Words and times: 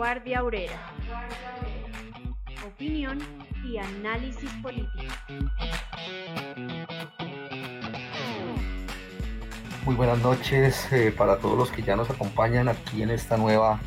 Vanguardia 0.00 0.42
Obrera. 0.42 0.80
Opinión 2.66 3.18
y 3.62 3.76
análisis 3.76 4.48
político. 4.62 5.12
Muy 9.84 9.94
buenas 9.94 10.18
noches 10.22 10.90
eh, 10.90 11.12
para 11.14 11.36
todos 11.36 11.58
los 11.58 11.70
que 11.70 11.82
ya 11.82 11.96
nos 11.96 12.08
acompañan 12.08 12.70
aquí 12.70 13.02
en 13.02 13.10
esta 13.10 13.36
nueva 13.36 13.78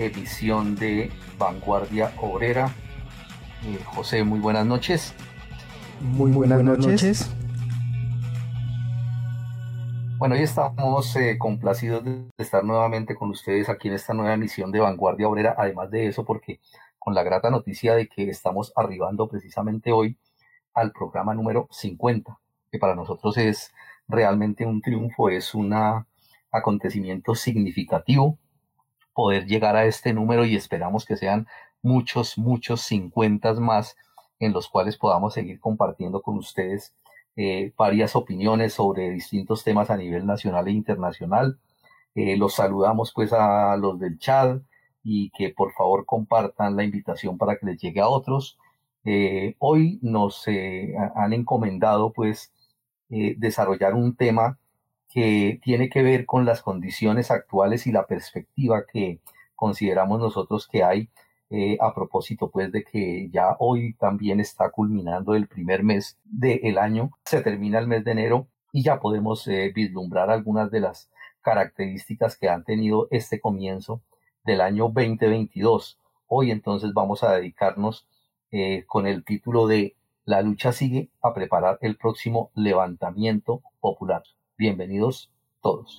edición 0.00 0.74
de 0.74 1.12
Vanguardia 1.38 2.12
Obrera. 2.20 2.72
Eh, 3.64 3.78
José, 3.84 4.24
muy 4.24 4.40
buenas 4.40 4.66
noches. 4.66 5.14
Muy 6.00 6.32
buenas, 6.32 6.64
noches. 6.64 7.30
Bueno, 10.18 10.34
hoy 10.34 10.42
estamos 10.42 11.14
eh, 11.14 11.38
complacidos 11.38 12.02
de 12.04 12.28
estar 12.38 12.64
nuevamente 12.64 13.14
con 13.14 13.30
ustedes 13.30 13.68
aquí 13.68 13.86
en 13.86 13.94
esta 13.94 14.14
nueva 14.14 14.34
emisión 14.34 14.72
de 14.72 14.80
Vanguardia 14.80 15.28
Obrera. 15.28 15.54
Además 15.56 15.92
de 15.92 16.08
eso, 16.08 16.24
porque 16.24 16.58
con 16.98 17.14
la 17.14 17.22
grata 17.22 17.50
noticia 17.50 17.94
de 17.94 18.08
que 18.08 18.28
estamos 18.28 18.72
arribando 18.74 19.28
precisamente 19.28 19.92
hoy 19.92 20.18
al 20.74 20.90
programa 20.90 21.34
número 21.34 21.68
50, 21.70 22.36
que 22.72 22.78
para 22.80 22.96
nosotros 22.96 23.38
es 23.38 23.72
realmente 24.08 24.66
un 24.66 24.82
triunfo, 24.82 25.28
es 25.28 25.54
un 25.54 25.72
acontecimiento 26.50 27.36
significativo 27.36 28.38
poder 29.14 29.46
llegar 29.46 29.76
a 29.76 29.84
este 29.84 30.12
número 30.12 30.44
y 30.44 30.56
esperamos 30.56 31.04
que 31.04 31.16
sean 31.16 31.46
muchos, 31.80 32.36
muchos 32.36 32.80
50 32.80 33.54
más 33.60 33.96
en 34.40 34.52
los 34.52 34.68
cuales 34.68 34.96
podamos 34.96 35.34
seguir 35.34 35.60
compartiendo 35.60 36.22
con 36.22 36.38
ustedes 36.38 36.92
eh, 37.40 37.72
varias 37.76 38.16
opiniones 38.16 38.72
sobre 38.74 39.10
distintos 39.10 39.62
temas 39.62 39.90
a 39.90 39.96
nivel 39.96 40.26
nacional 40.26 40.66
e 40.66 40.72
internacional. 40.72 41.60
Eh, 42.16 42.36
los 42.36 42.54
saludamos 42.56 43.12
pues 43.14 43.32
a 43.32 43.76
los 43.76 44.00
del 44.00 44.18
chat 44.18 44.60
y 45.04 45.30
que 45.30 45.50
por 45.50 45.72
favor 45.72 46.04
compartan 46.04 46.74
la 46.74 46.82
invitación 46.82 47.38
para 47.38 47.56
que 47.56 47.66
les 47.66 47.80
llegue 47.80 48.00
a 48.00 48.08
otros. 48.08 48.58
Eh, 49.04 49.54
hoy 49.60 50.00
nos 50.02 50.46
han 51.14 51.32
encomendado 51.32 52.12
pues 52.12 52.52
desarrollar 53.08 53.94
un 53.94 54.16
tema 54.16 54.58
que 55.08 55.60
tiene 55.62 55.88
que 55.90 56.02
ver 56.02 56.26
con 56.26 56.44
las 56.44 56.60
condiciones 56.60 57.30
actuales 57.30 57.86
y 57.86 57.92
la 57.92 58.06
perspectiva 58.06 58.84
que 58.92 59.20
consideramos 59.54 60.18
nosotros 60.18 60.66
que 60.66 60.82
hay 60.82 61.08
eh, 61.50 61.78
a 61.80 61.94
propósito 61.94 62.50
pues 62.50 62.70
de 62.72 62.84
que 62.84 63.30
ya 63.30 63.56
hoy 63.58 63.94
también 63.94 64.40
está 64.40 64.70
culminando 64.70 65.34
el 65.34 65.46
primer 65.46 65.82
mes 65.82 66.18
del 66.24 66.78
año, 66.78 67.10
se 67.24 67.40
termina 67.40 67.78
el 67.78 67.86
mes 67.86 68.04
de 68.04 68.12
enero 68.12 68.48
y 68.72 68.82
ya 68.82 69.00
podemos 69.00 69.46
eh, 69.48 69.72
vislumbrar 69.74 70.30
algunas 70.30 70.70
de 70.70 70.80
las 70.80 71.10
características 71.40 72.36
que 72.36 72.48
han 72.48 72.64
tenido 72.64 73.08
este 73.10 73.40
comienzo 73.40 74.02
del 74.44 74.60
año 74.60 74.90
2022. 74.94 75.98
Hoy 76.26 76.50
entonces 76.50 76.92
vamos 76.92 77.24
a 77.24 77.32
dedicarnos 77.32 78.06
eh, 78.50 78.84
con 78.86 79.06
el 79.06 79.24
título 79.24 79.66
de 79.66 79.96
La 80.24 80.42
lucha 80.42 80.72
sigue 80.72 81.10
a 81.22 81.32
preparar 81.32 81.78
el 81.80 81.96
próximo 81.96 82.50
levantamiento 82.54 83.62
popular. 83.80 84.22
Bienvenidos 84.58 85.30
todos. 85.62 85.98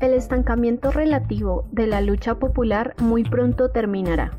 El 0.00 0.12
estancamiento 0.12 0.92
relativo 0.92 1.66
de 1.72 1.88
la 1.88 2.00
lucha 2.00 2.36
popular 2.36 2.94
muy 3.00 3.24
pronto 3.24 3.70
terminará 3.70 4.30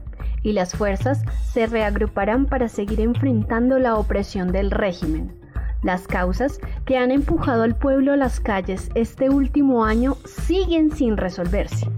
y 0.41 0.53
las 0.53 0.73
fuerzas 0.73 1.23
se 1.51 1.67
reagruparán 1.67 2.45
para 2.45 2.69
seguir 2.69 3.01
enfrentando 3.01 3.77
la 3.77 3.95
opresión 3.95 4.53
del 4.53 4.71
régimen. 4.71 5.35
Las 5.83 6.07
causas 6.07 6.61
que 6.85 6.97
han 6.97 7.11
empujado 7.11 7.63
al 7.63 7.75
pueblo 7.75 8.13
a 8.13 8.17
las 8.17 8.39
calles 8.39 8.89
este 8.95 9.29
último 9.29 9.83
año 9.83 10.15
siguen 10.23 10.91
sin 10.91 11.17
resolverse. 11.17 11.89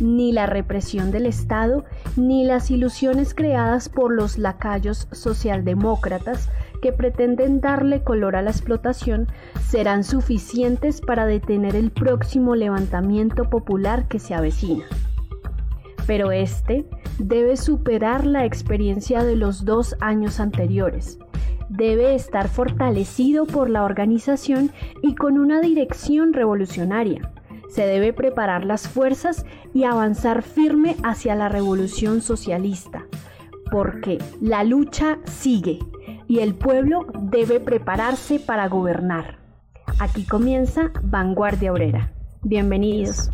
Ni 0.00 0.32
la 0.32 0.46
represión 0.46 1.12
del 1.12 1.26
Estado, 1.26 1.84
ni 2.16 2.44
las 2.44 2.68
ilusiones 2.68 3.32
creadas 3.32 3.88
por 3.88 4.12
los 4.12 4.38
lacayos 4.38 5.06
socialdemócratas 5.12 6.50
que 6.80 6.92
pretenden 6.92 7.60
darle 7.60 8.02
color 8.02 8.36
a 8.36 8.42
la 8.42 8.50
explotación 8.50 9.28
serán 9.66 10.04
suficientes 10.04 11.00
para 11.00 11.26
detener 11.26 11.76
el 11.76 11.90
próximo 11.90 12.54
levantamiento 12.54 13.44
popular 13.44 14.08
que 14.08 14.18
se 14.18 14.34
avecina. 14.34 14.84
Pero 16.06 16.32
este 16.32 16.86
debe 17.18 17.56
superar 17.56 18.24
la 18.24 18.44
experiencia 18.44 19.24
de 19.24 19.36
los 19.36 19.64
dos 19.64 19.96
años 20.00 20.40
anteriores. 20.40 21.18
Debe 21.68 22.14
estar 22.14 22.48
fortalecido 22.48 23.44
por 23.44 23.68
la 23.68 23.84
organización 23.84 24.72
y 25.02 25.14
con 25.14 25.38
una 25.38 25.60
dirección 25.60 26.32
revolucionaria. 26.32 27.30
Se 27.68 27.86
debe 27.86 28.14
preparar 28.14 28.64
las 28.64 28.88
fuerzas 28.88 29.44
y 29.74 29.84
avanzar 29.84 30.42
firme 30.42 30.96
hacia 31.02 31.34
la 31.34 31.50
revolución 31.50 32.22
socialista, 32.22 33.04
porque 33.70 34.16
la 34.40 34.64
lucha 34.64 35.18
sigue 35.26 35.78
y 36.28 36.40
el 36.40 36.54
pueblo 36.54 37.06
debe 37.18 37.58
prepararse 37.58 38.38
para 38.38 38.68
gobernar. 38.68 39.38
Aquí 39.98 40.26
comienza 40.26 40.92
Vanguardia 41.02 41.72
Obrera. 41.72 42.12
Bienvenidos. 42.42 43.30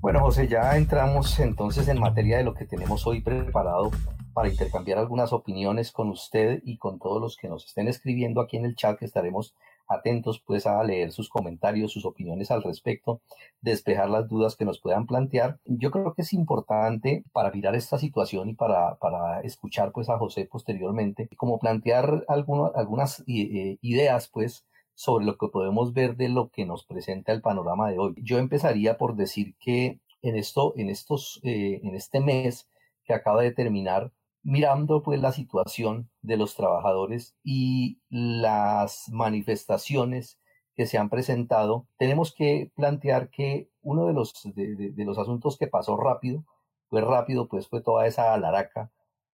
Bueno, 0.00 0.20
José, 0.20 0.46
ya 0.46 0.76
entramos 0.76 1.40
entonces 1.40 1.88
en 1.88 1.98
materia 1.98 2.36
de 2.36 2.44
lo 2.44 2.54
que 2.54 2.66
tenemos 2.66 3.06
hoy 3.06 3.22
preparado 3.22 3.90
para 4.34 4.48
intercambiar 4.48 4.98
algunas 4.98 5.32
opiniones 5.32 5.92
con 5.92 6.10
usted 6.10 6.60
y 6.62 6.76
con 6.76 6.98
todos 6.98 7.20
los 7.20 7.36
que 7.36 7.48
nos 7.48 7.66
estén 7.66 7.88
escribiendo 7.88 8.42
aquí 8.42 8.58
en 8.58 8.66
el 8.66 8.76
chat, 8.76 8.98
que 8.98 9.06
estaremos 9.06 9.54
atentos 9.90 10.40
pues 10.40 10.66
a 10.66 10.82
leer 10.84 11.12
sus 11.12 11.28
comentarios, 11.28 11.92
sus 11.92 12.06
opiniones 12.06 12.50
al 12.50 12.62
respecto, 12.62 13.20
despejar 13.60 14.08
las 14.08 14.28
dudas 14.28 14.56
que 14.56 14.64
nos 14.64 14.80
puedan 14.80 15.06
plantear. 15.06 15.58
Yo 15.64 15.90
creo 15.90 16.14
que 16.14 16.22
es 16.22 16.32
importante 16.32 17.24
para 17.32 17.50
mirar 17.50 17.74
esta 17.74 17.98
situación 17.98 18.48
y 18.48 18.54
para, 18.54 18.96
para 18.96 19.40
escuchar 19.40 19.92
pues 19.92 20.08
a 20.08 20.18
José 20.18 20.46
posteriormente, 20.50 21.28
como 21.36 21.58
plantear 21.58 22.24
algunas 22.28 23.24
eh, 23.26 23.78
ideas 23.82 24.28
pues 24.28 24.64
sobre 24.94 25.24
lo 25.24 25.36
que 25.36 25.48
podemos 25.48 25.92
ver 25.92 26.16
de 26.16 26.28
lo 26.28 26.50
que 26.50 26.66
nos 26.66 26.84
presenta 26.84 27.32
el 27.32 27.42
panorama 27.42 27.90
de 27.90 27.98
hoy. 27.98 28.14
Yo 28.18 28.38
empezaría 28.38 28.96
por 28.96 29.16
decir 29.16 29.56
que 29.58 29.98
en 30.22 30.36
esto, 30.36 30.74
en 30.76 30.90
estos, 30.90 31.40
eh, 31.42 31.80
en 31.82 31.94
este 31.94 32.20
mes 32.20 32.68
que 33.04 33.14
acaba 33.14 33.42
de 33.42 33.50
terminar, 33.50 34.12
mirando 34.42 35.02
pues 35.02 35.20
la 35.20 35.32
situación 35.32 36.10
de 36.22 36.36
los 36.36 36.56
trabajadores 36.56 37.34
y 37.44 38.00
las 38.08 39.08
manifestaciones 39.10 40.38
que 40.74 40.86
se 40.86 40.98
han 40.98 41.10
presentado, 41.10 41.86
tenemos 41.98 42.34
que 42.34 42.70
plantear 42.74 43.30
que 43.30 43.68
uno 43.82 44.06
de 44.06 44.14
los, 44.14 44.32
de, 44.54 44.92
los 45.04 45.18
asuntos 45.18 45.58
que 45.58 45.66
pasó 45.66 45.96
rápido, 45.96 46.44
fue 46.88 47.02
rápido, 47.02 47.48
pues 47.48 47.68
fue 47.68 47.82
toda 47.82 48.06
esa 48.06 48.34
alaraca 48.34 48.90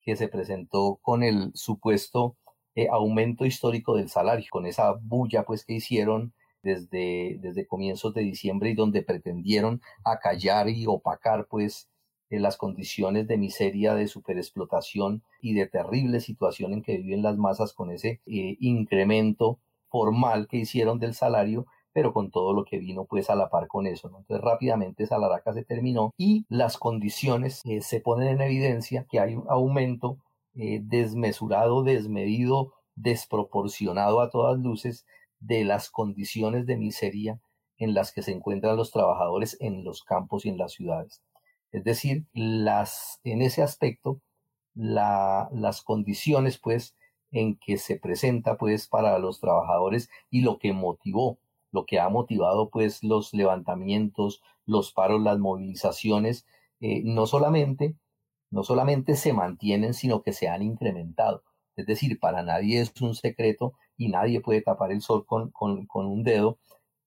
que 0.01 0.15
se 0.15 0.27
presentó 0.27 0.99
con 1.01 1.23
el 1.23 1.51
supuesto 1.53 2.37
eh, 2.75 2.87
aumento 2.89 3.45
histórico 3.45 3.95
del 3.95 4.09
salario, 4.09 4.45
con 4.49 4.65
esa 4.65 4.93
bulla 4.93 5.43
pues 5.43 5.65
que 5.65 5.73
hicieron 5.73 6.33
desde, 6.63 7.37
desde 7.41 7.67
comienzos 7.67 8.13
de 8.13 8.21
diciembre 8.21 8.69
y 8.69 8.75
donde 8.75 9.01
pretendieron 9.03 9.81
acallar 10.05 10.69
y 10.69 10.85
opacar 10.87 11.47
pues 11.47 11.89
las 12.39 12.57
condiciones 12.57 13.27
de 13.27 13.37
miseria, 13.37 13.93
de 13.93 14.07
superexplotación 14.07 15.23
y 15.41 15.53
de 15.53 15.67
terrible 15.67 16.19
situación 16.21 16.73
en 16.73 16.81
que 16.81 16.97
viven 16.97 17.23
las 17.23 17.37
masas 17.37 17.73
con 17.73 17.91
ese 17.91 18.21
eh, 18.25 18.57
incremento 18.59 19.59
formal 19.89 20.47
que 20.47 20.57
hicieron 20.57 20.99
del 20.99 21.13
salario, 21.13 21.65
pero 21.93 22.13
con 22.13 22.31
todo 22.31 22.53
lo 22.53 22.63
que 22.63 22.79
vino 22.79 23.05
pues 23.05 23.29
a 23.29 23.35
la 23.35 23.49
par 23.49 23.67
con 23.67 23.85
eso. 23.85 24.07
Entonces 24.07 24.41
rápidamente 24.41 25.03
esa 25.03 25.17
laraca 25.17 25.53
se 25.53 25.65
terminó 25.65 26.13
y 26.17 26.45
las 26.47 26.77
condiciones 26.77 27.61
eh, 27.65 27.81
se 27.81 27.99
ponen 27.99 28.29
en 28.29 28.41
evidencia 28.41 29.05
que 29.09 29.19
hay 29.19 29.35
un 29.35 29.45
aumento 29.49 30.17
eh, 30.55 30.79
desmesurado, 30.81 31.83
desmedido, 31.83 32.73
desproporcionado 32.95 34.21
a 34.21 34.29
todas 34.29 34.57
luces 34.59 35.05
de 35.39 35.63
las 35.65 35.89
condiciones 35.89 36.65
de 36.65 36.77
miseria 36.77 37.41
en 37.77 37.93
las 37.93 38.13
que 38.13 38.21
se 38.21 38.31
encuentran 38.31 38.77
los 38.77 38.91
trabajadores 38.91 39.57
en 39.59 39.83
los 39.83 40.03
campos 40.03 40.45
y 40.45 40.49
en 40.49 40.57
las 40.57 40.73
ciudades. 40.73 41.21
Es 41.71 41.83
decir, 41.83 42.25
las, 42.33 43.19
en 43.23 43.41
ese 43.41 43.63
aspecto, 43.63 44.21
las 44.73 45.81
condiciones, 45.83 46.57
pues, 46.57 46.95
en 47.31 47.57
que 47.57 47.77
se 47.77 47.97
presenta, 47.97 48.57
pues, 48.57 48.87
para 48.87 49.17
los 49.19 49.39
trabajadores 49.39 50.09
y 50.29 50.41
lo 50.41 50.59
que 50.59 50.73
motivó 50.73 51.39
lo 51.71 51.85
que 51.85 51.99
ha 51.99 52.09
motivado 52.09 52.69
pues 52.69 53.03
los 53.03 53.33
levantamientos, 53.33 54.41
los 54.65 54.91
paros, 54.91 55.21
las 55.21 55.39
movilizaciones, 55.39 56.45
eh, 56.79 57.01
no 57.03 57.25
solamente 57.25 57.95
no 58.51 58.63
solamente 58.63 59.15
se 59.15 59.31
mantienen, 59.31 59.93
sino 59.93 60.21
que 60.23 60.33
se 60.33 60.49
han 60.49 60.61
incrementado. 60.61 61.43
Es 61.77 61.85
decir, 61.85 62.19
para 62.19 62.43
nadie 62.43 62.81
es 62.81 62.91
un 63.01 63.15
secreto 63.15 63.73
y 63.95 64.09
nadie 64.09 64.41
puede 64.41 64.61
tapar 64.61 64.91
el 64.91 65.01
sol 65.01 65.25
con, 65.25 65.51
con, 65.51 65.87
un 66.05 66.23
dedo 66.23 66.59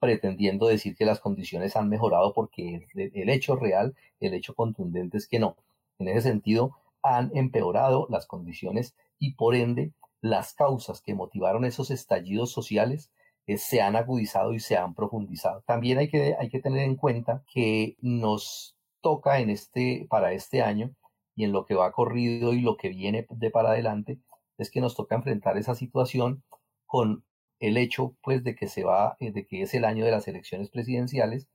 pretendiendo 0.04 0.66
decir 0.66 0.96
que 0.96 1.06
las 1.06 1.18
condiciones 1.18 1.76
han 1.76 1.88
mejorado 1.88 2.34
porque 2.34 2.86
el, 2.94 3.30
hecho 3.30 3.56
real, 3.56 3.94
el 4.20 4.34
hecho 4.34 4.54
contundente 4.54 5.16
es 5.16 5.26
que 5.26 5.38
no. 5.38 5.56
En 5.98 6.08
ese 6.08 6.28
sentido, 6.28 6.76
han 7.02 7.30
empeorado 7.34 8.06
las 8.10 8.26
condiciones 8.26 8.94
y 9.18 9.32
por 9.32 9.54
ende 9.54 9.92
las 10.20 10.52
causas 10.52 11.00
que 11.00 11.14
motivaron 11.14 11.64
esos 11.64 11.90
estallidos 11.90 12.52
sociales 12.52 13.10
eh, 13.46 13.56
se 13.56 13.80
han 13.80 13.96
agudizado 13.96 14.52
y 14.52 14.60
se 14.60 14.76
han 14.76 14.94
profundizado. 14.94 15.62
También 15.66 15.96
hay 15.96 16.10
que, 16.10 16.36
hay 16.38 16.50
que 16.50 16.60
tener 16.60 16.80
en 16.80 16.96
cuenta 16.96 17.42
que 17.50 17.96
nos 18.02 18.76
toca 19.00 19.38
en 19.40 19.48
este, 19.48 20.06
para 20.10 20.32
este 20.34 20.60
año 20.60 20.94
y 21.34 21.44
en 21.44 21.52
lo 21.52 21.64
que 21.64 21.74
va 21.74 21.92
corrido 21.92 22.52
y 22.52 22.60
lo 22.60 22.76
que 22.76 22.90
viene 22.90 23.26
de 23.30 23.50
para 23.50 23.70
adelante, 23.70 24.18
es 24.58 24.70
que 24.70 24.82
nos 24.82 24.94
toca 24.94 25.14
enfrentar 25.14 25.56
esa 25.56 25.74
situación 25.74 26.42
con 26.84 27.24
el 27.66 27.76
hecho 27.76 28.16
pues 28.22 28.44
de 28.44 28.54
que 28.54 28.68
se 28.68 28.84
va, 28.84 29.16
eh, 29.20 29.32
de 29.32 29.46
que 29.46 29.62
es 29.62 29.74
el 29.74 29.84
año 29.84 30.04
de 30.04 30.10
las 30.10 30.28
elecciones 30.28 30.70
presidenciales 30.70 31.48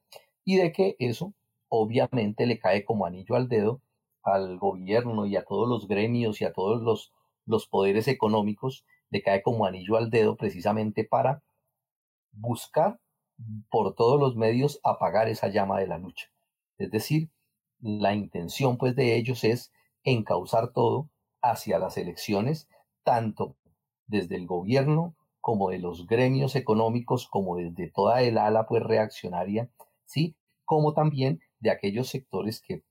y 0.45 0.57
de 0.57 0.71
que 0.71 0.95
eso 0.99 1.33
obviamente 1.69 2.45
le 2.45 2.59
cae 2.59 2.83
como 2.85 3.05
anillo 3.05 3.35
al 3.35 3.49
dedo 3.49 3.81
al 4.23 4.57
gobierno 4.57 5.25
y 5.25 5.35
a 5.35 5.43
todos 5.43 5.67
los 5.67 5.87
gremios 5.87 6.41
y 6.41 6.45
a 6.45 6.53
todos 6.53 6.81
los, 6.81 7.13
los 7.45 7.67
poderes 7.67 8.07
económicos, 8.07 8.85
le 9.09 9.21
cae 9.21 9.41
como 9.41 9.65
anillo 9.65 9.97
al 9.97 10.09
dedo 10.09 10.35
precisamente 10.35 11.03
para 11.03 11.43
buscar 12.31 12.99
por 13.69 13.95
todos 13.95 14.19
los 14.19 14.35
medios 14.35 14.79
apagar 14.83 15.29
esa 15.29 15.47
llama 15.47 15.79
de 15.79 15.87
la 15.87 15.97
lucha. 15.97 16.27
Es 16.77 16.91
decir, 16.91 17.29
la 17.79 18.13
intención 18.13 18.77
pues 18.77 18.95
de 18.95 19.15
ellos 19.15 19.43
es 19.43 19.71
encauzar 20.03 20.71
todo 20.73 21.09
hacia 21.41 21.79
las 21.79 21.97
elecciones, 21.97 22.67
tanto 23.03 23.55
desde 24.07 24.35
el 24.35 24.45
gobierno 24.45 25.15
como 25.41 25.69
de 25.69 25.79
los 25.79 26.07
gremios 26.07 26.55
económicos, 26.55 27.27
como 27.27 27.57
desde 27.57 27.91
toda 27.91 28.21
el 28.21 28.37
ala 28.37 28.65
pues 28.67 28.83
reaccionaria, 28.83 29.69
¿sí? 30.05 30.35
Como 30.65 30.93
también 30.93 31.39
de 31.59 31.71
aquellos 31.71 32.09
sectores 32.09 32.61
que 32.61 32.83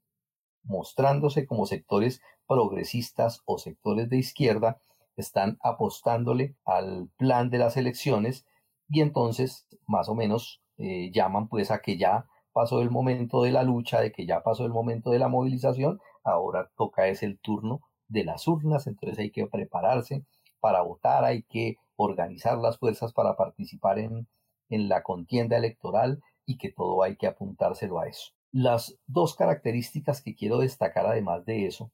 mostrándose 0.64 1.46
como 1.46 1.66
sectores 1.66 2.20
progresistas 2.46 3.42
o 3.46 3.58
sectores 3.58 4.08
de 4.08 4.18
izquierda, 4.18 4.80
están 5.16 5.58
apostándole 5.62 6.56
al 6.64 7.10
plan 7.16 7.50
de 7.50 7.58
las 7.58 7.76
elecciones 7.76 8.46
y 8.88 9.00
entonces 9.00 9.66
más 9.86 10.08
o 10.08 10.14
menos 10.14 10.62
eh, 10.78 11.10
llaman 11.12 11.48
pues 11.48 11.70
a 11.70 11.80
que 11.80 11.98
ya 11.98 12.26
pasó 12.52 12.80
el 12.82 12.90
momento 12.90 13.42
de 13.42 13.52
la 13.52 13.62
lucha, 13.62 14.00
de 14.00 14.12
que 14.12 14.26
ya 14.26 14.42
pasó 14.42 14.64
el 14.64 14.72
momento 14.72 15.10
de 15.10 15.18
la 15.18 15.28
movilización, 15.28 16.00
ahora 16.24 16.70
toca 16.76 17.08
es 17.08 17.22
el 17.22 17.38
turno 17.38 17.80
de 18.08 18.24
las 18.24 18.48
urnas, 18.48 18.86
entonces 18.86 19.18
hay 19.18 19.30
que 19.30 19.46
prepararse 19.46 20.24
para 20.60 20.82
votar, 20.82 21.24
hay 21.24 21.42
que 21.42 21.78
organizar 21.96 22.58
las 22.58 22.78
fuerzas 22.78 23.12
para 23.12 23.36
participar 23.36 23.98
en, 23.98 24.28
en 24.68 24.88
la 24.88 25.02
contienda 25.02 25.56
electoral 25.56 26.22
y 26.46 26.58
que 26.58 26.70
todo 26.70 27.02
hay 27.02 27.16
que 27.16 27.26
apuntárselo 27.26 28.00
a 28.00 28.08
eso. 28.08 28.32
Las 28.52 28.98
dos 29.06 29.34
características 29.34 30.22
que 30.22 30.34
quiero 30.34 30.58
destacar 30.58 31.06
además 31.06 31.44
de 31.44 31.66
eso 31.66 31.90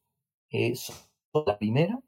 es 0.51 0.93
la 1.33 1.59
primera, 1.59 2.01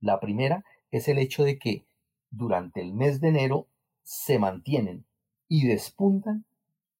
la 0.00 0.20
primera 0.20 0.64
es 0.90 1.08
el 1.08 1.18
hecho 1.18 1.42
de 1.42 1.58
que 1.58 1.84
durante 2.30 2.80
el 2.80 2.94
mes 2.94 3.20
de 3.20 3.28
enero 3.28 3.66
se 4.02 4.38
mantienen 4.38 5.04
y 5.48 5.66
despuntan 5.66 6.44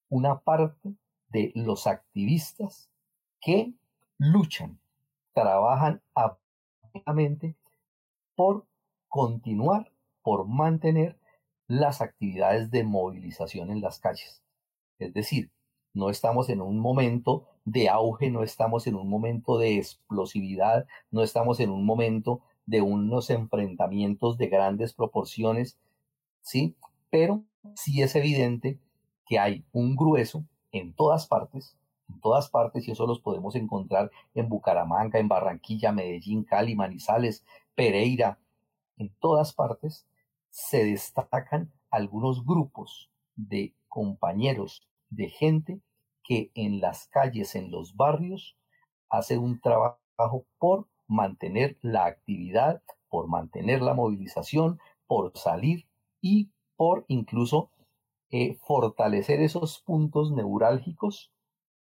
una 0.09 0.41
parte 0.41 0.95
de 1.29 1.53
los 1.55 1.87
activistas 1.87 2.91
que 3.41 3.73
luchan, 4.17 4.81
trabajan 5.33 6.03
activamente 6.15 7.55
por 8.35 8.67
continuar, 9.09 9.93
por 10.23 10.47
mantener 10.47 11.19
las 11.67 12.01
actividades 12.01 12.71
de 12.71 12.85
movilización 12.85 13.71
en 13.71 13.81
las 13.81 13.99
calles. 13.99 14.43
Es 14.99 15.13
decir, 15.15 15.51
no 15.95 16.11
estamos 16.11 16.49
en 16.49 16.61
un 16.61 16.79
momento 16.79 17.47
de 17.65 17.89
auge, 17.89 18.31
no 18.31 18.43
estamos 18.43 18.87
en 18.87 18.95
un 18.95 19.09
momento 19.09 19.59
de 19.59 19.77
explosividad, 19.77 20.87
no 21.11 21.23
estamos 21.23 21.61
en 21.61 21.71
un 21.71 21.85
momento 21.85 22.41
de 22.67 22.83
unos 22.83 23.31
enfrentamientos 23.31 24.39
de 24.39 24.49
grandes 24.49 24.93
proporciones, 24.93 25.79
¿sí? 26.43 26.77
Pero 27.11 27.45
sí 27.75 28.03
es 28.03 28.15
evidente 28.17 28.79
que 29.27 29.39
hay 29.39 29.65
un 29.73 29.97
grueso 29.97 30.45
en 30.73 30.93
todas 30.93 31.27
partes, 31.27 31.77
en 32.09 32.21
todas 32.21 32.49
partes, 32.49 32.87
y 32.87 32.93
eso 32.93 33.07
los 33.07 33.21
podemos 33.21 33.55
encontrar 33.55 34.11
en 34.35 34.49
Bucaramanga, 34.49 35.19
en 35.19 35.29
Barranquilla, 35.29 35.93
Medellín, 35.93 36.45
Cali, 36.45 36.75
Manizales, 36.75 37.45
Pereira, 37.75 38.39
en 38.99 39.15
todas 39.21 39.53
partes 39.53 40.07
se 40.51 40.85
destacan 40.85 41.73
algunos 41.91 42.45
grupos 42.45 43.11
de 43.37 43.75
compañeros 43.89 44.87
de 45.11 45.29
gente 45.29 45.81
que 46.23 46.51
en 46.55 46.81
las 46.81 47.07
calles, 47.09 47.55
en 47.55 47.71
los 47.71 47.97
barrios, 47.97 48.57
hace 49.09 49.39
un 49.39 49.61
trabajo 49.61 50.45
por 50.59 50.87
mantener 51.07 51.79
la 51.81 52.05
actividad, 52.05 52.83
por 53.09 53.29
mantener 53.29 53.81
la 53.81 53.95
movilización, 53.95 54.79
por 55.07 55.37
salir 55.37 55.87
y 56.21 56.51
por 56.77 57.05
incluso 57.09 57.71
eh, 58.31 58.57
fortalecer 58.67 59.41
esos 59.41 59.81
puntos 59.81 60.31
neurálgicos 60.33 61.33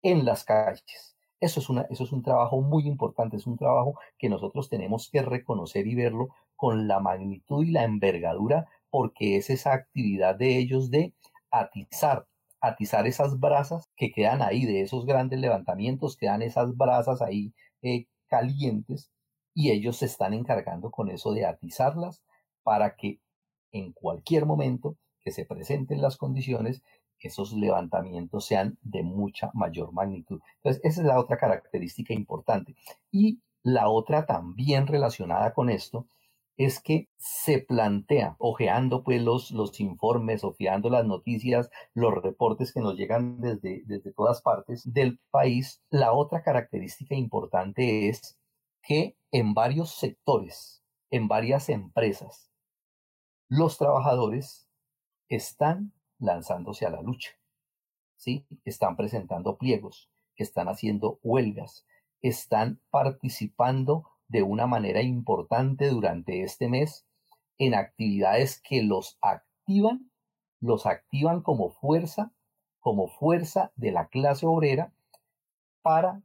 en 0.01 0.25
las 0.25 0.43
calles. 0.43 1.12
Eso 1.43 1.59
es, 1.59 1.67
eso 1.89 2.03
es 2.05 2.11
un 2.13 2.23
trabajo 2.23 2.61
muy 2.61 2.87
importante, 2.87 3.35
es 3.35 3.47
un 3.47 3.57
trabajo 3.57 3.99
que 4.17 4.29
nosotros 4.29 4.69
tenemos 4.69 5.09
que 5.09 5.21
reconocer 5.21 5.87
y 5.87 5.93
verlo 5.93 6.29
con 6.55 6.87
la 6.87 7.01
magnitud 7.01 7.65
y 7.65 7.71
la 7.71 7.83
envergadura, 7.83 8.69
porque 8.89 9.35
es 9.35 9.49
esa 9.49 9.73
actividad 9.73 10.35
de 10.35 10.57
ellos 10.57 10.89
de 10.89 11.13
atizar, 11.51 12.27
atizar 12.61 13.07
esas 13.07 13.41
brasas 13.41 13.89
que 13.97 14.13
quedan 14.13 14.41
ahí, 14.41 14.65
de 14.65 14.83
esos 14.83 15.05
grandes 15.05 15.37
levantamientos, 15.41 16.15
quedan 16.15 16.41
esas 16.43 16.77
brasas 16.77 17.21
ahí 17.21 17.53
eh, 17.81 18.05
calientes 18.27 19.11
y 19.53 19.71
ellos 19.71 19.97
se 19.97 20.05
están 20.05 20.33
encargando 20.33 20.91
con 20.91 21.09
eso 21.09 21.33
de 21.33 21.45
atizarlas 21.45 22.23
para 22.63 22.95
que 22.95 23.19
en 23.73 23.91
cualquier 23.91 24.45
momento 24.45 24.95
que 25.21 25.31
se 25.31 25.45
presenten 25.45 26.01
las 26.01 26.15
condiciones, 26.15 26.83
esos 27.27 27.53
levantamientos 27.53 28.45
sean 28.45 28.77
de 28.81 29.03
mucha 29.03 29.51
mayor 29.53 29.91
magnitud. 29.93 30.41
Entonces, 30.57 30.81
esa 30.83 31.01
es 31.01 31.07
la 31.07 31.19
otra 31.19 31.37
característica 31.37 32.13
importante. 32.13 32.75
Y 33.11 33.41
la 33.63 33.89
otra 33.89 34.25
también 34.25 34.87
relacionada 34.87 35.53
con 35.53 35.69
esto 35.69 36.07
es 36.57 36.79
que 36.79 37.09
se 37.17 37.59
plantea, 37.59 38.35
ojeando 38.37 39.03
pues 39.03 39.21
los, 39.21 39.51
los 39.51 39.79
informes, 39.79 40.43
ojeando 40.43 40.89
las 40.89 41.05
noticias, 41.05 41.69
los 41.93 42.13
reportes 42.13 42.73
que 42.73 42.81
nos 42.81 42.95
llegan 42.95 43.39
desde, 43.39 43.81
desde 43.85 44.13
todas 44.13 44.41
partes 44.41 44.81
del 44.93 45.19
país, 45.31 45.81
la 45.89 46.13
otra 46.13 46.43
característica 46.43 47.15
importante 47.15 48.09
es 48.09 48.37
que 48.83 49.17
en 49.31 49.53
varios 49.53 49.95
sectores, 49.95 50.83
en 51.09 51.27
varias 51.27 51.69
empresas, 51.69 52.51
los 53.47 53.77
trabajadores 53.77 54.67
están 55.29 55.93
lanzándose 56.23 56.85
a 56.85 56.89
la 56.89 57.01
lucha, 57.01 57.31
¿sí? 58.15 58.45
Están 58.65 58.95
presentando 58.95 59.57
pliegos, 59.57 60.09
están 60.35 60.67
haciendo 60.69 61.19
huelgas, 61.21 61.85
están 62.21 62.81
participando 62.89 64.09
de 64.27 64.41
una 64.41 64.65
manera 64.65 65.01
importante 65.01 65.89
durante 65.89 66.41
este 66.43 66.69
mes 66.69 67.05
en 67.57 67.75
actividades 67.75 68.61
que 68.61 68.81
los 68.81 69.17
activan, 69.21 70.09
los 70.59 70.85
activan 70.85 71.41
como 71.41 71.69
fuerza, 71.69 72.33
como 72.79 73.07
fuerza 73.07 73.71
de 73.75 73.91
la 73.91 74.07
clase 74.07 74.45
obrera 74.45 74.93
para 75.81 76.23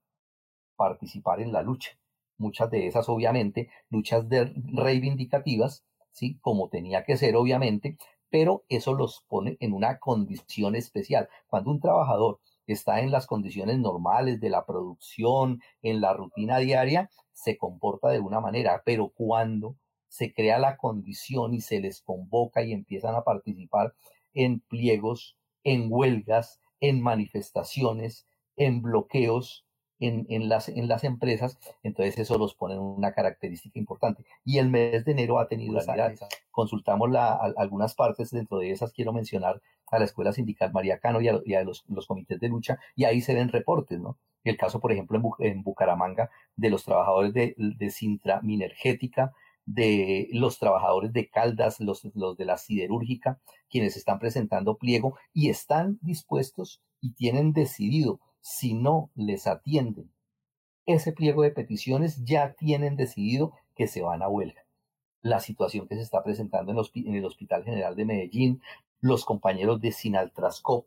participar 0.77 1.41
en 1.41 1.53
la 1.53 1.63
lucha. 1.63 1.99
Muchas 2.37 2.71
de 2.71 2.87
esas, 2.87 3.09
obviamente, 3.09 3.69
luchas 3.91 4.29
de 4.29 4.55
reivindicativas, 4.55 5.85
¿sí? 6.13 6.39
Como 6.41 6.69
tenía 6.69 7.03
que 7.05 7.17
ser, 7.17 7.35
obviamente, 7.35 7.99
pero 8.31 8.65
eso 8.69 8.95
los 8.95 9.25
pone 9.29 9.57
en 9.61 9.73
una 9.73 9.99
condición 9.99 10.75
especial. 10.75 11.29
Cuando 11.47 11.71
un 11.71 11.81
trabajador 11.81 12.41
está 12.67 13.01
en 13.01 13.11
las 13.11 13.27
condiciones 13.27 13.79
normales 13.79 14.41
de 14.41 14.51
la 14.51 14.67
producción, 14.67 15.61
en 15.83 16.01
la 16.01 16.13
rutina 16.13 16.59
diaria, 16.59 17.11
se 17.33 17.57
comporta 17.57 18.11
de 18.11 18.21
una 18.21 18.41
manera, 18.41 18.83
pero 18.85 19.09
cuando 19.09 19.77
se 20.09 20.33
crea 20.33 20.59
la 20.59 20.77
condición 20.77 21.55
y 21.55 21.61
se 21.61 21.81
les 21.81 22.03
convoca 22.03 22.63
y 22.63 22.73
empiezan 22.73 23.15
a 23.15 23.25
participar 23.25 23.95
en 24.35 24.61
pliegos, 24.61 25.37
en 25.65 25.87
huelgas, 25.91 26.61
en 26.81 27.01
manifestaciones, 27.03 28.27
en 28.57 28.83
bloqueos, 28.83 29.67
en, 30.01 30.27
en, 30.29 30.49
las, 30.49 30.69
en 30.69 30.89
las 30.89 31.05
empresas, 31.05 31.59
entonces 31.83 32.19
eso 32.19 32.39
los 32.39 32.55
pone 32.55 32.75
en 32.75 32.81
una 32.81 33.13
característica 33.13 33.79
importante. 33.79 34.25
Y 34.45 34.59
el 34.59 34.69
mes 34.69 35.05
de 35.05 35.13
enero 35.13 35.39
ha 35.39 35.49
tenido 35.49 35.79
esa, 35.79 35.95
consultamos 36.51 37.11
la, 37.11 37.35
algunas 37.57 37.95
partes, 37.95 38.31
dentro 38.31 38.59
de 38.59 38.71
esas 38.71 38.93
quiero 38.93 39.13
mencionar 39.13 39.61
a 39.91 39.99
la 39.99 40.05
Escuela 40.05 40.33
Sindical 40.33 40.73
María 40.73 40.99
Cano 40.99 41.21
y 41.21 41.29
a, 41.29 41.63
los, 41.63 41.85
los, 41.89 42.07
comités 42.07 42.41
de 42.41 42.49
lucha, 42.49 42.79
y 42.95 43.05
ahí 43.05 43.21
se 43.21 43.35
ven 43.35 43.49
reportes, 43.49 44.01
¿no? 44.01 44.19
El 44.45 44.57
caso, 44.57 44.81
por 44.81 44.93
ejemplo, 44.93 45.21
en, 45.41 45.63
Bucaramanga, 45.63 46.31
de 46.57 46.71
los 46.71 46.85
trabajadores 46.85 47.35
de, 47.35 47.55
de 47.57 47.91
Sintra 47.91 48.41
Minergética, 48.43 49.33
de 49.67 50.29
los 50.33 50.59
trabajadores 50.59 51.13
de 51.13 51.29
Caldas, 51.29 51.81
los, 51.81 52.09
los 52.15 52.39
de 52.39 52.47
la 52.47 52.57
siderúrgica, 52.57 53.39
quienes 53.69 53.97
están 53.97 54.19
presentando 54.19 54.79
pliego 54.79 55.19
y 55.35 55.51
están 55.51 55.99
dispuestos 56.01 56.81
y 57.03 57.13
tienen 57.13 57.53
decidido 57.53 58.19
si 58.41 58.75
no 58.75 59.11
les 59.15 59.47
atienden 59.47 60.11
ese 60.87 61.13
pliego 61.13 61.43
de 61.43 61.51
peticiones, 61.51 62.25
ya 62.25 62.55
tienen 62.55 62.97
decidido 62.97 63.53
que 63.75 63.87
se 63.87 64.03
van 64.03 64.23
a 64.23 64.29
huelga. 64.29 64.65
La 65.21 65.41
situación 65.41 65.87
que 65.87 65.97
se 65.97 66.03
está 66.03 66.25
presentando 66.25 66.73
en, 66.73 67.15
el 67.15 67.25
Hospital 67.25 67.65
General 67.65 67.95
de 67.95 68.07
Medellín, 68.07 68.63
los 69.01 69.25
compañeros 69.25 69.81
de 69.81 69.93
Sinaltrascop 69.93 70.87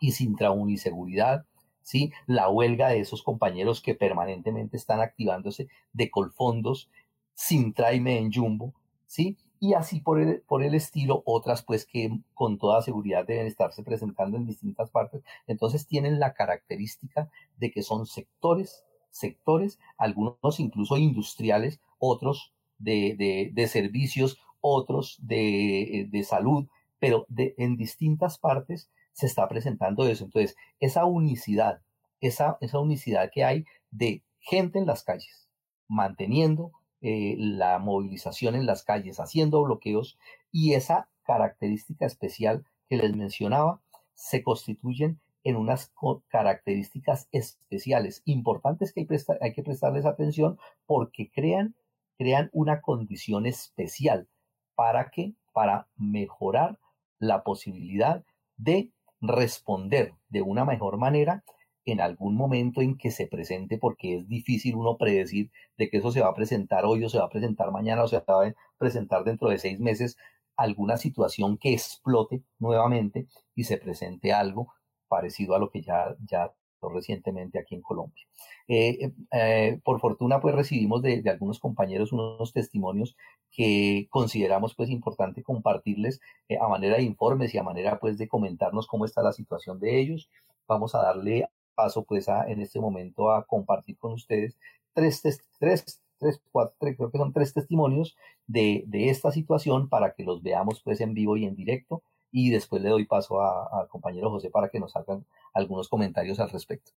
y 0.00 0.12
Sintra 0.12 0.50
Uniseguridad, 0.50 1.46
¿sí? 1.82 2.12
la 2.26 2.50
huelga 2.50 2.88
de 2.88 3.00
esos 3.00 3.22
compañeros 3.22 3.80
que 3.80 3.94
permanentemente 3.94 4.76
están 4.76 5.00
activándose 5.00 5.68
de 5.92 6.10
Colfondos, 6.10 6.90
Sintra 7.34 7.94
y 7.94 8.30
Jumbo, 8.32 8.74
¿sí? 9.06 9.38
Y 9.60 9.74
así 9.74 10.00
por 10.00 10.20
el, 10.20 10.42
por 10.42 10.62
el 10.62 10.74
estilo, 10.74 11.22
otras 11.24 11.62
pues 11.62 11.86
que 11.86 12.18
con 12.34 12.58
toda 12.58 12.82
seguridad 12.82 13.26
deben 13.26 13.46
estarse 13.46 13.82
presentando 13.82 14.36
en 14.36 14.46
distintas 14.46 14.90
partes. 14.90 15.22
Entonces 15.46 15.86
tienen 15.86 16.18
la 16.18 16.34
característica 16.34 17.30
de 17.58 17.70
que 17.70 17.82
son 17.82 18.06
sectores, 18.06 18.84
sectores, 19.10 19.78
algunos 19.96 20.60
incluso 20.60 20.96
industriales, 20.96 21.80
otros 21.98 22.52
de, 22.78 23.50
de, 23.54 23.66
servicios, 23.68 24.38
otros 24.60 25.18
de, 25.22 26.08
de 26.10 26.24
salud, 26.24 26.66
pero 26.98 27.26
de, 27.28 27.54
en 27.56 27.76
distintas 27.76 28.38
partes 28.38 28.90
se 29.12 29.26
está 29.26 29.48
presentando 29.48 30.06
eso. 30.06 30.24
Entonces, 30.24 30.56
esa 30.80 31.06
unicidad, 31.06 31.80
esa, 32.20 32.58
esa 32.60 32.78
unicidad 32.78 33.30
que 33.32 33.44
hay 33.44 33.64
de 33.90 34.22
gente 34.40 34.78
en 34.78 34.86
las 34.86 35.02
calles, 35.02 35.48
manteniendo 35.88 36.72
eh, 37.02 37.36
la 37.38 37.78
movilización 37.78 38.54
en 38.54 38.66
las 38.66 38.82
calles, 38.82 39.20
haciendo 39.20 39.62
bloqueos 39.62 40.18
y 40.50 40.74
esa 40.74 41.08
característica 41.24 42.06
especial 42.06 42.64
que 42.88 42.96
les 42.96 43.14
mencionaba 43.14 43.80
se 44.14 44.42
constituyen 44.42 45.20
en 45.44 45.56
unas 45.56 45.92
características 46.28 47.28
especiales 47.30 48.22
importantes 48.24 48.92
que 48.92 49.00
hay, 49.00 49.06
hay 49.40 49.52
que 49.52 49.62
prestarles 49.62 50.06
atención 50.06 50.58
porque 50.86 51.30
crean, 51.30 51.74
crean 52.18 52.50
una 52.52 52.80
condición 52.80 53.46
especial 53.46 54.26
para 54.74 55.10
que 55.10 55.34
para 55.52 55.86
mejorar 55.96 56.78
la 57.18 57.44
posibilidad 57.44 58.24
de 58.56 58.90
responder 59.20 60.14
de 60.28 60.42
una 60.42 60.64
mejor 60.64 60.98
manera 60.98 61.44
en 61.86 62.00
algún 62.00 62.34
momento 62.36 62.82
en 62.82 62.98
que 62.98 63.10
se 63.10 63.26
presente, 63.26 63.78
porque 63.78 64.16
es 64.16 64.28
difícil 64.28 64.74
uno 64.76 64.98
predecir 64.98 65.50
de 65.78 65.88
que 65.88 65.98
eso 65.98 66.12
se 66.12 66.20
va 66.20 66.28
a 66.28 66.34
presentar 66.34 66.84
hoy 66.84 67.04
o 67.04 67.08
se 67.08 67.18
va 67.18 67.26
a 67.26 67.30
presentar 67.30 67.70
mañana 67.70 68.02
o 68.02 68.08
se 68.08 68.18
va 68.18 68.46
a 68.46 68.54
presentar 68.78 69.24
dentro 69.24 69.48
de 69.48 69.58
seis 69.58 69.78
meses, 69.80 70.16
alguna 70.56 70.96
situación 70.96 71.58
que 71.58 71.72
explote 71.72 72.42
nuevamente 72.58 73.26
y 73.54 73.64
se 73.64 73.78
presente 73.78 74.32
algo 74.32 74.72
parecido 75.08 75.54
a 75.54 75.58
lo 75.58 75.70
que 75.70 75.82
ya, 75.82 76.16
ya 76.28 76.52
recientemente 76.82 77.58
aquí 77.58 77.74
en 77.74 77.82
Colombia. 77.82 78.24
Eh, 78.68 78.98
eh, 79.00 79.12
eh, 79.32 79.80
por 79.84 80.00
fortuna, 80.00 80.40
pues 80.40 80.54
recibimos 80.54 81.02
de, 81.02 81.22
de, 81.22 81.30
algunos 81.30 81.58
compañeros 81.58 82.12
unos 82.12 82.52
testimonios 82.52 83.16
que 83.50 84.08
consideramos 84.10 84.74
pues 84.74 84.90
importante 84.90 85.42
compartirles 85.42 86.20
a 86.60 86.68
manera 86.68 86.96
de 86.96 87.02
informes 87.02 87.54
y 87.54 87.58
a 87.58 87.62
manera 87.62 87.98
pues 87.98 88.18
de 88.18 88.28
comentarnos 88.28 88.86
cómo 88.86 89.04
está 89.04 89.22
la 89.22 89.32
situación 89.32 89.78
de 89.80 90.00
ellos. 90.00 90.30
Vamos 90.68 90.94
a 90.94 91.02
darle 91.02 91.48
paso 91.76 92.02
pues 92.02 92.28
a, 92.28 92.50
en 92.50 92.60
este 92.60 92.80
momento 92.80 93.30
a 93.30 93.46
compartir 93.46 93.96
con 93.98 94.12
ustedes 94.12 94.56
tres, 94.94 95.22
tres, 95.22 96.00
tres, 96.18 96.42
cuatro, 96.50 96.74
creo 96.80 97.10
que 97.10 97.18
son 97.18 97.32
tres 97.32 97.52
testimonios 97.52 98.16
de, 98.46 98.82
de, 98.86 99.10
esta 99.10 99.30
situación 99.30 99.88
para 99.88 100.14
que 100.14 100.24
los 100.24 100.42
veamos 100.42 100.80
pues 100.82 101.00
en 101.00 101.14
vivo 101.14 101.36
y 101.36 101.44
en 101.44 101.54
directo 101.54 102.02
y 102.32 102.50
después 102.50 102.82
le 102.82 102.88
doy 102.88 103.04
paso 103.04 103.40
al 103.40 103.88
compañero 103.88 104.30
José 104.30 104.50
para 104.50 104.68
que 104.68 104.80
nos 104.80 104.96
hagan 104.96 105.24
algunos 105.54 105.88
comentarios 105.88 106.40
al 106.40 106.50
respecto. 106.50 106.92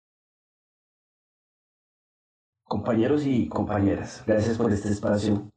Compañeros 2.65 3.27
y 3.27 3.49
compañeras, 3.49 4.23
gracias 4.27 4.59
por 4.59 4.73
este 4.73 4.91
espacio, 4.91 5.51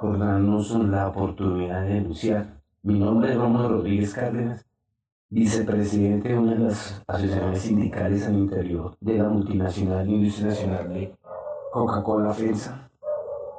por 0.00 0.18
darnos 0.18 0.70
la 0.70 1.08
oportunidad 1.08 1.82
de 1.82 1.94
denunciar. 1.94 2.62
Mi 2.82 2.98
nombre 2.98 3.32
es 3.32 3.36
Rómulo 3.36 3.68
Rodríguez 3.68 4.14
Cárdenas 4.14 4.65
vicepresidente 5.36 6.30
de 6.30 6.38
una 6.38 6.54
de 6.54 6.60
las 6.60 7.02
asociaciones 7.06 7.60
sindicales 7.60 8.26
al 8.26 8.38
interior 8.38 8.96
de 9.02 9.18
la 9.18 9.28
multinacional 9.28 10.08
Industria 10.08 10.46
Nacional 10.46 10.88
de 10.88 11.12
Coca-Cola 11.72 12.32
FENSA, 12.32 12.88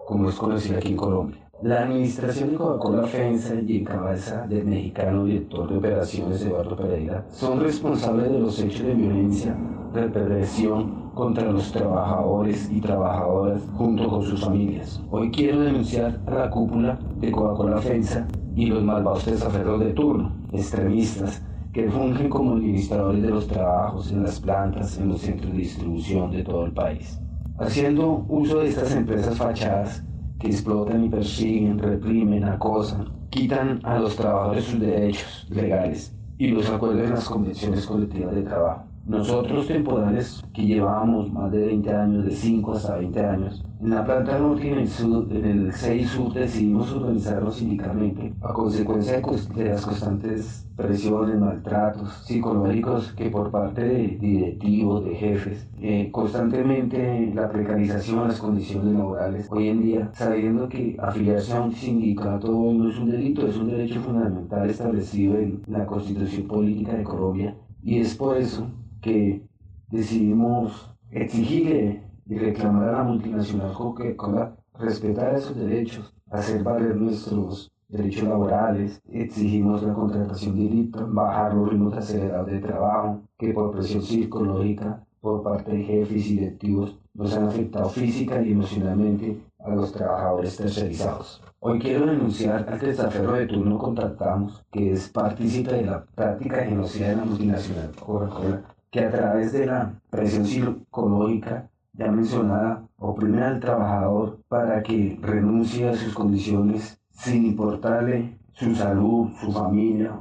como 0.07 0.27
es 0.27 0.36
conocida 0.38 0.79
aquí 0.79 0.93
en 0.93 0.98
Colombia. 0.98 1.48
La 1.62 1.84
administración 1.84 2.50
de 2.50 2.55
Coca-Cola 2.55 3.03
FENSA 3.03 3.62
y 3.62 3.77
en 3.77 3.86
cabeza 3.86 4.48
del 4.48 4.65
mexicano 4.65 5.25
director 5.25 5.69
de 5.69 5.77
operaciones 5.77 6.41
Eduardo 6.41 6.75
Pereira 6.75 7.24
son 7.29 7.60
responsables 7.60 8.31
de 8.31 8.39
los 8.39 8.60
hechos 8.60 8.88
de 8.88 8.96
violencia, 8.96 9.55
represión 9.93 11.12
contra 11.13 11.51
los 11.51 11.72
trabajadores 11.72 12.72
y 12.72 12.81
trabajadoras 12.81 13.62
junto 13.75 14.07
con 14.10 14.24
sus 14.24 14.43
familias. 14.43 15.00
Hoy 15.12 15.29
quiero 15.29 15.60
denunciar 15.60 16.19
a 16.25 16.31
la 16.31 16.50
cúpula 16.50 16.98
de 17.19 17.31
Coca-Cola 17.31 17.77
FENSA 17.77 18.27
y 18.55 18.65
los 18.65 18.81
malvados 18.81 19.27
desaferros 19.27 19.79
de 19.79 19.93
turno, 19.93 20.31
extremistas, 20.51 21.43
que 21.77 21.91
fungen 21.91 22.27
como 22.27 22.55
administradores 22.55 23.22
de 23.22 23.29
los 23.29 23.48
trabajos 23.48 24.12
en 24.12 24.24
las 24.24 24.39
plantas, 24.39 24.98
en 24.98 25.10
los 25.10 25.22
centros 25.22 25.51
de 25.51 25.60
distribución 25.60 26.31
de 26.31 26.43
todo 26.43 26.65
el 26.65 26.74
país. 26.74 27.22
Haciendo 27.60 28.25
uso 28.29 28.62
de 28.62 28.69
estas 28.69 28.96
empresas 28.96 29.38
fachadas 29.38 30.03
que 30.39 30.48
explotan 30.48 31.05
y 31.05 31.10
persiguen, 31.10 31.77
reprimen, 31.77 32.46
acosan, 32.46 33.13
quitan 33.29 33.79
a 33.84 34.00
los 34.00 34.15
trabajadores 34.15 34.63
sus 34.63 34.79
derechos 34.79 35.46
legales 35.51 36.15
y 36.39 36.48
los 36.48 36.67
acuerdos 36.67 37.03
en 37.03 37.13
las 37.13 37.29
convenciones 37.29 37.86
colectivas 37.86 38.34
de 38.34 38.41
trabajo. 38.41 38.87
Nosotros 39.07 39.67
temporales 39.67 40.43
que 40.53 40.65
llevábamos 40.65 41.31
más 41.31 41.49
de 41.49 41.65
20 41.67 41.95
años, 41.95 42.25
de 42.25 42.31
5 42.31 42.73
hasta 42.73 42.97
20 42.97 43.25
años, 43.25 43.63
en 43.79 43.91
la 43.91 44.03
planta 44.03 44.37
norte 44.37 44.69
en 44.69 44.79
el, 44.79 44.87
sur, 44.89 45.25
en 45.31 45.45
el 45.45 45.71
6 45.71 46.09
sur 46.09 46.33
decidimos 46.33 46.91
organizarnos 46.91 47.55
sindicalmente 47.55 48.33
a 48.41 48.51
consecuencia 48.51 49.21
de, 49.21 49.65
las 49.65 49.85
constantes 49.85 50.67
presiones, 50.75 51.39
maltratos 51.39 52.25
psicológicos 52.25 53.13
que 53.13 53.29
por 53.29 53.49
parte 53.49 53.81
de 53.81 54.07
directivos, 54.19 55.05
de 55.05 55.15
jefes, 55.15 55.69
eh, 55.79 56.09
constantemente 56.11 57.31
la 57.33 57.49
precarización, 57.49 58.27
las 58.27 58.39
condiciones 58.39 58.93
laborales. 58.93 59.47
Hoy 59.49 59.69
en 59.69 59.83
día, 59.83 60.09
sabiendo 60.15 60.67
que 60.67 60.97
afiliarse 60.99 61.53
a 61.53 61.61
un 61.61 61.71
sindicato 61.71 62.49
no 62.49 62.89
es 62.89 62.97
un 62.97 63.09
delito, 63.09 63.47
es 63.47 63.55
un 63.55 63.69
derecho 63.69 64.01
fundamental 64.01 64.69
establecido 64.69 65.37
en 65.37 65.61
la 65.67 65.85
constitución 65.85 66.45
política 66.45 66.93
de 66.93 67.03
Colombia 67.03 67.55
y 67.81 67.99
es 67.99 68.13
por 68.13 68.35
eso 68.35 68.67
que 69.07 69.41
decidimos 69.89 70.91
exigirle 71.11 72.03
y 72.25 72.37
reclamar 72.37 72.89
a 72.89 72.91
la 72.97 73.03
multinacional 73.03 73.71
Coca-Cola 73.71 74.57
respetar 74.77 75.33
esos 75.33 75.55
derechos, 75.55 76.13
hacer 76.29 76.61
valer 76.61 76.97
nuestros 76.97 77.71
derechos 77.87 78.27
laborales, 78.27 79.01
exigimos 79.09 79.81
la 79.83 79.93
contratación 79.93 80.55
directa, 80.55 81.05
bajar 81.07 81.53
los 81.53 81.69
ritmos 81.69 81.93
acelerados 81.93 82.47
de 82.47 82.59
trabajo, 82.59 83.21
que 83.37 83.53
por 83.53 83.71
presión 83.71 84.01
psicológica 84.01 85.05
por 85.21 85.41
parte 85.41 85.71
de 85.71 85.83
jefes 85.83 86.27
y 86.27 86.39
directivos 86.39 86.99
nos 87.13 87.33
han 87.33 87.45
afectado 87.45 87.89
física 87.89 88.41
y 88.41 88.51
emocionalmente 88.51 89.39
a 89.59 89.69
los 89.69 89.93
trabajadores 89.93 90.57
tercerizados. 90.57 91.41
Hoy 91.61 91.79
quiero 91.79 92.05
denunciar 92.07 92.67
al 92.69 92.79
testaferro 92.79 93.33
de 93.33 93.47
turno 93.47 93.77
contratamos, 93.77 94.65
que 94.69 94.91
es 94.91 95.07
partícipe 95.07 95.71
de 95.71 95.85
la 95.85 96.03
práctica 96.03 96.65
genocida 96.65 97.09
de 97.09 97.15
la 97.15 97.25
multinacional 97.25 97.91
Coca-Cola, 97.95 98.61
que 98.91 99.01
a 99.01 99.12
través 99.12 99.51
de 99.51 99.65
la 99.65 99.94
presión 100.10 100.46
psicológica 100.46 101.70
ya 101.94 102.12
mencionada 102.12 102.84
oprime 102.98 103.44
al 103.44 103.60
trabajador 103.60 104.39
para 104.48 104.84
que 104.84 105.17
renuncie 105.22 105.89
a 105.89 105.96
sus 105.96 106.13
condiciones 106.13 107.00
sin 107.10 107.46
importarle 107.46 108.38
su 108.53 108.75
salud, 108.75 109.29
su 109.39 109.51
familia 109.51 110.20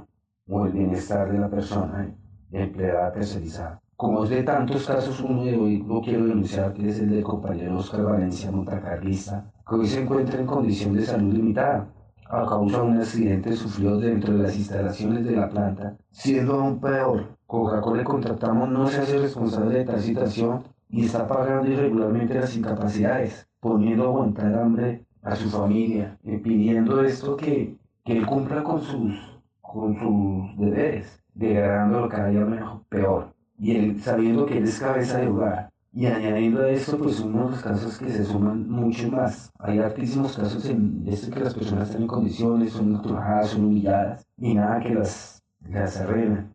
o 0.48 0.66
el 0.66 0.72
bienestar 0.72 1.30
de 1.30 1.38
la 1.38 1.48
persona 1.48 2.08
empleada 2.50 3.12
tercerizada. 3.12 3.80
Como 3.96 4.24
es 4.24 4.30
de 4.30 4.42
tantos 4.42 4.86
casos, 4.86 5.20
uno 5.20 5.44
de 5.44 5.56
hoy 5.56 5.82
no 5.82 6.02
quiero 6.02 6.26
denunciar 6.26 6.74
que 6.74 6.88
es 6.88 6.98
el 6.98 7.10
del 7.10 7.22
compañero 7.22 7.78
Oscar 7.78 8.04
Valencia 8.04 8.50
Montacarlista, 8.50 9.50
que 9.66 9.74
hoy 9.74 9.86
se 9.86 10.02
encuentra 10.02 10.38
en 10.38 10.46
condición 10.46 10.94
de 10.94 11.06
salud 11.06 11.32
limitada 11.32 11.88
a 12.28 12.46
causa 12.46 12.78
de 12.78 12.84
un 12.84 12.98
accidente 12.98 13.54
sufrido 13.54 13.98
dentro 13.98 14.36
de 14.36 14.42
las 14.44 14.56
instalaciones 14.56 15.24
de 15.24 15.36
la 15.36 15.48
planta, 15.48 15.96
siendo 16.10 16.54
aún 16.54 16.80
peor 16.80 17.36
Coca-Cola 17.46 18.02
contratamos 18.02 18.68
no 18.68 18.88
se 18.88 19.00
hace 19.00 19.18
responsable 19.18 19.78
de 19.78 19.84
tal 19.84 20.00
situación 20.00 20.64
y 20.88 21.04
está 21.04 21.28
pagando 21.28 21.70
irregularmente 21.70 22.34
las 22.34 22.56
incapacidades, 22.56 23.48
poniendo 23.60 24.04
a 24.04 24.06
aguantar 24.08 24.52
hambre 24.54 25.04
a 25.22 25.36
su 25.36 25.48
familia, 25.48 26.18
pidiendo 26.24 27.02
esto 27.04 27.36
que, 27.36 27.76
que 28.04 28.18
él 28.18 28.26
cumpla 28.26 28.64
con 28.64 28.82
sus, 28.82 29.14
con 29.60 29.96
sus 29.96 30.58
deberes, 30.58 31.22
degradándolo 31.34 32.08
cada 32.08 32.28
día 32.28 32.44
mejor, 32.44 32.82
peor. 32.88 33.32
Y 33.58 33.76
él 33.76 34.00
sabiendo 34.00 34.44
que 34.44 34.58
él 34.58 34.64
es 34.64 34.80
cabeza 34.80 35.18
de 35.18 35.28
hogar, 35.28 35.70
y 35.96 36.04
añadiendo 36.04 36.60
a 36.60 36.68
esto, 36.68 36.98
pues 36.98 37.20
uno 37.20 37.46
de 37.46 37.50
los 37.52 37.62
casos 37.62 37.96
que 37.98 38.10
se 38.10 38.22
suman 38.22 38.68
mucho 38.68 39.10
más. 39.10 39.50
Hay 39.58 39.78
altísimos 39.78 40.36
casos 40.36 40.66
en 40.66 41.02
este 41.06 41.30
que 41.30 41.40
las 41.40 41.54
personas 41.54 41.88
están 41.88 42.02
en 42.02 42.08
condiciones, 42.08 42.74
son 42.74 43.00
trabajadas, 43.00 43.48
son 43.48 43.64
humilladas, 43.64 44.26
y 44.36 44.52
nada 44.52 44.78
que 44.78 44.90
las, 44.90 45.42
las. 45.66 46.04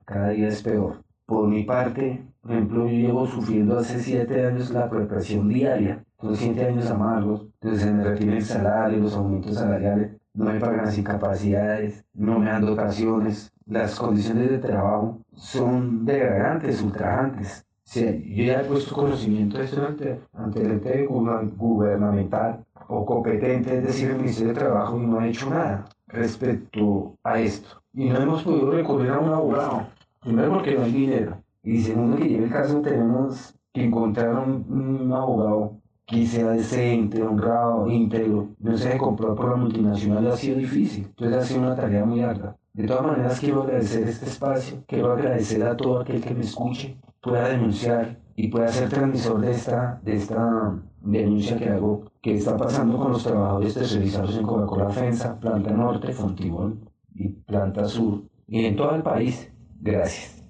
Cada 0.05 0.29
día 0.29 0.48
es 0.48 0.62
peor. 0.62 1.01
Por 1.25 1.48
mi 1.48 1.63
parte, 1.63 2.24
por 2.39 2.51
ejemplo, 2.51 2.86
yo 2.86 2.91
llevo 2.91 3.25
sufriendo 3.25 3.79
hace 3.79 4.00
siete 4.00 4.45
años 4.45 4.69
la 4.69 4.88
represión 4.88 5.50
diaria. 5.50 6.05
Son 6.19 6.36
siete 6.36 6.67
años 6.67 6.91
amargos. 6.91 7.48
Entonces 7.62 7.81
se 7.81 7.91
me 7.91 8.03
retienen 8.03 8.38
el 8.38 8.45
salario, 8.45 9.00
los 9.00 9.15
aumentos 9.15 9.55
salariales, 9.55 10.17
no 10.36 10.45
me 10.45 10.60
pagan 10.60 10.86
las 10.86 11.00
incapacidades, 11.00 12.05
no 12.13 12.38
me 12.38 12.45
dan 12.45 12.63
dotaciones. 12.63 13.51
Las 13.65 14.00
condiciones 14.00 14.51
de 14.51 14.60
trabajo 14.60 15.17
son 15.33 16.05
degradantes, 16.05 16.83
ultrajantes. 16.83 17.65
Yo 17.93 18.43
ya 18.45 18.62
he 18.62 18.63
puesto 18.63 18.95
conocimiento 18.95 19.57
de 19.57 19.65
esto 19.65 19.86
ante, 19.86 20.62
el 20.62 20.71
ente 20.71 21.05
gubernamental 21.05 22.63
o 22.88 23.05
competente, 23.05 23.79
es 23.79 23.83
decir, 23.83 24.12
el 24.12 24.17
Ministerio 24.17 24.53
de 24.53 24.60
Trabajo, 24.60 24.98
y 24.98 25.05
no 25.05 25.19
ha 25.19 25.27
hecho 25.27 25.50
nada 25.50 25.89
respecto 26.07 27.17
a 27.21 27.41
esto. 27.41 27.81
Y 27.93 28.07
no 28.07 28.21
hemos 28.21 28.43
podido 28.43 28.71
recurrir 28.71 29.12
a 29.12 29.19
un 29.19 29.33
abogado, 29.33 29.88
primero 30.21 30.53
porque 30.53 30.74
no 30.74 30.83
hay 30.83 30.91
dinero, 30.93 31.43
y 31.63 31.81
segundo 31.81 32.15
que 32.15 32.29
lleve 32.29 32.45
el 32.45 32.50
caso 32.50 32.79
tenemos 32.79 33.53
que 33.74 33.83
encontrar 33.83 34.38
un, 34.38 35.12
abogado 35.13 35.74
que 36.05 36.25
sea 36.25 36.51
decente, 36.51 37.21
honrado, 37.21 37.89
íntegro, 37.89 38.48
no 38.60 38.77
se 38.77 38.98
comprado 38.98 39.36
por 39.36 39.50
la 39.50 39.57
multinacional, 39.57 40.31
ha 40.31 40.38
sido 40.38 40.57
difícil, 40.57 41.07
entonces 41.10 41.38
ha 41.38 41.45
sido 41.45 41.60
una 41.60 41.75
tarea 41.75 42.05
muy 42.05 42.21
larga. 42.21 42.55
De 42.71 42.88
todas 42.88 43.05
maneras, 43.05 43.38
quiero 43.38 43.63
agradecer 43.63 44.07
este 44.07 44.27
espacio, 44.27 44.81
quiero 44.88 45.12
agradecer 45.12 45.62
a 45.63 45.75
todo 45.75 46.00
aquel 46.00 46.21
que 46.21 46.33
me 46.33 46.41
escuche, 46.41 46.98
pueda 47.22 47.50
denunciar 47.50 48.20
y 48.36 48.48
pueda 48.48 48.68
ser 48.70 48.90
transmisor 48.90 49.40
de 49.42 49.51
esta, 49.51 50.00
de 50.04 50.16
esta 50.16 50.82
denuncia 51.01 51.58
que 51.58 51.70
hago, 51.70 52.12
que 52.22 52.36
está 52.36 52.58
pasando 52.58 52.98
con 52.98 53.12
los 53.12 53.24
trabajadores 53.24 53.74
tercerizados 53.74 54.36
en 54.36 54.44
Coca-Cola 54.44 54.90
FENSA, 54.90 55.40
Planta 55.40 55.72
Norte, 55.72 56.13
Fontibón 56.13 56.90
y 57.13 57.30
Planta 57.30 57.86
Sur, 57.86 58.24
y 58.48 58.66
en 58.66 58.75
todo 58.75 58.96
el 58.96 59.04
país. 59.04 59.51
Gracias. 59.80 60.44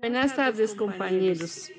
Buenas 0.00 0.34
tardes, 0.34 0.74
compañeros. 0.74 1.70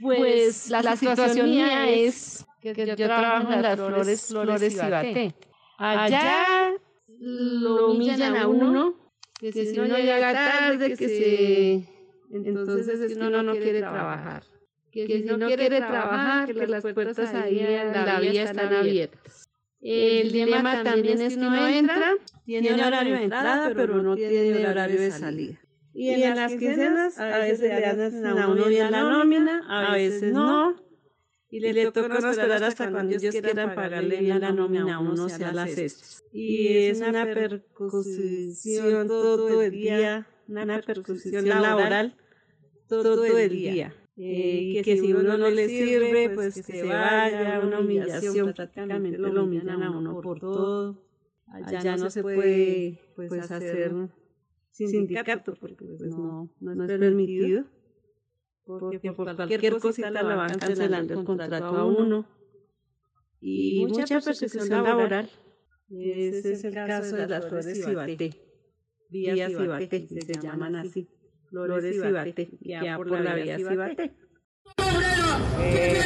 Pues 0.00 0.68
la, 0.68 0.96
situación 0.96 1.48
mía 1.48 1.88
es 1.88 2.44
que, 2.60 2.74
yo, 2.74 2.96
trabajo 2.96 3.52
en 3.52 3.62
las 3.62 3.76
flores, 3.76 4.26
flores 4.26 4.74
y 4.74 4.76
bate. 4.76 5.34
Allá 5.78 6.72
lo 7.18 7.92
humillan 7.92 8.36
a 8.36 8.48
uno, 8.48 8.94
que 9.38 9.52
si 9.52 9.76
no 9.76 9.84
llega 9.96 10.32
tarde, 10.32 10.96
que 10.96 11.08
se 11.08 11.92
entonces 12.32 13.00
es 13.00 13.12
que 13.12 13.20
uno 13.20 13.42
no 13.42 13.52
quiere 13.52 13.80
trabajar. 13.80 14.44
Que, 14.90 15.06
si 15.06 15.24
no 15.24 15.46
quiere 15.46 15.68
trabajar, 15.78 16.52
que 16.52 16.66
las 16.66 16.82
puertas 16.82 17.34
ahí 17.34 17.60
en 17.60 17.92
la 17.92 18.20
vía 18.20 18.44
están 18.44 18.74
abiertas. 18.74 19.48
El 19.80 20.30
dilema 20.30 20.82
también 20.84 21.20
es 21.20 21.34
que 21.34 21.40
no 21.40 21.66
entra, 21.66 22.14
tiene 22.44 22.72
horario 22.72 23.16
de 23.16 23.24
entrada, 23.24 23.72
pero 23.74 24.02
no 24.02 24.14
tiene 24.14 24.66
horario 24.66 25.00
de 25.00 25.10
salida. 25.10 25.58
Y 25.94 26.08
en 26.10 26.36
las 26.36 26.52
quincenas 26.52 27.18
a 27.18 27.38
veces 27.38 27.60
le 27.60 28.20
dan 28.20 28.38
a 28.38 28.48
uno 28.48 28.66
bien 28.66 28.90
la 28.90 29.02
nómina, 29.02 29.62
a 29.68 29.92
veces 29.94 30.32
no. 30.32 30.76
Y 31.50 31.60
le, 31.60 31.90
toca 31.90 32.30
esperar 32.30 32.64
hasta 32.64 32.90
cuando 32.90 33.14
ellos 33.14 33.34
quieran 33.34 33.74
pagarle 33.74 34.20
bien 34.20 34.40
la 34.40 34.52
nómina 34.52 34.94
a 34.94 34.98
uno 35.00 35.28
sea 35.28 35.52
las 35.52 35.74
cestas. 35.74 36.24
Y 36.32 36.86
es 36.86 37.00
una 37.02 37.26
percusión 37.26 39.06
todo 39.06 39.60
el 39.60 39.70
día, 39.70 40.26
una 40.48 40.80
percusión 40.80 41.48
laboral 41.48 42.16
todo, 42.88 43.24
el 43.24 43.50
día. 43.50 43.94
Eh, 44.16 44.78
y 44.78 44.82
que, 44.82 44.98
si 44.98 45.12
uno 45.12 45.38
no 45.38 45.48
le 45.48 45.68
sirve, 45.68 46.28
pues, 46.30 46.54
pues 46.54 46.66
que 46.66 46.72
se 46.80 46.82
vaya, 46.84 47.60
una 47.64 47.80
humillación, 47.80 48.52
prácticamente 48.52 49.18
lo 49.18 49.44
humillan 49.44 49.82
a 49.82 49.90
uno 49.90 50.20
por 50.20 50.38
todo. 50.38 51.02
Allá 51.46 51.96
no 51.96 52.10
se 52.10 52.22
puede 52.22 52.98
pues, 53.14 53.28
pues 53.28 53.50
hacer 53.50 53.92
sindicato 54.70 55.54
porque 55.54 55.84
pues, 55.84 56.16
no, 56.16 56.50
no 56.60 56.84
es 56.84 56.98
permitido. 56.98 57.64
Porque 58.64 59.12
por 59.12 59.34
cualquier 59.34 59.78
cosita 59.80 60.10
la 60.10 60.22
van 60.22 60.58
cancelando 60.58 61.18
el 61.18 61.24
contrato 61.24 61.64
a 61.64 61.84
uno. 61.84 62.26
Y 63.40 63.84
mucha 63.86 64.20
persecución 64.20 64.84
laboral. 64.84 65.28
Ese 65.90 66.52
es 66.52 66.64
el 66.64 66.74
caso 66.74 67.16
de 67.16 67.26
las 67.26 67.48
flores 67.48 67.84
Vías 69.12 69.52
Cibate, 69.52 70.08
se 70.08 70.40
llaman 70.40 70.76
así. 70.76 71.06
Flores 71.50 72.00
Cibate, 72.00 72.48
ya 72.60 72.96
por 72.96 73.10
la 73.10 73.34
vía 73.34 73.58
Cibate. 73.58 74.12
Eh, 75.60 76.02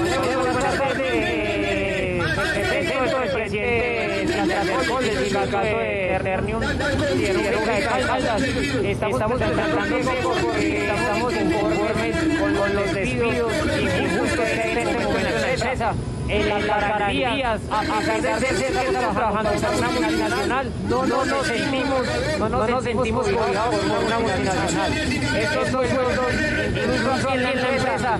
de 8.83 8.90
Estamos 8.90 9.38
tratando 9.38 9.77
porque 10.33 10.87
estamos 10.87 11.33
conformes 11.33 12.16
con 12.38 12.75
los 12.75 12.95
despidos 12.95 13.53
que 13.53 13.71
hay 13.71 14.73
en 14.73 14.79
este 14.79 15.05
momento 15.05 15.19
en 15.19 15.42
la 15.42 15.53
empresa 15.53 15.95
en 16.29 16.49
las 16.49 16.67
garantías, 16.67 17.61
a, 17.71 17.81
pesar 17.81 18.41
de 18.41 18.47
ser 18.47 18.73
que 18.73 18.93
trabajando 18.93 19.51
para 19.61 19.77
una 19.77 19.91
multinacional, 19.91 20.73
no, 20.89 21.07
no 21.07 21.25
nos 21.25 21.47
sentimos, 21.47 22.07
no 22.39 22.49
nos, 22.49 22.71
no 22.71 22.83
sentimos 22.83 23.29
cobijados 23.29 23.75
por 23.77 24.05
una 24.05 24.19
multinacional. 24.19 24.93
Estos 24.93 25.69
sueldos, 25.69 26.05
incluso 26.69 27.29
aquí 27.29 27.39
en 27.39 27.43
la 27.43 27.71
empresa, 27.71 28.19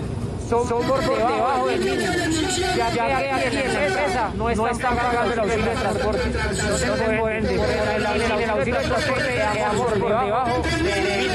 son, 0.49 0.69
son 0.69 0.83
por 0.87 1.01
debajo 1.03 1.67
del 1.67 1.81
mínimo, 1.81 2.13
ya 2.77 2.91
que 2.91 3.01
aquí 3.01 3.57
en 3.57 3.75
la 3.75 3.87
empresa 3.87 4.31
no 4.37 4.51
están 4.51 4.97
pagando 4.97 5.33
el 5.33 5.41
auxilio 5.41 5.67
de 5.67 5.77
transporte. 5.77 6.23
Entonces, 6.25 7.21
por 7.21 7.33
ende, 7.33 7.55
el 7.97 8.07
auxilio 8.51 8.81
de 8.81 8.89
transporte 8.89 9.43
quedamos 9.53 9.93
por 9.93 10.09
debajo 10.09 10.63
del 10.63 10.83
mínimo. 10.83 11.26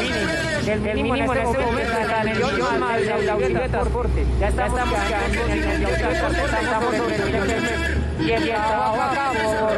El 0.67 0.81
mínimo 0.81 1.15
en 1.15 1.21
este 1.21 1.57
momento 1.57 1.97
está 1.97 2.21
en 2.21 2.27
el 2.27 2.37
del 2.37 3.29
auxilio 3.29 3.61
de 3.61 3.69
transporte. 3.69 4.25
Ya 4.39 4.47
estamos 4.47 4.79
quedando 4.79 5.45
sin 5.45 5.63
el 5.63 5.85
de 5.85 5.93
transporte, 5.93 6.41
estamos 6.61 6.95
sobre 6.95 7.15
el. 7.15 8.21
Y 8.21 8.31
el 8.31 8.43
trabajo 8.43 9.01
acá, 9.01 9.31
por, 9.31 9.71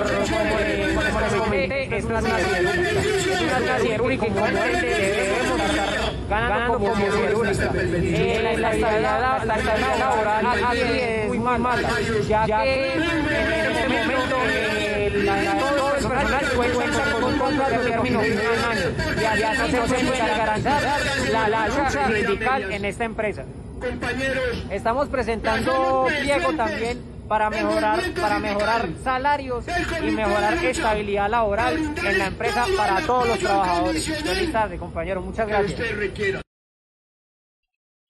como 1.10 1.22
les 1.22 1.34
comenté, 1.34 1.98
es 1.98 2.06
una 2.06 2.22
siderúrgica. 2.22 3.00
Es 3.00 3.62
una 3.62 3.80
siderúrgica 3.80 4.28
y 4.28 4.32
como 4.32 4.46
debemos 4.46 5.62
estar 5.70 5.90
ganando 6.30 6.74
como 6.74 6.96
siderúrgica. 6.96 7.72
Eh, 7.76 8.58
la 8.60 8.72
estabilidad 8.74 9.40
laboral 10.00 10.46
aquí 10.46 10.80
es 10.82 11.28
muy 11.28 11.40
mala, 11.40 11.90
ya 12.28 12.46
que 12.46 12.94
en 12.94 13.04
este 13.04 13.90
momento 13.90 14.38
el 14.98 15.30
personal 16.14 16.46
cuenta 16.56 17.12
con 17.12 17.24
un 17.24 17.40
contrato 17.40 17.76
un 17.82 17.90
año. 17.90 18.90
Ya, 19.22 19.36
ya 19.36 19.54
no 19.54 19.68
se 19.88 20.06
puede 20.06 20.18
garantizar 20.18 21.00
la, 21.32 21.68
lucha 21.68 22.08
sindical 22.08 22.72
en 22.72 22.86
esta 22.86 23.04
empresa. 23.06 23.46
Estamos 24.70 25.10
presentando 25.10 26.08
pliego 26.22 26.54
también 26.54 27.02
para 27.28 27.50
mejorar, 27.50 28.00
para 28.20 28.40
mejorar 28.40 28.90
salarios 29.04 29.66
y 30.02 30.12
mejorar 30.12 30.54
estabilidad 30.64 31.30
laboral 31.30 31.78
en 31.78 32.18
la 32.20 32.28
empresa 32.28 32.66
para 32.78 33.02
todos 33.06 33.28
los 33.28 33.40
trabajadores. 33.40 34.06
Feliz 34.06 34.52
tarde, 34.52 34.78
compañero. 34.78 35.22
Muchas 35.22 35.48
gracias. 35.48 35.82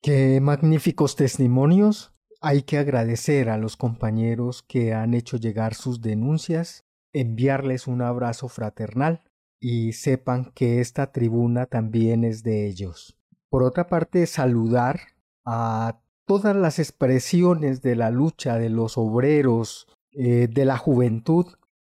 Qué 0.01 0.39
magníficos 0.41 1.15
testimonios. 1.15 2.11
Hay 2.41 2.63
que 2.63 2.77
agradecer 2.77 3.49
a 3.49 3.57
los 3.57 3.77
compañeros 3.77 4.63
que 4.67 4.93
han 4.93 5.13
hecho 5.13 5.37
llegar 5.37 5.75
sus 5.75 6.01
denuncias, 6.01 6.83
enviarles 7.13 7.87
un 7.87 8.01
abrazo 8.01 8.49
fraternal 8.49 9.23
y 9.59 9.93
sepan 9.93 10.51
que 10.53 10.81
esta 10.81 11.11
tribuna 11.11 11.67
también 11.67 12.23
es 12.23 12.43
de 12.43 12.67
ellos. 12.67 13.17
Por 13.49 13.63
otra 13.63 13.87
parte, 13.87 14.25
saludar 14.25 14.99
a 15.45 16.01
todas 16.25 16.55
las 16.55 16.79
expresiones 16.79 17.81
de 17.81 17.95
la 17.95 18.09
lucha 18.09 18.57
de 18.57 18.69
los 18.69 18.97
obreros, 18.97 19.87
eh, 20.11 20.47
de 20.51 20.65
la 20.65 20.77
juventud 20.77 21.45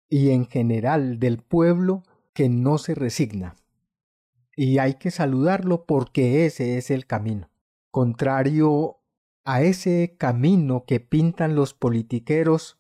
y 0.09 0.31
en 0.31 0.47
general 0.47 1.19
del 1.19 1.39
pueblo 1.39 2.03
que 2.33 2.49
no 2.49 2.79
se 2.79 2.95
resigna. 2.95 3.57
Y 4.57 4.79
hay 4.79 4.95
que 4.95 5.11
saludarlo 5.11 5.85
porque 5.85 6.47
ese 6.47 6.79
es 6.79 6.91
el 6.91 7.07
camino. 7.07 7.51
Contrario 7.91 8.99
a 9.45 9.63
ese 9.63 10.17
camino 10.19 10.85
que 10.87 11.01
pintan 11.01 11.55
los 11.55 11.75
politiqueros 11.75 12.78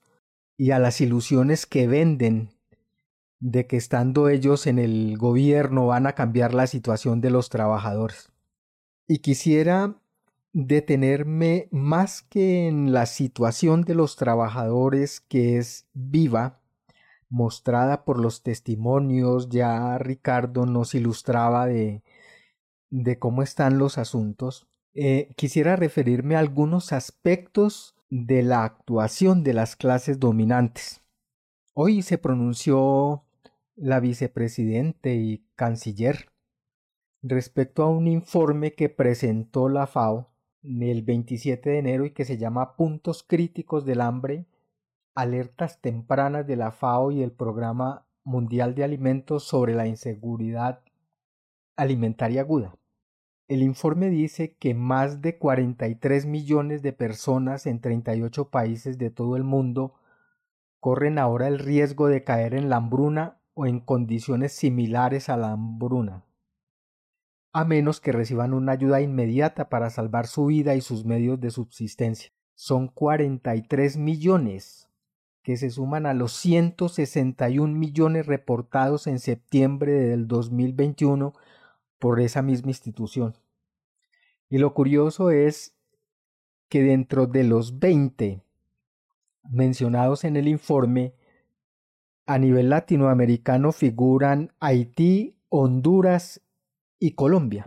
y 0.58 0.72
a 0.72 0.78
las 0.78 1.00
ilusiones 1.00 1.64
que 1.64 1.86
venden 1.86 2.50
de 3.40 3.66
que 3.68 3.76
estando 3.76 4.28
ellos 4.28 4.66
en 4.66 4.80
el 4.80 5.16
gobierno 5.16 5.86
van 5.86 6.06
a 6.08 6.14
cambiar 6.14 6.52
la 6.52 6.66
situación 6.66 7.20
de 7.20 7.30
los 7.30 7.48
trabajadores. 7.48 8.32
Y 9.06 9.20
quisiera 9.20 9.94
detenerme 10.52 11.68
más 11.70 12.22
que 12.22 12.66
en 12.66 12.92
la 12.92 13.06
situación 13.06 13.82
de 13.82 13.94
los 13.94 14.16
trabajadores 14.16 15.20
que 15.20 15.58
es 15.58 15.86
viva, 15.94 16.60
mostrada 17.28 18.04
por 18.04 18.18
los 18.18 18.42
testimonios, 18.42 19.50
ya 19.50 19.96
Ricardo 19.98 20.66
nos 20.66 20.94
ilustraba 20.94 21.66
de, 21.66 22.02
de 22.90 23.18
cómo 23.20 23.42
están 23.42 23.78
los 23.78 23.96
asuntos, 23.96 24.66
eh, 24.94 25.32
quisiera 25.36 25.76
referirme 25.76 26.34
a 26.34 26.40
algunos 26.40 26.92
aspectos 26.92 27.94
de 28.10 28.42
la 28.42 28.64
actuación 28.64 29.44
de 29.44 29.54
las 29.54 29.76
clases 29.76 30.18
dominantes. 30.18 31.02
Hoy 31.74 32.02
se 32.02 32.18
pronunció 32.18 33.24
la 33.76 34.00
vicepresidente 34.00 35.14
y 35.14 35.44
canciller 35.54 36.30
respecto 37.22 37.82
a 37.82 37.88
un 37.88 38.06
informe 38.06 38.74
que 38.74 38.88
presentó 38.88 39.68
la 39.68 39.86
FAO 39.86 40.30
el 40.62 41.02
27 41.02 41.70
de 41.70 41.78
enero 41.78 42.04
y 42.04 42.10
que 42.10 42.24
se 42.24 42.38
llama 42.38 42.76
Puntos 42.76 43.22
Críticos 43.22 43.84
del 43.84 44.00
Hambre, 44.00 44.46
alertas 45.14 45.80
tempranas 45.80 46.46
de 46.46 46.56
la 46.56 46.72
FAO 46.72 47.10
y 47.10 47.22
el 47.22 47.32
Programa 47.32 48.06
Mundial 48.24 48.74
de 48.74 48.84
Alimentos 48.84 49.44
sobre 49.44 49.74
la 49.74 49.86
inseguridad 49.86 50.80
alimentaria 51.76 52.42
aguda. 52.42 52.74
El 53.48 53.62
informe 53.62 54.10
dice 54.10 54.54
que 54.58 54.74
más 54.74 55.22
de 55.22 55.38
43 55.38 56.26
millones 56.26 56.82
de 56.82 56.92
personas 56.92 57.64
en 57.66 57.80
38 57.80 58.50
países 58.50 58.98
de 58.98 59.08
todo 59.08 59.36
el 59.36 59.42
mundo 59.42 59.94
corren 60.80 61.18
ahora 61.18 61.48
el 61.48 61.58
riesgo 61.58 62.08
de 62.08 62.24
caer 62.24 62.52
en 62.52 62.68
la 62.68 62.76
hambruna 62.76 63.40
o 63.54 63.66
en 63.66 63.80
condiciones 63.80 64.52
similares 64.52 65.30
a 65.30 65.38
la 65.38 65.52
hambruna, 65.52 66.26
a 67.54 67.64
menos 67.64 68.00
que 68.00 68.12
reciban 68.12 68.52
una 68.52 68.72
ayuda 68.72 69.00
inmediata 69.00 69.70
para 69.70 69.88
salvar 69.88 70.26
su 70.26 70.46
vida 70.46 70.74
y 70.74 70.82
sus 70.82 71.06
medios 71.06 71.40
de 71.40 71.50
subsistencia. 71.50 72.30
Son 72.54 72.88
43 72.88 73.96
millones 73.96 74.90
que 75.42 75.56
se 75.56 75.70
suman 75.70 76.04
a 76.04 76.12
los 76.12 76.32
161 76.34 77.74
millones 77.74 78.26
reportados 78.26 79.06
en 79.06 79.18
septiembre 79.18 79.92
del 79.92 80.28
2021 80.28 81.32
por 81.98 82.20
esa 82.20 82.42
misma 82.42 82.70
institución. 82.70 83.34
Y 84.48 84.58
lo 84.58 84.74
curioso 84.74 85.30
es 85.30 85.74
que 86.68 86.82
dentro 86.82 87.26
de 87.26 87.44
los 87.44 87.78
20 87.78 88.42
mencionados 89.50 90.24
en 90.24 90.36
el 90.36 90.48
informe, 90.48 91.14
a 92.26 92.38
nivel 92.38 92.68
latinoamericano 92.68 93.72
figuran 93.72 94.52
Haití, 94.60 95.36
Honduras 95.48 96.42
y 96.98 97.12
Colombia. 97.12 97.66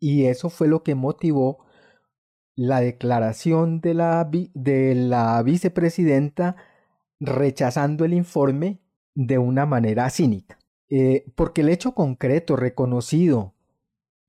Y 0.00 0.24
eso 0.24 0.50
fue 0.50 0.66
lo 0.66 0.82
que 0.82 0.94
motivó 0.94 1.64
la 2.56 2.80
declaración 2.80 3.80
de 3.80 3.94
la, 3.94 4.28
de 4.54 4.94
la 4.94 5.42
vicepresidenta 5.42 6.56
rechazando 7.20 8.04
el 8.04 8.14
informe 8.14 8.80
de 9.14 9.38
una 9.38 9.66
manera 9.66 10.10
cínica. 10.10 10.59
Eh, 10.90 11.24
porque 11.36 11.60
el 11.60 11.68
hecho 11.68 11.92
concreto 11.92 12.56
reconocido 12.56 13.54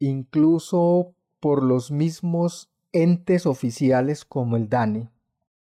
incluso 0.01 1.13
por 1.39 1.63
los 1.63 1.91
mismos 1.91 2.71
entes 2.91 3.45
oficiales 3.45 4.25
como 4.25 4.57
el 4.57 4.69
DANE 4.69 5.09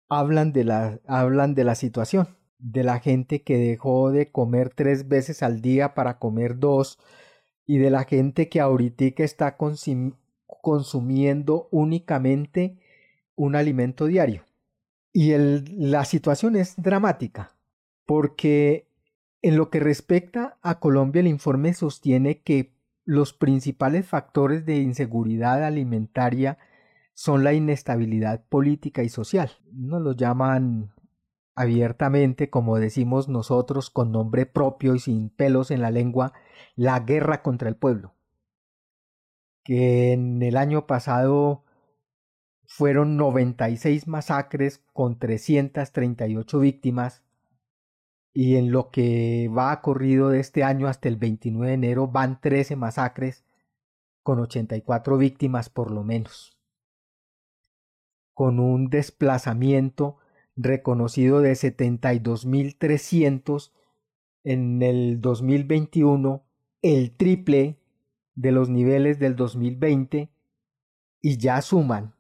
hablan 0.10 0.52
de 0.54 0.64
la, 0.64 1.00
hablan 1.08 1.56
de 1.56 1.64
la 1.64 1.76
situación, 1.76 2.38
de 2.58 2.84
la 2.84 3.00
gente 3.00 3.44
que 3.44 3.58
dejó 3.58 4.12
de 4.12 4.32
comer 4.32 4.70
tres 4.74 5.08
veces 5.08 5.44
al 5.44 5.62
día 5.62 5.94
para 5.94 6.20
comer 6.20 6.58
dos 6.58 6.98
y 7.66 7.78
de 7.78 7.92
la 7.92 8.04
gente 8.04 8.50
que 8.50 8.60
ahorita 8.60 9.24
está 9.24 9.56
consumiendo 10.62 11.68
únicamente 11.72 12.78
un 13.36 13.56
alimento 13.56 14.06
diario. 14.06 14.44
Y 15.14 15.32
el, 15.32 15.66
la 15.78 16.06
situación 16.06 16.56
es 16.56 16.76
dramática 16.78 17.56
porque 18.06 18.89
en 19.42 19.58
lo 19.58 19.70
que 19.70 19.80
respecta 19.80 20.58
a 20.62 20.80
Colombia, 20.80 21.22
el 21.22 21.28
informe 21.28 21.74
sostiene 21.74 22.42
que 22.42 22.74
los 23.06 23.34
principales 23.34 24.08
factores 24.08 24.66
de 24.66 24.78
inseguridad 24.78 25.64
alimentaria 25.64 26.58
son 27.14 27.44
la 27.44 27.54
inestabilidad 27.54 28.46
política 28.48 29.04
y 29.04 29.10
social. 29.10 29.52
No 29.72 30.00
lo 30.00 30.14
llaman 30.14 30.94
abiertamente, 31.56 32.50
como 32.50 32.78
decimos 32.78 33.28
nosotros, 33.28 33.90
con 33.90 34.12
nombre 34.12 34.46
propio 34.46 34.96
y 34.96 35.00
sin 35.00 35.30
pelos 35.30 35.72
en 35.72 35.82
la 35.82 35.92
lengua, 35.92 36.34
la 36.76 37.00
guerra 37.02 37.42
contra 37.42 37.68
el 37.68 37.76
pueblo. 37.76 38.14
Que 39.64 40.14
en 40.14 40.42
el 40.42 40.56
año 40.56 40.88
pasado 40.88 41.66
fueron 42.66 43.18
96 43.18 44.08
masacres 44.08 44.82
con 44.94 45.20
338 45.20 46.60
víctimas, 46.60 47.24
y 48.34 48.56
en 48.56 48.72
lo 48.72 48.90
que 48.92 49.50
va 49.56 49.82
corrido 49.82 50.30
de 50.30 50.40
este 50.40 50.64
año 50.64 50.88
hasta 50.88 51.10
el 51.10 51.18
29 51.18 51.68
de 51.68 51.74
enero 51.74 52.08
van 52.08 52.40
13 52.40 52.76
masacres 52.76 53.44
con 54.24 54.40
84 54.40 55.18
víctimas 55.18 55.70
por 55.70 55.92
lo 55.92 56.04
menos, 56.04 56.58
con 58.34 58.60
un 58.60 58.90
desplazamiento 58.90 60.18
reconocido 60.56 61.42
de 61.42 61.52
72.300 61.54 63.72
en 64.44 64.82
el 64.82 65.22
2021, 65.22 66.44
el 66.82 67.12
triple 67.12 67.78
de 68.36 68.52
los 68.52 68.70
niveles 68.70 69.20
del 69.20 69.36
2020 69.36 70.30
y 71.22 71.38
ya 71.38 71.62
suman 71.62 72.14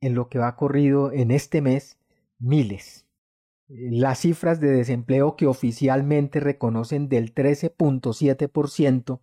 en 0.00 0.14
lo 0.14 0.28
que 0.28 0.38
va 0.38 0.56
corrido 0.56 1.12
en 1.12 1.30
este 1.30 1.60
mes 1.60 1.98
miles. 2.38 3.05
Las 3.68 4.20
cifras 4.20 4.60
de 4.60 4.70
desempleo 4.70 5.34
que 5.34 5.48
oficialmente 5.48 6.38
reconocen 6.38 7.08
del 7.08 7.34
13.7%, 7.34 9.20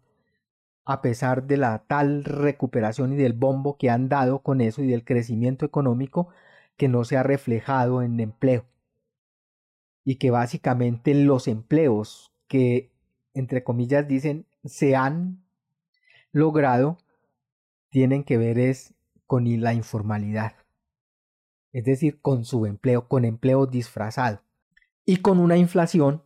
a 0.84 1.02
pesar 1.02 1.48
de 1.48 1.56
la 1.56 1.86
tal 1.88 2.26
recuperación 2.26 3.14
y 3.14 3.16
del 3.16 3.32
bombo 3.32 3.78
que 3.78 3.90
han 3.90 4.10
dado 4.10 4.40
con 4.40 4.60
eso 4.60 4.84
y 4.84 4.88
del 4.88 5.06
crecimiento 5.06 5.66
económico 5.66 6.28
que 6.76 6.90
no 6.90 7.06
se 7.06 7.16
ha 7.16 7.24
reflejado 7.24 8.02
en 8.02 8.20
empleo. 8.20 8.66
Y 10.04 10.16
que 10.16 10.30
básicamente 10.30 11.14
los 11.14 11.48
empleos 11.48 12.34
que, 12.48 12.92
entre 13.34 13.64
comillas, 13.64 14.10
dicen 14.10 14.46
se 14.66 14.98
han 14.98 15.42
logrado, 16.34 16.98
tienen 17.90 18.26
que 18.26 18.38
ver 18.38 18.60
es 18.60 18.94
con 19.26 19.46
la 19.62 19.74
informalidad 19.74 20.62
es 21.74 21.84
decir, 21.84 22.22
con 22.22 22.46
su 22.46 22.66
empleo, 22.66 23.10
con 23.10 23.26
empleo 23.26 23.66
disfrazado, 23.66 24.40
y 25.06 25.18
con 25.18 25.40
una 25.40 25.58
inflación 25.58 26.24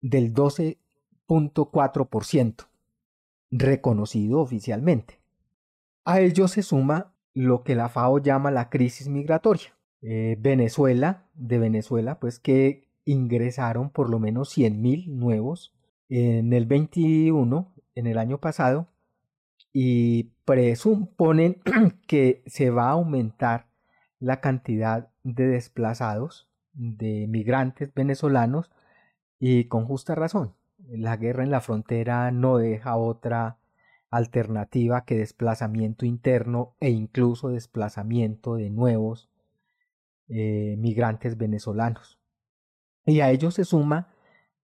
del 0.00 0.34
12.4%, 0.34 2.66
reconocido 3.50 4.40
oficialmente. 4.40 5.20
A 6.04 6.20
ello 6.20 6.48
se 6.48 6.62
suma 6.62 7.14
lo 7.34 7.62
que 7.62 7.74
la 7.74 7.88
FAO 7.88 8.18
llama 8.18 8.50
la 8.50 8.70
crisis 8.70 9.08
migratoria. 9.08 9.74
Eh, 10.02 10.36
Venezuela, 10.38 11.26
de 11.34 11.58
Venezuela, 11.58 12.20
pues 12.20 12.38
que 12.38 12.88
ingresaron 13.04 13.90
por 13.90 14.10
lo 14.10 14.18
menos 14.18 14.56
100.000 14.56 15.08
nuevos 15.08 15.74
en 16.08 16.52
el 16.52 16.66
21, 16.66 17.72
en 17.94 18.06
el 18.06 18.18
año 18.18 18.38
pasado, 18.38 18.88
y 19.72 20.34
presuponen 20.44 21.60
que 22.06 22.42
se 22.46 22.70
va 22.70 22.88
a 22.88 22.92
aumentar 22.92 23.66
la 24.24 24.40
cantidad 24.40 25.10
de 25.22 25.46
desplazados, 25.46 26.48
de 26.72 27.26
migrantes 27.28 27.92
venezolanos, 27.94 28.70
y 29.38 29.64
con 29.64 29.84
justa 29.84 30.14
razón. 30.14 30.54
La 30.88 31.16
guerra 31.18 31.44
en 31.44 31.50
la 31.50 31.60
frontera 31.60 32.30
no 32.30 32.56
deja 32.56 32.96
otra 32.96 33.58
alternativa 34.10 35.04
que 35.04 35.18
desplazamiento 35.18 36.06
interno 36.06 36.74
e 36.80 36.90
incluso 36.90 37.50
desplazamiento 37.50 38.54
de 38.54 38.70
nuevos 38.70 39.28
eh, 40.28 40.76
migrantes 40.78 41.36
venezolanos. 41.36 42.18
Y 43.04 43.20
a 43.20 43.30
ello 43.30 43.50
se 43.50 43.64
suma 43.64 44.08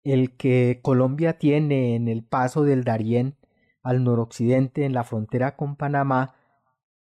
el 0.04 0.36
que 0.36 0.80
Colombia 0.82 1.38
tiene 1.38 1.96
en 1.96 2.10
el 2.10 2.24
paso 2.24 2.64
del 2.64 2.84
Darién 2.84 3.36
al 3.82 4.04
noroccidente 4.04 4.84
en 4.84 4.94
la 4.94 5.06
frontera 5.06 5.56
con 5.56 5.78
Panamá 5.78 6.36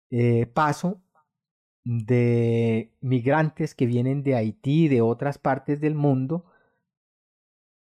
eh, 0.10 0.48
paso 0.48 1.00
de 1.86 2.92
migrantes 3.00 3.76
que 3.76 3.86
vienen 3.86 4.24
de 4.24 4.36
Haití 4.36 4.86
y 4.86 4.88
de 4.88 5.02
otras 5.02 5.38
partes 5.38 5.80
del 5.80 5.96
mundo 5.96 6.46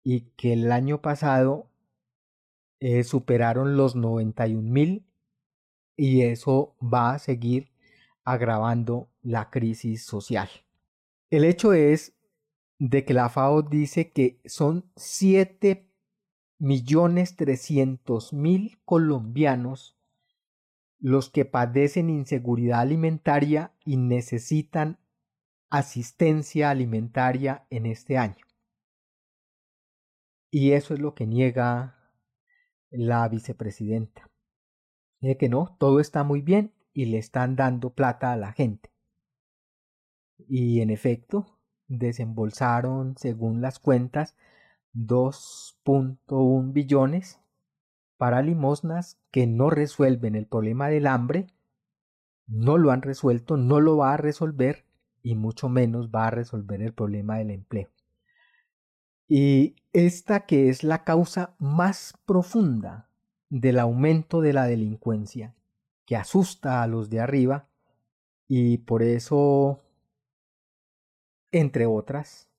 y 0.04 0.30
que 0.36 0.52
el 0.54 0.70
año 0.72 1.02
pasado 1.02 1.68
eh, 2.80 3.02
superaron 3.02 3.76
los 3.76 3.96
91 3.96 4.62
mil 4.62 5.04
y 5.96 6.22
eso 6.22 6.76
va 6.80 7.14
a 7.14 7.18
seguir 7.18 7.72
agravando 8.24 9.10
la 9.20 9.50
crisis 9.50 10.04
social. 10.04 10.48
El 11.28 11.44
hecho 11.44 11.72
es 11.72 12.16
de 12.78 13.04
que 13.04 13.14
la 13.14 13.28
FAO 13.28 13.62
dice 13.62 14.12
que 14.12 14.40
son 14.44 14.90
7 14.94 15.90
millones 16.60 17.34
300 17.34 18.32
mil 18.32 18.78
colombianos 18.84 19.97
los 21.00 21.30
que 21.30 21.44
padecen 21.44 22.10
inseguridad 22.10 22.80
alimentaria 22.80 23.72
y 23.84 23.96
necesitan 23.96 24.98
asistencia 25.70 26.70
alimentaria 26.70 27.66
en 27.70 27.86
este 27.86 28.18
año. 28.18 28.44
Y 30.50 30.72
eso 30.72 30.94
es 30.94 31.00
lo 31.00 31.14
que 31.14 31.26
niega 31.26 31.98
la 32.90 33.28
vicepresidenta. 33.28 34.30
Dice 35.20 35.36
que 35.36 35.48
no, 35.48 35.76
todo 35.78 36.00
está 36.00 36.24
muy 36.24 36.40
bien 36.40 36.72
y 36.92 37.06
le 37.06 37.18
están 37.18 37.54
dando 37.54 37.90
plata 37.90 38.32
a 38.32 38.36
la 38.36 38.52
gente. 38.52 38.90
Y 40.48 40.80
en 40.80 40.90
efecto, 40.90 41.58
desembolsaron, 41.86 43.16
según 43.18 43.60
las 43.60 43.78
cuentas, 43.78 44.36
2.1 44.94 46.72
billones 46.72 47.40
para 48.18 48.42
limosnas 48.42 49.18
que 49.30 49.46
no 49.46 49.70
resuelven 49.70 50.34
el 50.34 50.46
problema 50.46 50.88
del 50.88 51.06
hambre, 51.06 51.46
no 52.46 52.76
lo 52.76 52.90
han 52.90 53.02
resuelto, 53.02 53.56
no 53.56 53.80
lo 53.80 53.96
va 53.96 54.14
a 54.14 54.16
resolver 54.16 54.84
y 55.22 55.34
mucho 55.34 55.68
menos 55.68 56.10
va 56.10 56.26
a 56.26 56.30
resolver 56.30 56.82
el 56.82 56.92
problema 56.92 57.38
del 57.38 57.50
empleo. 57.50 57.88
Y 59.28 59.76
esta 59.92 60.46
que 60.46 60.68
es 60.68 60.82
la 60.82 61.04
causa 61.04 61.54
más 61.58 62.14
profunda 62.26 63.08
del 63.50 63.78
aumento 63.78 64.40
de 64.40 64.52
la 64.52 64.64
delincuencia, 64.64 65.54
que 66.04 66.16
asusta 66.16 66.82
a 66.82 66.86
los 66.86 67.10
de 67.10 67.20
arriba, 67.20 67.68
y 68.46 68.78
por 68.78 69.02
eso, 69.02 69.82
entre 71.52 71.86
otras, 71.86 72.50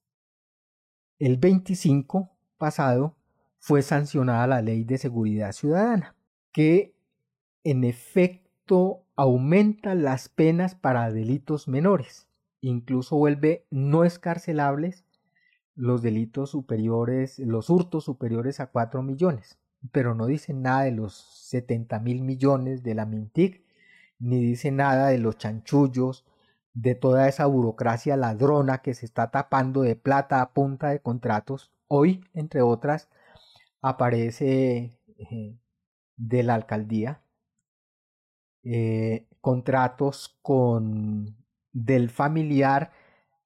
el 1.17 1.38
25 1.38 2.30
pasado 2.58 3.18
fue 3.60 3.82
sancionada 3.82 4.48
la 4.48 4.62
Ley 4.62 4.84
de 4.84 4.98
Seguridad 4.98 5.52
Ciudadana, 5.52 6.15
que 6.52 6.95
en 7.63 7.84
efecto 7.84 9.04
aumenta 9.15 9.95
las 9.95 10.30
penas 10.30 10.76
para 10.76 11.12
delitos 11.12 11.67
menores, 11.67 12.28
incluso 12.62 13.17
vuelve 13.17 13.65
no 13.69 14.06
escarcelables 14.06 15.06
los 15.76 16.02
delitos 16.02 16.50
superiores, 16.50 17.39
los 17.39 17.69
hurtos 17.69 18.06
superiores 18.06 18.60
a 18.60 18.67
4 18.67 19.04
millones, 19.04 19.60
pero 19.91 20.15
no 20.15 20.26
dice 20.26 20.54
nada 20.54 20.84
de 20.84 20.91
los 20.91 21.13
70 21.50 22.00
mil 22.00 22.22
millones 22.22 22.84
de 22.84 22.95
la 22.95 23.06
Mintic, 23.06 23.63
ni 24.19 24.41
dice 24.41 24.72
nada 24.72 25.08
de 25.08 25.17
los 25.19 25.38
chanchullos, 25.38 26.26
de 26.74 26.95
toda 26.95 27.28
esa 27.28 27.45
burocracia 27.45 28.15
ladrona 28.15 28.80
que 28.80 28.93
se 28.93 29.06
está 29.06 29.32
tapando 29.32 29.82
de 29.82 29.95
plata 29.95 30.41
a 30.41 30.54
punta 30.54 30.89
de 30.89 31.02
contratos. 31.02 31.72
Hoy, 31.88 32.24
entre 32.34 32.62
otras, 32.62 33.10
aparece 33.82 35.00
eh, 35.18 35.58
de 36.18 36.44
la 36.44 36.56
alcaldía 36.56 37.22
eh, 38.63 39.26
contratos 39.42 40.38
con 40.42 41.38
del 41.72 42.10
familiar 42.10 42.92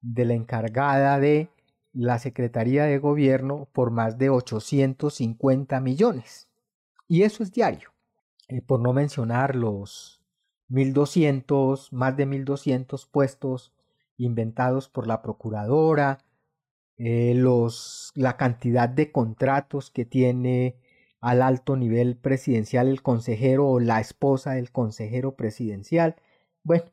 de 0.00 0.24
la 0.24 0.34
encargada 0.34 1.18
de 1.20 1.50
la 1.92 2.18
Secretaría 2.18 2.84
de 2.84 2.98
Gobierno 2.98 3.68
por 3.72 3.90
más 3.90 4.18
de 4.18 4.30
850 4.30 5.80
millones. 5.80 6.48
Y 7.06 7.22
eso 7.22 7.42
es 7.42 7.52
diario. 7.52 7.90
Eh, 8.48 8.60
por 8.60 8.80
no 8.80 8.92
mencionar 8.92 9.54
los 9.54 10.20
1.200, 10.68 11.92
más 11.92 12.16
de 12.16 12.26
1.200 12.26 13.08
puestos 13.10 13.72
inventados 14.16 14.88
por 14.88 15.06
la 15.06 15.22
Procuradora, 15.22 16.18
eh, 16.98 17.34
los, 17.34 18.12
la 18.14 18.36
cantidad 18.36 18.88
de 18.88 19.12
contratos 19.12 19.90
que 19.90 20.04
tiene 20.04 20.76
al 21.20 21.42
alto 21.42 21.76
nivel 21.76 22.16
presidencial 22.16 22.88
el 22.88 23.02
consejero 23.02 23.68
o 23.68 23.80
la 23.80 24.00
esposa 24.00 24.52
del 24.52 24.70
consejero 24.70 25.36
presidencial. 25.36 26.16
Bueno, 26.62 26.84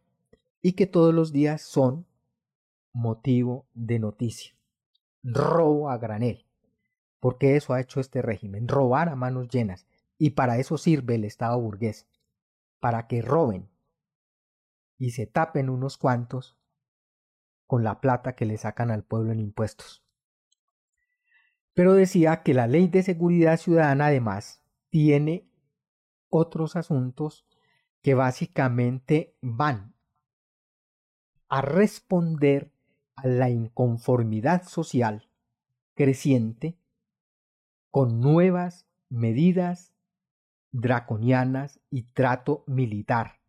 y 0.62 0.74
que 0.74 0.88
todos 0.88 1.14
los 1.14 1.32
días 1.32 1.62
son 1.62 2.06
motivo 2.94 3.66
de 3.74 4.00
noticia 4.00 4.54
robo 5.24 5.90
a 5.90 5.98
granel, 5.98 6.46
porque 7.20 7.56
eso 7.56 7.74
ha 7.74 7.82
hecho 7.82 8.00
este 8.00 8.22
régimen, 8.22 8.68
robar 8.68 9.10
a 9.10 9.16
manos 9.16 9.50
llenas, 9.50 9.86
y 10.18 10.32
para 10.32 10.58
eso 10.58 10.78
sirve 10.78 11.16
el 11.16 11.26
Estado 11.26 11.60
burgués, 11.60 12.08
para 12.80 13.08
que 13.08 13.22
roben 13.22 13.70
y 14.98 15.12
se 15.12 15.26
tapen 15.26 15.70
unos 15.70 15.98
cuantos 15.98 16.58
con 17.72 17.86
la 17.86 18.02
plata 18.02 18.36
que 18.36 18.46
le 18.46 18.58
sacan 18.58 18.92
al 18.92 19.06
pueblo 19.06 19.32
en 19.32 19.40
impuestos. 19.40 20.04
Pero 21.74 21.94
decía 21.94 22.44
que 22.44 22.54
la 22.54 22.68
ley 22.68 22.90
de 22.90 23.02
seguridad 23.02 23.56
ciudadana 23.56 24.08
además 24.08 24.62
tiene 24.90 25.50
otros 26.28 26.76
asuntos 26.76 27.48
que 28.02 28.14
básicamente 28.14 29.38
van 29.40 29.96
a 31.48 31.62
responder 31.62 32.74
la 33.24 33.50
inconformidad 33.50 34.68
social 34.68 35.30
creciente 35.94 36.78
con 37.90 38.20
nuevas 38.20 38.86
medidas 39.08 39.94
draconianas 40.74 41.80
y 41.90 42.04
trato 42.04 42.66
militar 42.68 43.40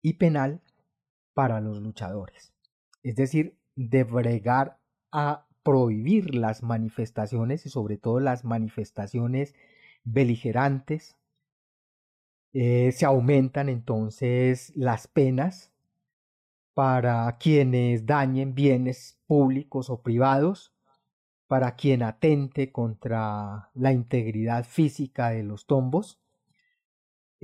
y 0.00 0.14
penal 0.14 0.60
para 1.32 1.60
los 1.60 1.80
luchadores. 1.80 2.51
Es 3.02 3.16
decir, 3.16 3.58
de 3.74 4.04
bregar 4.04 4.78
a 5.10 5.46
prohibir 5.62 6.34
las 6.34 6.62
manifestaciones 6.62 7.66
y 7.66 7.70
sobre 7.70 7.96
todo 7.96 8.20
las 8.20 8.44
manifestaciones 8.44 9.54
beligerantes. 10.04 11.16
Eh, 12.52 12.92
se 12.92 13.06
aumentan 13.06 13.68
entonces 13.68 14.72
las 14.76 15.06
penas 15.08 15.72
para 16.74 17.36
quienes 17.38 18.06
dañen 18.06 18.54
bienes 18.54 19.18
públicos 19.26 19.90
o 19.90 20.02
privados, 20.02 20.74
para 21.46 21.76
quien 21.76 22.02
atente 22.02 22.72
contra 22.72 23.70
la 23.74 23.92
integridad 23.92 24.64
física 24.64 25.30
de 25.30 25.42
los 25.42 25.66
tombos, 25.66 26.21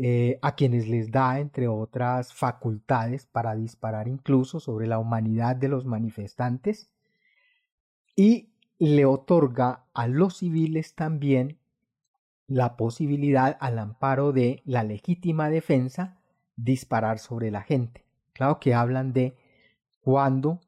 eh, 0.00 0.38
a 0.42 0.54
quienes 0.54 0.86
les 0.86 1.10
da, 1.10 1.40
entre 1.40 1.66
otras, 1.66 2.32
facultades 2.32 3.26
para 3.26 3.56
disparar 3.56 4.06
incluso 4.06 4.60
sobre 4.60 4.86
la 4.86 5.00
humanidad 5.00 5.56
de 5.56 5.66
los 5.66 5.86
manifestantes, 5.86 6.88
y 8.14 8.52
le 8.78 9.06
otorga 9.06 9.86
a 9.94 10.06
los 10.06 10.36
civiles 10.36 10.94
también 10.94 11.58
la 12.46 12.76
posibilidad 12.76 13.56
al 13.58 13.80
amparo 13.80 14.30
de 14.32 14.62
la 14.64 14.84
legítima 14.84 15.50
defensa 15.50 16.16
disparar 16.54 17.18
sobre 17.18 17.50
la 17.50 17.62
gente. 17.62 18.04
Claro 18.34 18.60
que 18.60 18.74
hablan 18.74 19.12
de 19.12 19.34
cuando 20.00 20.60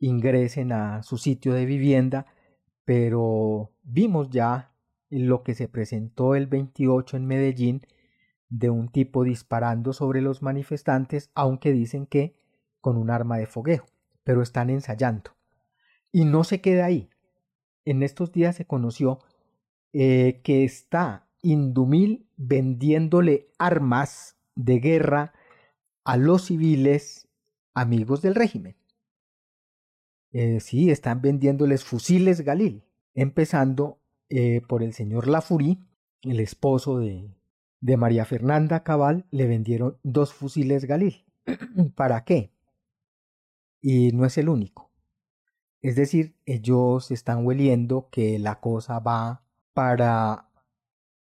ingresen 0.00 0.72
a 0.72 1.04
su 1.04 1.18
sitio 1.18 1.54
de 1.54 1.66
vivienda, 1.66 2.26
pero 2.84 3.70
vimos 3.84 4.28
ya 4.30 4.72
lo 5.08 5.44
que 5.44 5.54
se 5.54 5.68
presentó 5.68 6.34
el 6.34 6.48
28 6.48 7.16
en 7.16 7.26
Medellín 7.26 7.86
de 8.52 8.68
un 8.68 8.88
tipo 8.88 9.24
disparando 9.24 9.94
sobre 9.94 10.20
los 10.20 10.42
manifestantes, 10.42 11.30
aunque 11.34 11.72
dicen 11.72 12.04
que 12.04 12.36
con 12.82 12.98
un 12.98 13.08
arma 13.08 13.38
de 13.38 13.46
fogueo, 13.46 13.86
pero 14.24 14.42
están 14.42 14.68
ensayando. 14.68 15.30
Y 16.12 16.26
no 16.26 16.44
se 16.44 16.60
queda 16.60 16.84
ahí. 16.84 17.08
En 17.86 18.02
estos 18.02 18.30
días 18.30 18.54
se 18.56 18.66
conoció 18.66 19.20
eh, 19.94 20.42
que 20.44 20.64
está 20.64 21.26
Indumil 21.40 22.28
vendiéndole 22.36 23.48
armas 23.58 24.36
de 24.54 24.80
guerra 24.80 25.32
a 26.04 26.18
los 26.18 26.44
civiles 26.44 27.28
amigos 27.72 28.20
del 28.20 28.34
régimen. 28.34 28.76
Eh, 30.32 30.60
sí, 30.60 30.90
están 30.90 31.22
vendiéndoles 31.22 31.84
fusiles 31.84 32.42
Galil, 32.42 32.84
empezando 33.14 33.98
eh, 34.28 34.60
por 34.68 34.82
el 34.82 34.92
señor 34.92 35.26
Lafurí, 35.26 35.82
el 36.22 36.38
esposo 36.38 36.98
de, 36.98 37.34
de 37.82 37.96
María 37.96 38.24
Fernanda 38.24 38.84
Cabal, 38.84 39.26
le 39.30 39.46
vendieron 39.46 39.98
dos 40.04 40.32
fusiles 40.32 40.86
Galil. 40.86 41.26
¿Para 41.96 42.24
qué? 42.24 42.52
Y 43.80 44.12
no 44.12 44.24
es 44.24 44.38
el 44.38 44.48
único. 44.48 44.90
Es 45.80 45.96
decir, 45.96 46.36
ellos 46.46 47.10
están 47.10 47.44
hueliendo 47.44 48.08
que 48.10 48.38
la 48.38 48.60
cosa 48.60 49.00
va 49.00 49.42
para 49.74 50.48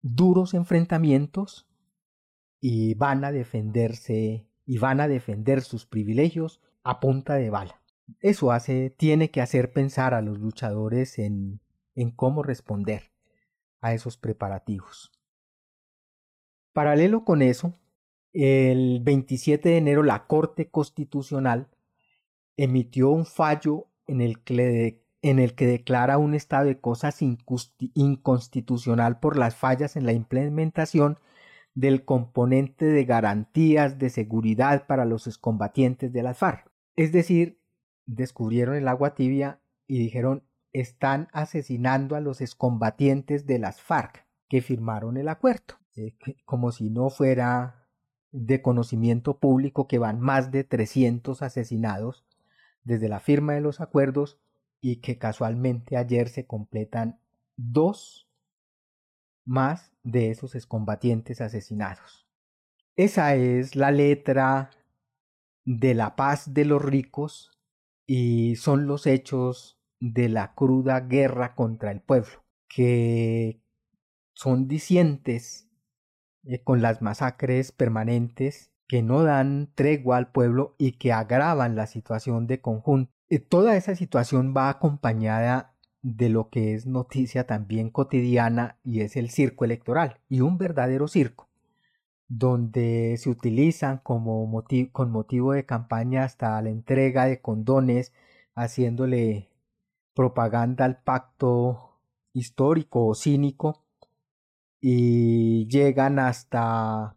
duros 0.01 0.55
enfrentamientos 0.55 1.69
y 2.61 2.95
van 2.95 3.25
a 3.27 3.31
defenderse 3.31 4.49
y 4.65 4.79
van 4.79 5.01
a 5.01 5.09
defender 5.09 5.61
sus 5.61 5.85
privilegios 5.85 6.63
a 6.83 6.99
punta 6.99 7.35
de 7.35 7.51
bala. 7.51 7.83
Eso 8.21 8.53
hace, 8.53 8.89
tiene 8.89 9.31
que 9.31 9.43
hacer 9.43 9.71
pensar 9.75 10.15
a 10.15 10.23
los 10.23 10.39
luchadores 10.39 11.19
en, 11.19 11.61
en 11.95 12.11
cómo 12.11 12.43
responder 12.43 13.13
a 13.83 13.93
esos 13.93 14.17
preparativos. 14.17 15.13
Paralelo 16.79 17.25
con 17.25 17.43
eso, 17.43 17.75
el 18.33 19.01
27 19.03 19.69
de 19.69 19.79
enero 19.79 20.05
la 20.05 20.29
Corte 20.29 20.71
Constitucional 20.71 21.67
emitió 22.57 23.11
un 23.11 23.27
fallo 23.27 23.89
en 24.07 24.21
el 24.21 24.45
que, 24.45 25.03
declara 25.67 26.19
un 26.19 26.35
estado 26.35 26.67
de 26.67 26.79
cosas 26.79 27.19
inconstitucional 27.21 29.19
por 29.19 29.37
las 29.37 29.57
fallas 29.57 29.97
en 29.97 30.07
la 30.07 30.13
implementación 30.13 31.19
del 31.75 32.05
componente 32.05 32.85
de 32.85 33.05
garantías 33.05 33.99
de 33.99 34.09
seguridad 34.09 34.87
para 34.87 35.05
los 35.05 35.27
excombatientes 35.27 36.13
de 36.13 36.23
las 36.23 36.39
FARC. 36.39 36.71
Es 36.95 37.11
decir, 37.11 37.61
descubrieron 38.07 38.77
el 38.77 38.87
agua 38.87 39.17
tibia 39.17 39.61
y 39.89 39.99
dijeron 39.99 40.45
están 40.73 41.27
asesinando 41.33 42.15
a 42.15 42.21
los 42.21 42.41
excombatientes 42.41 43.47
de 43.47 43.59
las 43.59 43.81
FARC 43.81 44.29
que 44.49 44.63
firmaron 44.63 45.17
el 45.17 45.27
acuerdo, 45.27 45.78
eh, 45.99 46.15
como 46.45 46.71
si 46.71 46.91
no 46.91 47.11
fuera 47.11 47.89
de 48.31 48.63
conocimiento 48.63 49.41
público 49.41 49.89
que 49.89 49.99
van 49.99 50.21
más 50.21 50.53
de 50.53 50.63
300 50.63 51.43
asesinados 51.43 52.25
desde 52.85 53.09
la 53.09 53.19
firma 53.19 53.55
de 53.55 53.63
los 53.63 53.81
acuerdos 53.81 54.39
y 54.81 55.01
que 55.01 55.19
casualmente 55.19 55.97
ayer 55.97 56.29
se 56.29 56.47
completan 56.47 57.19
dos 57.57 58.31
más 59.45 59.93
de 60.05 60.31
esos 60.31 60.55
excombatientes 60.55 61.41
asesinados. 61.41 62.29
Esa 62.95 63.35
es 63.35 63.75
la 63.75 63.91
letra 63.91 64.71
de 65.65 65.95
la 65.95 66.15
paz 66.15 66.55
de 66.55 66.65
los 66.65 66.81
ricos 66.81 67.59
y 68.07 68.55
son 68.55 68.87
los 68.87 69.09
hechos 69.09 69.81
de 69.99 70.29
la 70.29 70.55
cruda 70.55 71.01
guerra 71.01 71.57
contra 71.57 71.91
el 71.91 72.03
pueblo, 72.03 72.45
que 72.69 73.61
son 74.35 74.69
disientes 74.69 75.68
eh, 76.45 76.63
con 76.63 76.83
las 76.83 77.03
masacres 77.03 77.73
permanentes 77.73 78.71
que 78.87 79.03
no 79.03 79.23
dan 79.23 79.71
tregua 79.75 80.17
al 80.17 80.33
pueblo 80.33 80.75
y 80.79 80.93
que 80.93 81.13
agravan 81.13 81.77
la 81.77 81.87
situación 81.87 82.47
de 82.47 82.61
conjunto. 82.61 83.13
Toda 83.49 83.77
esa 83.77 83.95
situación 83.95 84.55
va 84.57 84.71
acompañada 84.71 85.75
de 86.03 86.29
lo 86.31 86.49
que 86.49 86.75
es 86.75 86.87
noticia 86.87 87.47
también 87.47 87.91
cotidiana 87.91 88.79
y 88.85 89.01
es 89.01 89.17
el 89.17 89.31
circo 89.31 89.65
electoral 89.65 90.21
y 90.29 90.41
un 90.41 90.57
verdadero 90.57 91.09
circo 91.09 91.49
donde 92.29 93.17
se 93.19 93.31
utilizan 93.31 93.99
como 93.99 94.65
con 94.93 95.11
motivo 95.11 95.53
de 95.53 95.65
campaña 95.65 96.25
hasta 96.25 96.61
la 96.63 96.69
entrega 96.69 97.25
de 97.25 97.41
condones 97.41 98.13
haciéndole 98.55 99.49
propaganda 100.15 100.85
al 100.85 101.01
pacto 101.03 102.01
histórico 102.33 103.07
o 103.07 103.15
cínico 103.15 103.83
y 104.81 105.67
llegan 105.69 106.19
hasta 106.19 107.17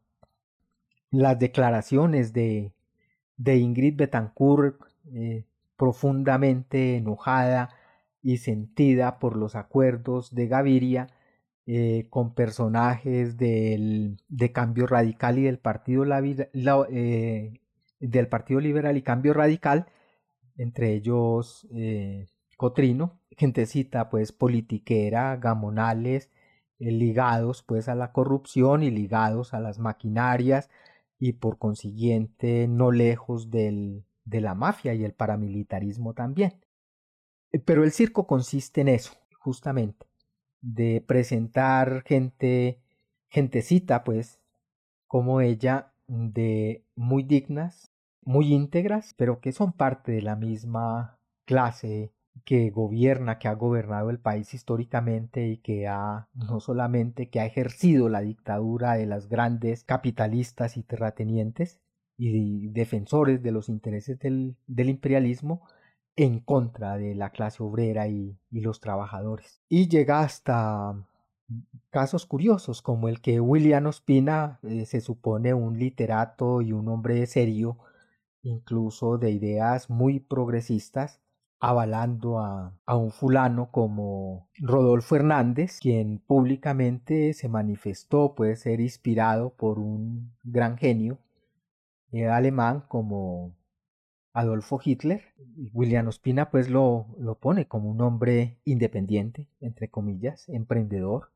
las 1.11 1.39
declaraciones 1.39 2.33
de, 2.33 2.73
de 3.37 3.57
Ingrid 3.57 3.97
Betancourt 3.97 4.81
eh, 5.13 5.45
profundamente 5.77 6.97
enojada 6.97 7.69
y 8.23 8.37
sentida 8.37 9.19
por 9.19 9.35
los 9.35 9.55
acuerdos 9.55 10.33
de 10.33 10.47
Gaviria 10.47 11.07
eh, 11.65 12.07
con 12.09 12.33
personajes 12.33 13.37
del, 13.37 14.17
de 14.29 14.51
Cambio 14.51 14.87
Radical 14.87 15.39
y 15.39 15.43
del 15.43 15.59
Partido, 15.59 16.05
eh, 16.89 17.59
del 17.99 18.27
Partido 18.27 18.59
Liberal 18.59 18.97
y 18.97 19.01
Cambio 19.01 19.33
Radical, 19.33 19.87
entre 20.57 20.93
ellos 20.93 21.67
Cotrino, 22.57 23.19
gentecita 23.37 24.09
pues 24.09 24.31
politiquera, 24.31 25.35
gamonales, 25.37 26.29
ligados 26.89 27.61
pues 27.63 27.87
a 27.87 27.95
la 27.95 28.11
corrupción 28.11 28.81
y 28.81 28.89
ligados 28.89 29.53
a 29.53 29.59
las 29.59 29.77
maquinarias 29.77 30.69
y 31.19 31.33
por 31.33 31.59
consiguiente 31.59 32.67
no 32.67 32.91
lejos 32.91 33.51
del, 33.51 34.03
de 34.25 34.41
la 34.41 34.55
mafia 34.55 34.93
y 34.95 35.03
el 35.03 35.13
paramilitarismo 35.13 36.13
también. 36.13 36.65
Eh, 37.51 37.59
pero 37.59 37.83
el 37.83 37.91
circo 37.91 38.25
consiste 38.25 38.81
en 38.81 38.87
eso, 38.87 39.13
justamente, 39.39 40.07
de 40.61 41.03
presentar 41.05 42.03
gente, 42.05 42.79
gentecita 43.29 44.03
pues, 44.03 44.39
como 45.07 45.41
ella, 45.41 45.93
de 46.07 46.83
muy 46.95 47.23
dignas, 47.23 47.91
muy 48.23 48.53
íntegras, 48.53 49.13
pero 49.15 49.39
que 49.39 49.51
son 49.51 49.73
parte 49.73 50.11
de 50.11 50.21
la 50.21 50.35
misma 50.35 51.19
clase 51.45 52.11
que 52.45 52.69
gobierna, 52.69 53.39
que 53.39 53.47
ha 53.47 53.53
gobernado 53.53 54.09
el 54.09 54.19
país 54.19 54.53
históricamente 54.53 55.47
y 55.47 55.57
que 55.57 55.87
ha 55.87 56.27
no 56.33 56.59
solamente 56.59 57.29
que 57.29 57.39
ha 57.39 57.45
ejercido 57.45 58.09
la 58.09 58.21
dictadura 58.21 58.93
de 58.93 59.05
las 59.05 59.27
grandes 59.27 59.83
capitalistas 59.83 60.77
y 60.77 60.83
terratenientes 60.83 61.79
y 62.17 62.67
defensores 62.67 63.41
de 63.41 63.51
los 63.51 63.67
intereses 63.69 64.19
del, 64.19 64.55
imperialismo 64.67 65.61
en 66.15 66.39
contra 66.39 66.97
de 66.97 67.15
la 67.15 67.31
clase 67.31 67.63
obrera 67.63 68.07
y, 68.07 68.37
los 68.51 68.79
trabajadores. 68.79 69.61
Y 69.69 69.87
llega 69.87 70.19
hasta 70.21 71.07
casos 71.89 72.25
curiosos 72.25 72.81
como 72.81 73.07
el 73.09 73.21
que 73.21 73.39
William 73.39 73.87
Ospina 73.87 74.59
eh, 74.63 74.85
se 74.85 75.01
supone 75.01 75.53
un 75.53 75.79
literato 75.79 76.61
y 76.61 76.73
un 76.73 76.87
hombre 76.89 77.25
serio, 77.25 77.79
incluso 78.43 79.17
de 79.17 79.31
ideas 79.31 79.89
muy 79.89 80.19
progresistas, 80.19 81.21
avalando 81.61 82.39
a, 82.39 82.75
a, 82.85 82.97
un 82.97 83.11
fulano 83.11 83.71
como 83.71 84.49
Rodolfo 84.59 85.15
Hernández, 85.15 85.79
quien 85.79 86.19
públicamente 86.19 87.33
se 87.33 87.47
manifestó, 87.49 88.33
puede 88.35 88.55
ser 88.55 88.81
inspirado 88.81 89.51
por 89.51 89.79
un 89.79 90.33
gran 90.43 90.77
genio 90.77 91.19
eh, 92.11 92.27
alemán 92.27 92.83
como 92.87 93.55
Adolfo 94.33 94.79
Hitler. 94.83 95.21
William 95.73 96.07
Ospina 96.07 96.49
pues 96.49 96.69
lo, 96.69 97.07
lo 97.19 97.35
pone 97.35 97.67
como 97.67 97.91
un 97.91 98.01
hombre 98.01 98.57
independiente, 98.65 99.47
entre 99.59 99.89
comillas, 99.89 100.49
emprendedor 100.49 101.31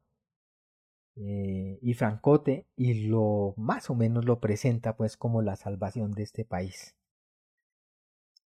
eh, 1.17 1.77
y 1.81 1.93
francote 1.93 2.65
y 2.75 3.07
lo 3.07 3.53
más 3.57 3.89
o 3.91 3.95
menos 3.95 4.25
lo 4.25 4.39
presenta 4.39 4.97
pues 4.97 5.17
como 5.17 5.41
la 5.43 5.55
salvación 5.55 6.11
de 6.13 6.23
este 6.23 6.45
país 6.45 6.95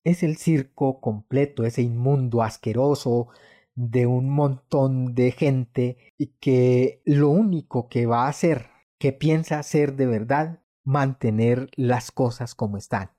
es 0.10 0.24
el 0.24 0.38
circo 0.38 1.02
completo, 1.02 1.66
ese 1.66 1.82
inmundo 1.82 2.42
asqueroso 2.44 3.30
de 3.76 4.06
un 4.06 4.30
montón 4.30 5.16
de 5.16 5.32
gente 5.32 5.98
y 6.18 6.28
que 6.40 7.02
lo 7.06 7.30
único 7.30 7.88
que 7.88 8.06
va 8.06 8.26
a 8.26 8.30
hacer, 8.30 8.68
que 8.98 9.14
piensa 9.14 9.60
hacer 9.60 9.96
de 9.96 10.06
verdad, 10.06 10.60
mantener 10.84 11.70
las 11.76 12.12
cosas 12.12 12.56
como 12.56 12.78
están. 12.78 13.12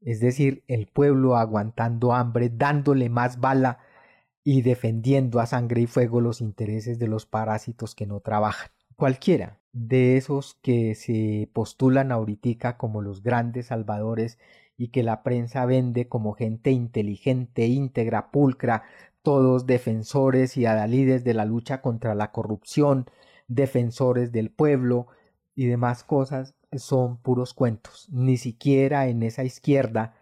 Es 0.00 0.20
decir, 0.20 0.64
el 0.68 0.86
pueblo 0.88 1.36
aguantando 1.36 2.12
hambre, 2.12 2.50
dándole 2.52 3.08
más 3.08 3.40
bala 3.40 3.78
y 4.44 4.62
defendiendo 4.62 5.40
a 5.40 5.46
sangre 5.46 5.82
y 5.82 5.86
fuego 5.86 6.20
los 6.20 6.40
intereses 6.40 6.98
de 6.98 7.08
los 7.08 7.26
parásitos 7.26 7.94
que 7.94 8.06
no 8.06 8.20
trabajan. 8.20 8.70
Cualquiera 8.96 9.58
de 9.72 10.16
esos 10.16 10.58
que 10.62 10.94
se 10.94 11.48
postulan 11.52 12.12
ahorita 12.12 12.76
como 12.76 13.00
los 13.00 13.22
grandes 13.22 13.66
salvadores 13.66 14.38
y 14.82 14.88
que 14.88 15.04
la 15.04 15.22
prensa 15.22 15.64
vende 15.64 16.08
como 16.08 16.32
gente 16.32 16.72
inteligente, 16.72 17.66
íntegra, 17.66 18.32
pulcra, 18.32 18.82
todos 19.22 19.64
defensores 19.64 20.56
y 20.56 20.66
adalides 20.66 21.22
de 21.22 21.34
la 21.34 21.44
lucha 21.44 21.80
contra 21.80 22.16
la 22.16 22.32
corrupción, 22.32 23.06
defensores 23.46 24.32
del 24.32 24.50
pueblo 24.50 25.06
y 25.54 25.66
demás 25.66 26.02
cosas, 26.02 26.56
son 26.72 27.16
puros 27.18 27.54
cuentos. 27.54 28.08
Ni 28.10 28.36
siquiera 28.38 29.06
en 29.06 29.22
esa 29.22 29.44
izquierda 29.44 30.16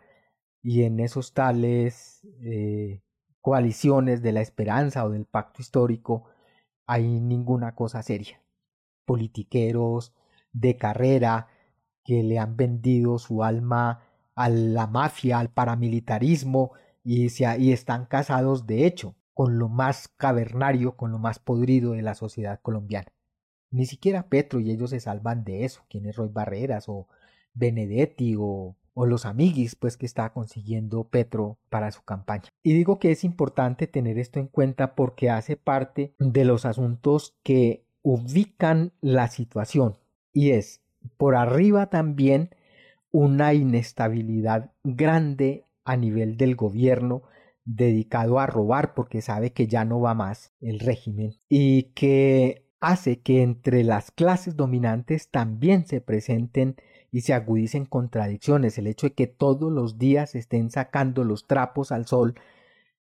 y 0.62 0.83
en 0.83 1.01
esos 1.01 1.33
tales 1.33 2.20
eh, 2.42 3.01
coaliciones 3.40 4.20
de 4.20 4.33
la 4.33 4.42
esperanza 4.42 5.07
o 5.07 5.09
del 5.09 5.25
pacto 5.25 5.62
histórico 5.62 6.27
hay 6.87 7.18
ninguna 7.18 7.75
cosa 7.75 8.03
seria. 8.03 8.42
Politiqueros 9.07 10.12
de 10.53 10.77
carrera 10.77 11.49
que 12.05 12.23
le 12.23 12.38
han 12.38 12.59
vendido 12.59 13.18
su 13.18 13.42
alma 13.42 14.10
a 14.34 14.48
la 14.48 14.86
mafia, 14.86 15.38
al 15.38 15.50
paramilitarismo 15.50 16.72
y, 17.04 17.28
y 17.58 17.72
están 17.72 18.06
casados 18.06 18.66
de 18.66 18.86
hecho 18.86 19.14
con 19.34 19.58
lo 19.58 19.68
más 19.68 20.08
cavernario, 20.16 20.96
con 20.96 21.12
lo 21.12 21.18
más 21.18 21.38
podrido 21.38 21.92
de 21.92 22.02
la 22.02 22.14
sociedad 22.14 22.60
colombiana. 22.60 23.12
Ni 23.70 23.86
siquiera 23.86 24.28
Petro 24.28 24.60
y 24.60 24.70
ellos 24.70 24.90
se 24.90 25.00
salvan 25.00 25.44
de 25.44 25.64
eso, 25.64 25.82
quien 25.88 26.06
es 26.06 26.16
Roy 26.16 26.28
Barreras 26.28 26.88
o 26.88 27.06
Benedetti 27.54 28.34
o, 28.38 28.76
o 28.94 29.06
los 29.06 29.24
amiguis 29.24 29.76
pues 29.76 29.96
que 29.96 30.06
está 30.06 30.32
consiguiendo 30.32 31.04
Petro 31.04 31.58
para 31.70 31.90
su 31.90 32.02
campaña. 32.02 32.50
Y 32.62 32.74
digo 32.74 32.98
que 32.98 33.12
es 33.12 33.24
importante 33.24 33.86
tener 33.86 34.18
esto 34.18 34.40
en 34.40 34.48
cuenta 34.48 34.94
porque 34.94 35.30
hace 35.30 35.56
parte 35.56 36.14
de 36.18 36.44
los 36.44 36.66
asuntos 36.66 37.37
que 37.42 37.87
ubican 38.02 38.92
la 39.00 39.28
situación 39.28 39.96
y 40.33 40.50
es 40.50 40.81
por 41.16 41.35
arriba 41.35 41.87
también 41.87 42.50
una 43.11 43.54
inestabilidad 43.54 44.73
grande 44.85 45.65
a 45.85 45.96
nivel 45.96 46.37
del 46.37 46.56
gobierno 46.56 47.23
dedicado 47.65 48.38
a 48.38 48.46
robar 48.46 48.94
porque 48.94 49.23
sabe 49.23 49.52
que 49.52 49.67
ya 49.67 49.85
no 49.85 50.00
va 50.00 50.15
más 50.15 50.52
el 50.61 50.81
régimen 50.81 51.35
y 51.48 51.85
que 51.94 52.67
hace 52.81 53.21
que 53.21 53.42
entre 53.42 53.85
las 53.85 54.11
clases 54.11 54.56
dominantes 54.56 55.31
también 55.31 55.87
se 55.87 56.00
presenten 56.00 56.77
y 57.13 57.23
se 57.23 57.35
agudicen 57.35 57.87
contradicciones, 57.87 58.79
el 58.79 58.87
hecho 58.87 59.08
de 59.08 59.15
que 59.15 59.27
todos 59.27 59.71
los 59.71 59.98
días 59.98 60.35
estén 60.35 60.71
sacando 60.71 61.25
los 61.25 61.46
trapos 61.46 61.92
al 61.92 62.06
sol, 62.06 62.35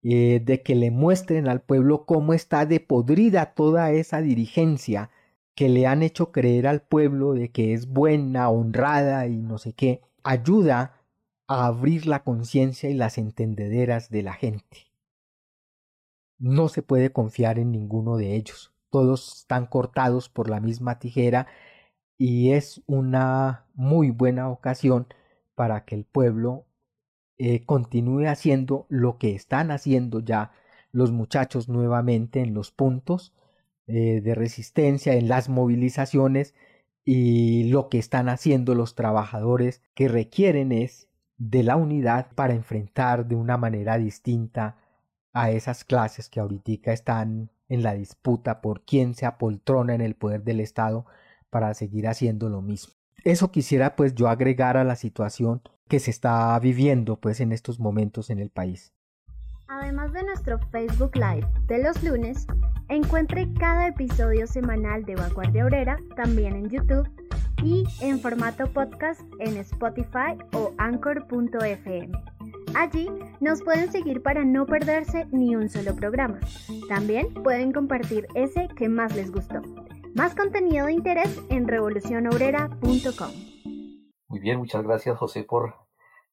eh, 0.04 0.42
de 0.44 0.64
que 0.64 0.76
le 0.76 0.92
muestren 0.92 1.48
al 1.48 1.62
pueblo 1.62 2.06
cómo 2.06 2.34
está 2.34 2.66
de 2.66 2.80
podrida 2.80 3.54
toda 3.54 3.92
esa 3.92 4.22
dirigencia 4.22 5.12
que 5.56 5.70
le 5.70 5.88
han 5.88 6.02
hecho 6.04 6.32
creer 6.32 6.68
al 6.68 6.82
pueblo 6.82 7.34
de 7.34 7.52
que 7.52 7.74
es 7.74 7.88
buena, 7.88 8.49
honrada 8.49 9.28
y 9.28 9.38
no 9.38 9.58
sé 9.58 9.74
qué, 9.74 10.02
ayuda 10.24 11.02
a 11.47 11.66
abrir 11.66 12.08
la 12.08 12.24
conciencia 12.24 12.89
y 12.89 12.93
las 12.93 13.18
entendederas 13.18 14.10
de 14.10 14.24
la 14.24 14.34
gente. 14.34 14.91
No 16.39 16.70
se 16.70 16.82
puede 16.82 17.12
confiar 17.12 17.60
en 17.60 17.72
ninguno 17.72 18.18
de 18.18 18.36
ellos. 18.36 18.74
Todos 18.89 19.39
están 19.39 19.68
cortados 19.68 20.30
por 20.30 20.49
la 20.49 20.60
misma 20.60 20.99
tijera 20.99 21.47
y 22.18 22.52
es 22.52 22.82
una 22.88 23.66
muy 23.74 24.12
buena 24.12 24.49
ocasión 24.49 25.08
para 25.56 25.86
que 25.86 25.95
el 25.95 26.06
pueblo 26.06 26.66
eh, 27.38 27.66
continúe 27.66 28.28
haciendo 28.28 28.86
lo 28.89 29.18
que 29.18 29.36
están 29.36 29.72
haciendo 29.72 30.20
ya 30.20 30.52
los 30.91 31.12
muchachos 31.12 31.70
nuevamente 31.70 32.41
en 32.41 32.54
los 32.54 32.72
puntos 32.72 33.34
eh, 33.92 34.22
de 34.22 34.36
resistencia, 34.36 35.14
en 35.14 35.28
las 35.28 35.50
movilizaciones 35.50 36.54
y 37.04 37.70
lo 37.70 37.89
que 37.89 38.00
están 38.00 38.30
haciendo 38.30 38.76
los 38.76 38.96
trabajadores 38.96 39.82
que 39.96 40.08
requieren 40.08 40.72
es 40.72 41.08
de 41.38 41.64
la 41.64 41.76
unidad 41.76 42.28
para 42.36 42.54
enfrentar 42.54 43.28
de 43.28 43.36
una 43.36 43.58
manera 43.58 43.98
distinta 43.98 44.78
a 45.34 45.52
esas 45.52 45.84
clases 45.84 46.30
que 46.30 46.39
ahorita 46.39 46.94
están 46.94 47.50
en 47.70 47.84
la 47.84 47.94
disputa 47.94 48.62
por 48.62 48.82
quién 48.82 49.16
se 49.16 49.26
apoltrona 49.26 49.96
en 49.96 50.02
el 50.02 50.16
poder 50.16 50.44
del 50.44 50.60
Estado 50.60 51.06
para 51.50 51.74
seguir 51.74 52.08
haciendo 52.08 52.50
lo 52.50 52.62
mismo. 52.62 52.94
Eso 53.24 53.52
quisiera 53.52 53.96
pues 53.96 54.16
yo 54.16 54.28
agregar 54.28 54.78
a 54.78 54.84
la 54.84 54.96
situación 54.96 55.62
que 55.88 56.00
se 56.00 56.12
está 56.12 56.58
viviendo 56.60 57.20
pues 57.20 57.39
en 57.39 57.52
estos 57.52 57.80
momentos 57.80 58.30
en 58.30 58.39
el 58.39 58.50
país. 58.50 58.94
Además 59.68 60.12
de 60.14 60.24
nuestro 60.24 60.60
Facebook 60.70 61.16
Live 61.16 61.48
de 61.68 61.84
los 61.84 62.04
lunes, 62.04 62.46
encuentre 62.92 63.48
cada 63.58 63.88
episodio 63.88 64.46
semanal 64.48 65.06
de 65.06 65.16
Vanguardia 65.16 65.66
Obrera 65.66 65.98
también 66.16 66.56
en 66.56 66.70
YouTube 66.70 67.10
y 67.64 67.86
en 68.02 68.20
formato 68.20 68.72
podcast 68.72 69.22
en 69.39 69.58
Spotify 69.58 70.38
o 70.54 70.74
anchor.fm. 70.78 72.12
Allí 72.76 73.10
nos 73.39 73.62
pueden 73.64 73.92
seguir 73.92 74.22
para 74.22 74.44
no 74.44 74.66
perderse 74.66 75.26
ni 75.32 75.56
un 75.56 75.70
solo 75.70 75.96
programa. 75.96 76.39
También 76.89 77.34
pueden 77.34 77.72
compartir 77.72 78.28
ese 78.36 78.68
que 78.76 78.89
más 78.89 79.16
les 79.16 79.32
gustó. 79.32 79.62
Más 80.14 80.36
contenido 80.36 80.88
de 80.88 80.94
interés 80.94 81.39
en 81.50 81.68
revolucionobrera.com. 81.68 83.32
Muy 84.28 84.39
bien, 84.39 84.58
muchas 84.58 84.84
gracias 84.84 85.18
José 85.18 85.44
por 85.44 85.76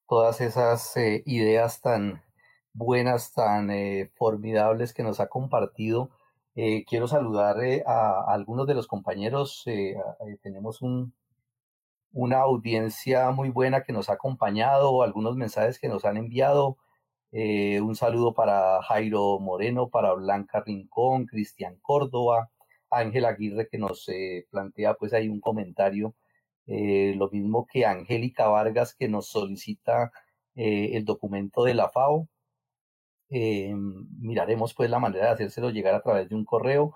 todas 0.09 0.41
esas 0.41 0.97
eh, 0.97 1.23
ideas 1.27 1.81
tan 1.81 2.23
buenas, 2.73 3.33
tan 3.33 3.71
eh, 3.71 4.11
formidables 4.17 4.93
que 4.93 5.05
nos 5.05 5.21
ha 5.21 5.29
compartido. 5.29 6.11
Eh, 6.61 6.85
quiero 6.87 7.07
saludar 7.07 7.63
eh, 7.63 7.85
a, 7.87 8.25
algunos 8.35 8.67
de 8.67 8.75
los 8.75 8.89
compañeros. 8.89 9.65
tenemos 10.43 10.83
un, 10.83 11.15
una 12.13 12.39
audiencia 12.41 13.31
muy 13.31 13.51
buena 13.51 13.83
que 13.85 13.93
nos 13.93 14.09
ha 14.11 14.15
acompañado, 14.15 15.03
algunos 15.05 15.37
mensajes 15.37 15.79
que 15.79 15.89
nos 15.89 16.05
han 16.05 16.17
enviado. 16.17 16.77
un 17.33 17.95
saludo 17.97 18.35
para 18.35 18.83
Jairo 18.83 19.39
Moreno, 19.41 19.89
para 19.89 20.15
Blanca 20.15 20.61
Rincón, 20.67 21.27
Cristian 21.27 21.77
Córdoba, 21.81 22.51
Ángel 22.91 23.27
Aguirre 23.27 23.69
que 23.69 23.79
nos 23.79 24.07
plantea 24.51 24.95
pues 24.95 25.13
ahí 25.15 25.29
un 25.29 25.41
comentario. 25.41 26.15
lo 26.67 27.31
mismo 27.31 27.67
que 27.67 27.87
Angélica 27.87 28.49
Vargas 28.49 28.95
que 28.95 29.09
nos 29.09 29.29
solicita 29.29 30.13
el 30.57 31.05
documento 31.05 31.65
de 31.65 31.75
la 31.75 31.89
FAO. 31.91 32.29
Eh, 33.31 33.75
miraremos 34.19 34.75
pues 34.75 34.89
la 34.91 34.99
manera 34.99 35.27
de 35.27 35.33
hacérselo 35.33 35.71
llegar 35.71 35.95
a 35.95 36.03
través 36.03 36.29
de 36.29 36.35
un 36.35 36.45
correo. 36.45 36.95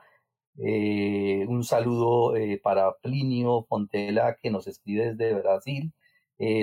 Eh, 0.58 1.46
un 1.48 1.64
saludo 1.64 2.36
eh, 2.36 2.60
para 2.62 2.92
Plinio 2.98 3.64
Fontela 3.68 4.36
que 4.40 4.50
nos 4.50 4.66
escribe 4.66 5.14
desde 5.14 5.34
Brasil. 5.40 5.92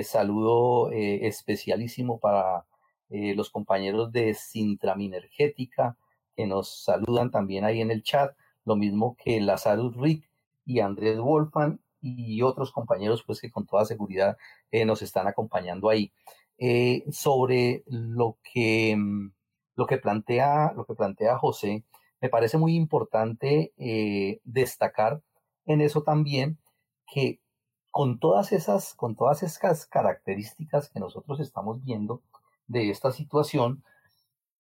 saludo 0.03 0.91
especialísimo 0.91 2.20
para 2.20 2.65
los 3.09 3.49
compañeros 3.49 4.11
de 4.11 4.34
Sintraminergética 4.34 5.97
que 6.36 6.47
nos 6.47 6.84
saludan 6.84 7.32
también 7.32 7.63
ahí 7.65 7.82
en 7.82 7.91
el 7.91 8.03
chat. 8.03 8.36
Lo 8.65 8.76
mismo 8.76 9.15
que 9.24 9.39
Lazarus 9.41 9.95
Rick 9.95 10.30
y 10.65 10.82
Andrés 10.82 11.20
Wolfan 11.20 11.82
y 12.01 12.41
otros 12.41 12.72
compañeros 12.72 13.24
pues 13.26 13.41
que 13.41 13.51
con 13.51 13.65
toda 13.65 13.86
seguridad 13.86 14.38
nos 14.86 15.01
están 15.01 15.28
acompañando 15.28 15.89
ahí. 15.89 16.11
sobre 17.11 17.84
lo 17.88 18.38
que 18.43 18.95
mm, 18.97 19.32
lo 19.80 19.88
que 19.88 19.97
plantea, 19.97 20.73
lo 20.75 20.86
que 20.86 20.93
plantea 20.93 21.38
José, 21.38 21.86
me 22.19 22.27
parece 22.27 22.57
muy 22.57 22.75
importante 22.75 23.71
eh, 23.77 24.41
destacar 24.43 25.21
en 25.65 25.80
eso 25.80 26.03
también 26.03 26.57
que 27.07 27.39
con 27.89 28.19
todas 28.19 28.51
esas, 28.51 28.93
con 28.93 29.15
todas 29.15 29.41
esas 29.41 29.86
características 29.86 30.89
que 30.89 30.99
nosotros 30.99 31.39
estamos 31.39 31.82
viendo 31.82 32.21
de 32.67 32.89
esta 32.89 33.13
situación, 33.13 33.82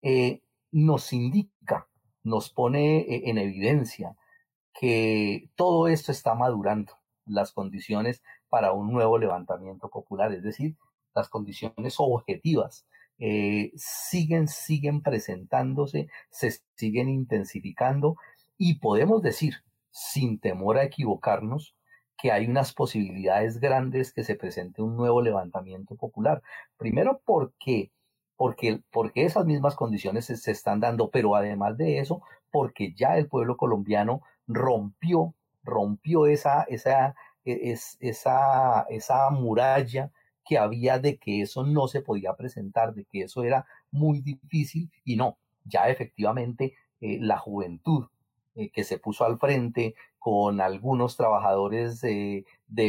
eh, 0.01 0.41
nos 0.71 1.11
indica, 1.11 1.89
nos 2.23 2.49
pone 2.49 2.99
eh, 2.99 3.23
en 3.25 3.39
evidencia 3.39 4.15
que 4.73 5.49
todo 5.55 5.89
esto 5.89 6.13
está 6.13 6.33
madurando, 6.33 6.93
las 7.25 7.51
condiciones 7.51 8.23
para 8.47 8.71
un 8.71 8.93
nuevo 8.93 9.17
levantamiento 9.17 9.89
popular, 9.89 10.31
es 10.31 10.43
decir, 10.43 10.77
las 11.13 11.27
condiciones 11.27 11.95
objetivas 11.97 12.85
eh, 13.19 13.71
siguen, 13.75 14.47
siguen 14.47 15.01
presentándose, 15.01 16.07
se 16.29 16.51
siguen 16.75 17.09
intensificando 17.09 18.15
y 18.57 18.79
podemos 18.79 19.21
decir, 19.21 19.55
sin 19.91 20.39
temor 20.39 20.77
a 20.77 20.83
equivocarnos, 20.83 21.75
que 22.17 22.31
hay 22.31 22.47
unas 22.47 22.73
posibilidades 22.73 23.59
grandes 23.59 24.13
que 24.13 24.23
se 24.23 24.35
presente 24.35 24.81
un 24.81 24.97
nuevo 24.97 25.21
levantamiento 25.21 25.95
popular. 25.95 26.41
Primero 26.77 27.21
porque, 27.25 27.91
porque, 28.35 28.81
porque 28.91 29.25
esas 29.25 29.45
mismas 29.45 29.75
condiciones 29.75 30.25
se, 30.25 30.35
se 30.35 30.51
están 30.51 30.79
dando, 30.81 31.09
pero 31.09 31.35
además 31.35 31.77
de 31.77 31.99
eso, 31.99 32.21
porque 32.51 32.93
ya 32.93 33.17
el 33.17 33.27
pueblo 33.27 33.57
colombiano 33.57 34.21
rompió, 34.47 35.33
rompió 35.63 36.27
esa, 36.27 36.63
esa, 36.63 37.15
e, 37.45 37.75
esa, 37.99 38.85
esa 38.89 39.29
muralla 39.29 40.11
que 40.49 40.57
había 40.57 40.97
de 40.97 41.17
que 41.19 41.41
eso 41.43 41.63
no 41.63 41.87
se 41.87 42.01
podía 42.01 42.33
presentar, 42.33 42.95
de 42.95 43.05
que 43.05 43.21
eso 43.21 43.43
era 43.43 43.67
muy 43.91 44.21
difícil 44.21 44.89
y 45.05 45.15
no, 45.15 45.37
ya 45.63 45.89
efectivamente 45.89 46.73
eh, 47.01 47.19
la 47.21 47.37
juventud 47.37 48.07
eh, 48.55 48.71
que 48.71 48.83
se 48.83 48.97
puso 48.97 49.25
al 49.25 49.37
frente 49.37 49.93
con 50.17 50.59
algunos 50.59 51.17
trabajadores 51.17 52.01
de 52.01 52.45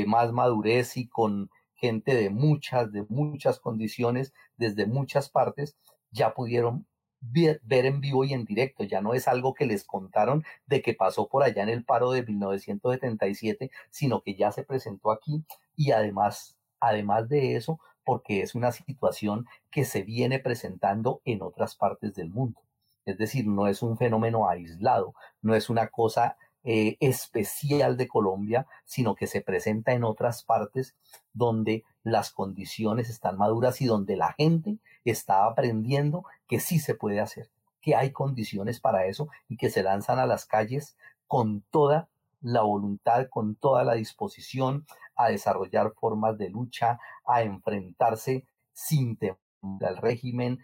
más 0.06 0.32
madurez 0.32 0.96
y 0.96 1.06
con 1.06 1.50
gente 1.74 2.14
de 2.14 2.30
muchas, 2.30 2.92
de 2.92 3.04
muchas 3.10 3.60
condiciones, 3.60 4.32
desde 4.56 4.86
muchas 4.86 5.28
partes, 5.28 5.76
ya 6.10 6.32
pudieron 6.32 6.86
ver, 7.20 7.60
ver, 7.62 7.84
en 7.84 8.00
vivo 8.00 8.24
y 8.24 8.32
en 8.32 8.46
directo. 8.46 8.84
Ya 8.84 9.02
no 9.02 9.12
es 9.12 9.28
algo 9.28 9.52
que 9.52 9.66
les 9.66 9.84
contaron 9.84 10.44
de 10.66 10.80
que 10.80 10.94
pasó 10.94 11.28
por 11.28 11.42
allá 11.42 11.62
en 11.62 11.68
el 11.68 11.84
paro 11.84 12.10
de 12.12 12.22
1977, 12.24 13.70
sino 13.90 14.22
que 14.22 14.34
ya 14.34 14.50
se 14.50 14.64
presentó 14.64 15.10
aquí 15.10 15.44
y 15.76 15.92
además 15.92 16.56
Además 16.80 17.28
de 17.28 17.56
eso, 17.56 17.78
porque 18.04 18.42
es 18.42 18.54
una 18.54 18.72
situación 18.72 19.46
que 19.70 19.84
se 19.84 20.02
viene 20.02 20.38
presentando 20.38 21.20
en 21.24 21.42
otras 21.42 21.76
partes 21.76 22.14
del 22.14 22.30
mundo. 22.30 22.60
Es 23.04 23.18
decir, 23.18 23.46
no 23.46 23.66
es 23.66 23.82
un 23.82 23.96
fenómeno 23.96 24.48
aislado, 24.48 25.14
no 25.42 25.54
es 25.54 25.70
una 25.70 25.88
cosa 25.88 26.36
eh, 26.62 26.96
especial 27.00 27.96
de 27.96 28.06
Colombia, 28.06 28.66
sino 28.84 29.14
que 29.14 29.26
se 29.26 29.40
presenta 29.40 29.92
en 29.92 30.04
otras 30.04 30.42
partes 30.42 30.94
donde 31.32 31.84
las 32.02 32.30
condiciones 32.30 33.08
están 33.08 33.38
maduras 33.38 33.80
y 33.80 33.86
donde 33.86 34.16
la 34.16 34.34
gente 34.34 34.78
está 35.04 35.46
aprendiendo 35.46 36.24
que 36.46 36.60
sí 36.60 36.78
se 36.78 36.94
puede 36.94 37.20
hacer, 37.20 37.50
que 37.80 37.94
hay 37.94 38.10
condiciones 38.10 38.78
para 38.78 39.06
eso 39.06 39.28
y 39.48 39.56
que 39.56 39.70
se 39.70 39.82
lanzan 39.82 40.18
a 40.18 40.26
las 40.26 40.44
calles 40.44 40.96
con 41.26 41.62
toda 41.70 42.08
la 42.42 42.62
voluntad, 42.62 43.28
con 43.30 43.54
toda 43.54 43.84
la 43.84 43.94
disposición 43.94 44.86
a 45.24 45.28
desarrollar 45.28 45.92
formas 45.94 46.38
de 46.38 46.50
lucha, 46.50 46.98
a 47.26 47.42
enfrentarse 47.42 48.46
sin 48.72 49.16
temor 49.16 49.38
al 49.80 49.96
régimen. 49.96 50.60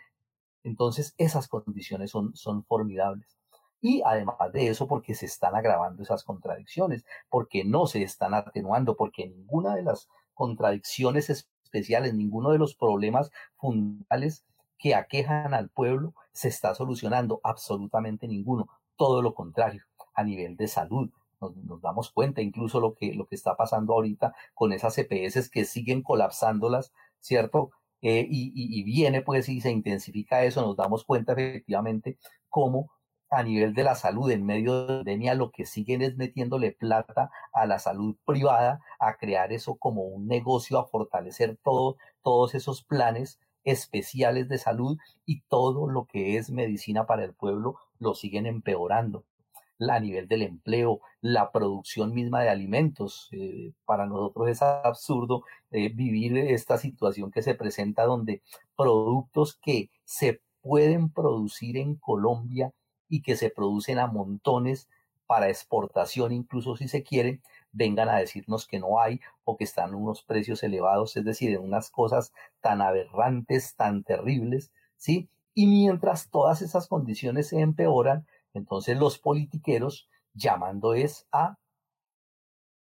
Entonces, 0.62 1.14
esas 1.18 1.48
condiciones 1.48 2.10
son, 2.10 2.64
formidables. 2.64 3.36
Y 3.80 4.02
además 4.04 4.36
de 4.52 4.68
eso, 4.68 4.88
porque 4.88 5.14
se 5.14 5.26
están 5.26 5.54
agravando 5.54 6.02
esas 6.02 6.24
contradicciones, 6.24 7.04
porque 7.28 7.64
no 7.64 7.86
se 7.86 8.02
están 8.02 8.34
atenuando, 8.34 8.96
porque 8.96 9.28
ninguna 9.28 9.76
de 9.76 9.82
las 9.82 10.08
contradicciones 10.34 11.30
especiales, 11.30 12.14
ninguno 12.14 12.50
de 12.50 12.58
los 12.58 12.74
problemas 12.74 13.30
fundamentales 13.56 14.44
que 14.78 14.94
aquejan 14.94 15.54
al 15.54 15.68
pueblo 15.70 16.14
se 16.32 16.48
está 16.48 16.74
solucionando, 16.74 17.40
absolutamente 17.44 18.26
ninguno. 18.26 18.68
Todo 18.96 19.22
lo 19.22 19.34
contrario, 19.34 19.84
a 20.14 20.24
nivel 20.24 20.56
de 20.56 20.68
salud, 20.68 21.10
nos, 21.40 21.80
damos 21.80 22.10
cuenta 22.10 22.42
incluso 22.42 22.80
lo 22.80 22.94
que, 22.94 23.14
lo 23.14 23.26
que 23.26 23.34
está 23.34 23.56
pasando 23.56 23.94
ahorita 23.94 24.34
con 24.54 24.72
esas 24.72 24.96
EPS 24.98 25.50
que 25.50 25.64
siguen 25.64 26.02
colapsándolas, 26.02 26.92
¿cierto? 27.20 27.70
Eh, 28.02 28.26
y, 28.28 28.52
y, 28.54 28.84
viene 28.84 29.22
pues 29.22 29.48
y 29.48 29.60
se 29.60 29.70
intensifica 29.70 30.44
eso, 30.44 30.60
nos 30.62 30.76
damos 30.76 31.04
cuenta 31.04 31.32
efectivamente 31.32 32.18
cómo 32.48 32.90
a 33.30 33.42
nivel 33.42 33.74
de 33.74 33.84
la 33.84 33.94
salud 33.94 34.30
en 34.30 34.44
medio 34.44 34.86
de 34.86 34.92
la 34.92 34.98
pandemia 34.98 35.34
lo 35.34 35.50
que 35.50 35.66
siguen 35.66 36.02
es 36.02 36.16
metiéndole 36.16 36.72
plata 36.72 37.30
a 37.52 37.66
la 37.66 37.78
salud 37.78 38.16
privada, 38.24 38.80
a 39.00 39.16
crear 39.16 39.52
eso 39.52 39.76
como 39.76 40.02
un 40.04 40.26
negocio, 40.28 40.78
a 40.78 40.86
fortalecer 40.86 41.58
todo, 41.62 41.96
todos 42.22 42.54
esos 42.54 42.82
planes 42.84 43.40
especiales 43.64 44.48
de 44.48 44.58
salud 44.58 44.96
y 45.24 45.42
todo 45.48 45.88
lo 45.88 46.06
que 46.06 46.36
es 46.36 46.50
medicina 46.50 47.06
para 47.06 47.24
el 47.24 47.34
pueblo 47.34 47.76
lo 47.98 48.14
siguen 48.14 48.46
empeorando. 48.46 49.24
A 49.78 50.00
nivel 50.00 50.26
del 50.26 50.42
empleo, 50.42 51.00
la 51.20 51.52
producción 51.52 52.14
misma 52.14 52.42
de 52.42 52.48
alimentos. 52.48 53.28
Eh, 53.32 53.72
para 53.84 54.06
nosotros 54.06 54.48
es 54.48 54.62
absurdo 54.62 55.42
eh, 55.70 55.90
vivir 55.90 56.38
esta 56.38 56.78
situación 56.78 57.30
que 57.30 57.42
se 57.42 57.54
presenta 57.54 58.04
donde 58.04 58.42
productos 58.76 59.54
que 59.54 59.90
se 60.04 60.40
pueden 60.62 61.10
producir 61.10 61.76
en 61.76 61.96
Colombia 61.96 62.72
y 63.08 63.22
que 63.22 63.36
se 63.36 63.50
producen 63.50 63.98
a 63.98 64.06
montones 64.06 64.88
para 65.26 65.48
exportación, 65.48 66.32
incluso 66.32 66.76
si 66.76 66.88
se 66.88 67.02
quiere, 67.02 67.40
vengan 67.72 68.08
a 68.08 68.16
decirnos 68.16 68.66
que 68.66 68.78
no 68.78 69.00
hay 69.00 69.20
o 69.44 69.56
que 69.56 69.64
están 69.64 69.94
unos 69.94 70.22
precios 70.22 70.62
elevados, 70.62 71.16
es 71.16 71.24
decir, 71.24 71.50
en 71.50 71.60
unas 71.60 71.90
cosas 71.90 72.32
tan 72.60 72.80
aberrantes, 72.80 73.74
tan 73.76 74.04
terribles, 74.04 74.72
¿sí? 74.96 75.28
Y 75.54 75.66
mientras 75.66 76.30
todas 76.30 76.62
esas 76.62 76.86
condiciones 76.88 77.48
se 77.48 77.60
empeoran, 77.60 78.26
entonces 78.56 78.98
los 78.98 79.18
politiqueros 79.18 80.08
llamando 80.34 80.94
es 80.94 81.26
a 81.32 81.58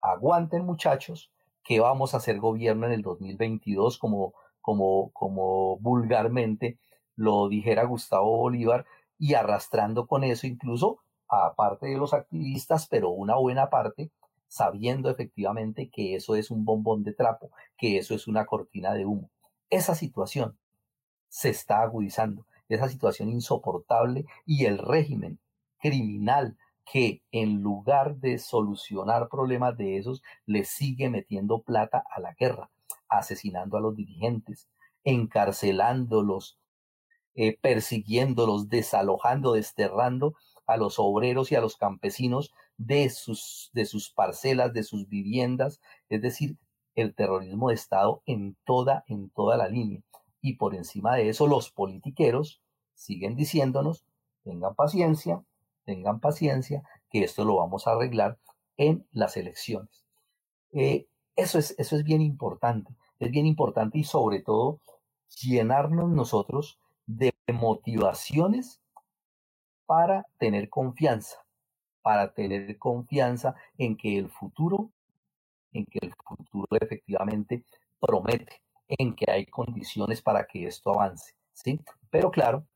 aguanten 0.01 0.65
muchachos, 0.65 1.33
que 1.65 1.81
vamos 1.81 2.15
a 2.15 2.19
hacer 2.19 2.39
gobierno 2.39 2.87
en 2.87 2.93
el 2.93 3.03
2022 3.03 3.99
como, 3.99 4.35
como, 4.61 5.11
como 5.13 5.79
vulgarmente 5.79 6.79
lo 7.17 7.49
dijera 7.49 7.85
Gustavo 7.85 8.39
Bolívar, 8.39 8.87
y 9.19 9.35
arrastrando 9.35 10.07
con 10.07 10.23
eso 10.23 10.47
incluso 10.47 11.01
a 11.29 11.55
parte 11.55 11.89
de 11.89 11.99
los 11.99 12.15
activistas, 12.15 12.87
pero 12.89 13.11
una 13.11 13.35
buena 13.35 13.69
parte, 13.69 14.13
sabiendo 14.47 15.11
efectivamente 15.11 15.91
que 15.91 16.15
eso 16.15 16.37
es 16.37 16.51
un 16.51 16.65
bombón 16.65 17.03
de 17.03 17.13
trapo, 17.13 17.51
que 17.77 17.99
eso 17.99 18.15
es 18.15 18.29
una 18.29 18.47
cortina 18.47 18.95
de 18.95 19.05
humo. 19.05 19.31
Esa 19.69 19.95
situación 19.95 20.57
se 21.29 21.51
está 21.51 21.83
agudizando, 21.83 22.47
esa 22.69 22.89
situación 22.89 23.29
insoportable 23.31 24.25
y 24.47 24.65
el 24.65 24.79
régimen 24.79 25.39
criminal 25.79 26.57
que 26.91 27.23
en 27.33 27.61
lugar 27.61 28.17
de 28.17 28.39
solucionar 28.39 29.29
problemas 29.29 29.77
de 29.77 29.99
esos, 29.99 30.23
le 30.47 30.65
sigue 30.65 31.11
metiendo 31.11 31.63
plata 31.63 32.03
a 32.11 32.21
la 32.21 32.35
guerra, 32.35 32.71
asesinando 33.09 33.77
a 33.77 33.81
los 33.81 33.95
dirigentes, 33.95 34.69
encarcelándolos, 35.05 36.59
eh, 37.35 37.59
persiguiéndolos, 37.61 38.69
desalojando, 38.69 39.53
desterrando 39.53 40.35
a 40.67 40.77
los 40.77 40.99
obreros 40.99 41.53
y 41.53 41.57
a 41.57 41.61
los 41.61 41.77
campesinos 41.77 42.53
de 42.77 43.11
sus, 43.11 43.71
de 43.73 43.85
sus 43.85 44.11
parcelas, 44.11 44.73
de 44.73 44.83
sus 44.83 45.09
viviendas, 45.09 45.81
es 46.09 46.23
decir, 46.23 46.57
el 46.95 47.15
terrorismo 47.15 47.69
de 47.69 47.75
Estado 47.75 48.23
en 48.27 48.57
toda, 48.65 49.05
en 49.09 49.31
toda 49.31 49.57
la 49.57 49.69
línea. 49.69 50.03
Y 50.41 50.55
por 50.55 50.75
encima 50.75 51.17
de 51.17 51.29
eso, 51.29 51.47
los 51.47 51.71
politiqueros 51.71 52.61
siguen 52.95 53.37
diciéndonos, 53.37 54.05
tengan 54.43 54.75
paciencia, 54.75 55.43
tengan 55.89 56.21
paciencia, 56.21 56.83
que 57.09 57.25
esto 57.25 57.47
lo 57.47 57.57
vamos 57.57 57.87
a 57.87 57.93
arreglar 57.93 58.37
en 58.77 59.07
las 59.11 59.39
elecciones. 59.39 60.05
Eh, 60.73 61.07
eso, 61.35 61.59
es, 61.59 61.75
eso 61.79 61.97
es 61.97 62.05
bien 62.05 62.21
importante, 62.21 62.95
es 63.19 63.31
bien 63.31 63.47
importante 63.47 63.97
y 63.97 64.05
sobre 64.05 64.41
todo 64.43 64.81
llenarnos 65.41 66.11
nosotros 66.11 66.79
de 67.07 67.33
motivaciones 67.51 68.83
para 69.87 70.27
tener 70.37 70.69
confianza, 70.69 71.39
para 72.03 72.35
tener 72.35 72.77
confianza 72.77 73.55
en 73.79 73.97
que 73.97 74.19
el 74.19 74.29
futuro, 74.29 74.91
en 75.73 75.87
que 75.87 76.01
el 76.03 76.13
futuro 76.23 76.67
efectivamente 76.79 77.65
promete, 77.99 78.61
en 78.89 79.17
que 79.17 79.31
hay 79.31 79.47
condiciones 79.47 80.21
para 80.21 80.47
que 80.47 80.67
esto 80.67 80.91
avance, 80.91 81.33
¿sí? 81.55 81.81
Pero 82.11 82.31
claro, 82.31 82.67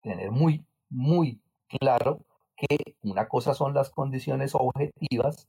tener 0.00 0.30
muy, 0.30 0.64
muy 0.88 1.42
claro 1.68 2.20
que 2.56 2.96
una 3.02 3.28
cosa 3.28 3.54
son 3.54 3.74
las 3.74 3.90
condiciones 3.90 4.54
objetivas, 4.54 5.48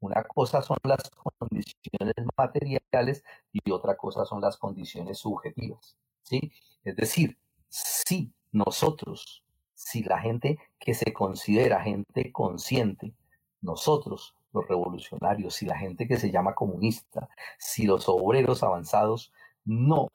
una 0.00 0.22
cosa 0.24 0.62
son 0.62 0.78
las 0.84 1.10
condiciones 1.10 2.14
materiales 2.36 3.24
y 3.52 3.70
otra 3.70 3.96
cosa 3.96 4.24
son 4.24 4.40
las 4.40 4.56
condiciones 4.56 5.18
subjetivas. 5.18 5.96
¿sí? 6.22 6.52
Es 6.84 6.96
decir, 6.96 7.38
si 7.68 8.32
nosotros, 8.52 9.42
si 9.74 10.02
la 10.02 10.20
gente 10.20 10.58
que 10.78 10.94
se 10.94 11.12
considera 11.12 11.82
gente 11.82 12.30
consciente, 12.32 13.14
nosotros, 13.60 14.34
los 14.52 14.68
revolucionarios, 14.68 15.54
si 15.54 15.66
la 15.66 15.76
gente 15.76 16.06
que 16.06 16.16
se 16.16 16.30
llama 16.30 16.54
comunista, 16.54 17.28
si 17.58 17.84
los 17.86 18.08
obreros 18.08 18.62
avanzados 18.62 19.32
no 19.64 20.08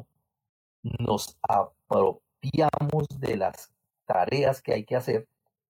nos 0.81 1.37
apropiamos 1.41 3.07
de 3.19 3.35
las 3.35 3.71
tareas 4.05 4.61
que 4.61 4.73
hay 4.73 4.85
que 4.85 4.95
hacer, 4.95 5.27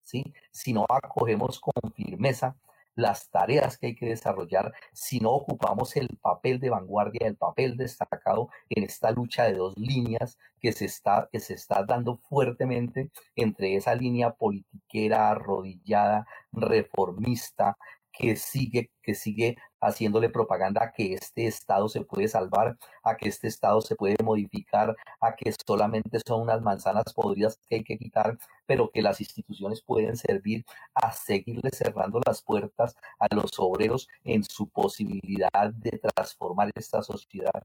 ¿sí? 0.09 0.33
si 0.51 0.73
no 0.73 0.85
acogemos 0.89 1.59
con 1.59 1.93
firmeza 1.93 2.57
las 2.95 3.29
tareas 3.29 3.77
que 3.77 3.87
hay 3.87 3.95
que 3.95 4.07
desarrollar 4.07 4.73
si 4.91 5.19
no 5.19 5.31
ocupamos 5.31 5.95
el 5.95 6.09
papel 6.21 6.59
de 6.59 6.69
vanguardia, 6.69 7.27
el 7.27 7.37
papel 7.37 7.77
destacado 7.77 8.49
en 8.69 8.83
esta 8.83 9.11
lucha 9.11 9.45
de 9.45 9.53
dos 9.53 9.73
líneas 9.77 10.37
que 10.59 10.71
se 10.73 10.85
está, 10.85 11.29
que 11.31 11.39
se 11.39 11.53
está 11.53 11.83
dando 11.85 12.17
fuertemente 12.17 13.09
entre 13.35 13.75
esa 13.75 13.95
línea 13.95 14.31
politiquera, 14.31 15.29
arrodillada, 15.29 16.27
reformista, 16.51 17.77
que 18.11 18.35
sigue, 18.35 18.91
que 19.01 19.15
sigue 19.15 19.57
haciéndole 19.81 20.29
propaganda 20.29 20.83
a 20.83 20.91
que 20.91 21.13
este 21.13 21.47
Estado 21.47 21.87
se 21.89 22.01
puede 22.01 22.27
salvar, 22.27 22.77
a 23.03 23.15
que 23.15 23.29
este 23.29 23.47
Estado 23.47 23.81
se 23.81 23.95
puede 23.95 24.17
modificar, 24.23 24.95
a 25.21 25.35
que 25.35 25.53
solamente 25.65 26.19
son 26.25 26.41
unas 26.41 26.61
manzanas 26.61 27.13
podridas 27.13 27.59
que 27.67 27.75
hay 27.77 27.83
que 27.83 27.97
quitar, 27.97 28.37
pero 28.65 28.91
que 28.91 29.01
las 29.01 29.21
instituciones 29.21 29.81
pueden 29.81 30.17
servir 30.17 30.65
a 30.93 31.11
seguirle 31.11 31.69
cerrando 31.71 32.19
las 32.25 32.41
puertas 32.41 32.95
a 33.19 33.33
los 33.33 33.51
obreros 33.57 34.07
en 34.23 34.43
su 34.43 34.69
posibilidad 34.69 35.71
de 35.73 35.99
transformar 35.99 36.71
esta 36.75 37.01
sociedad. 37.01 37.63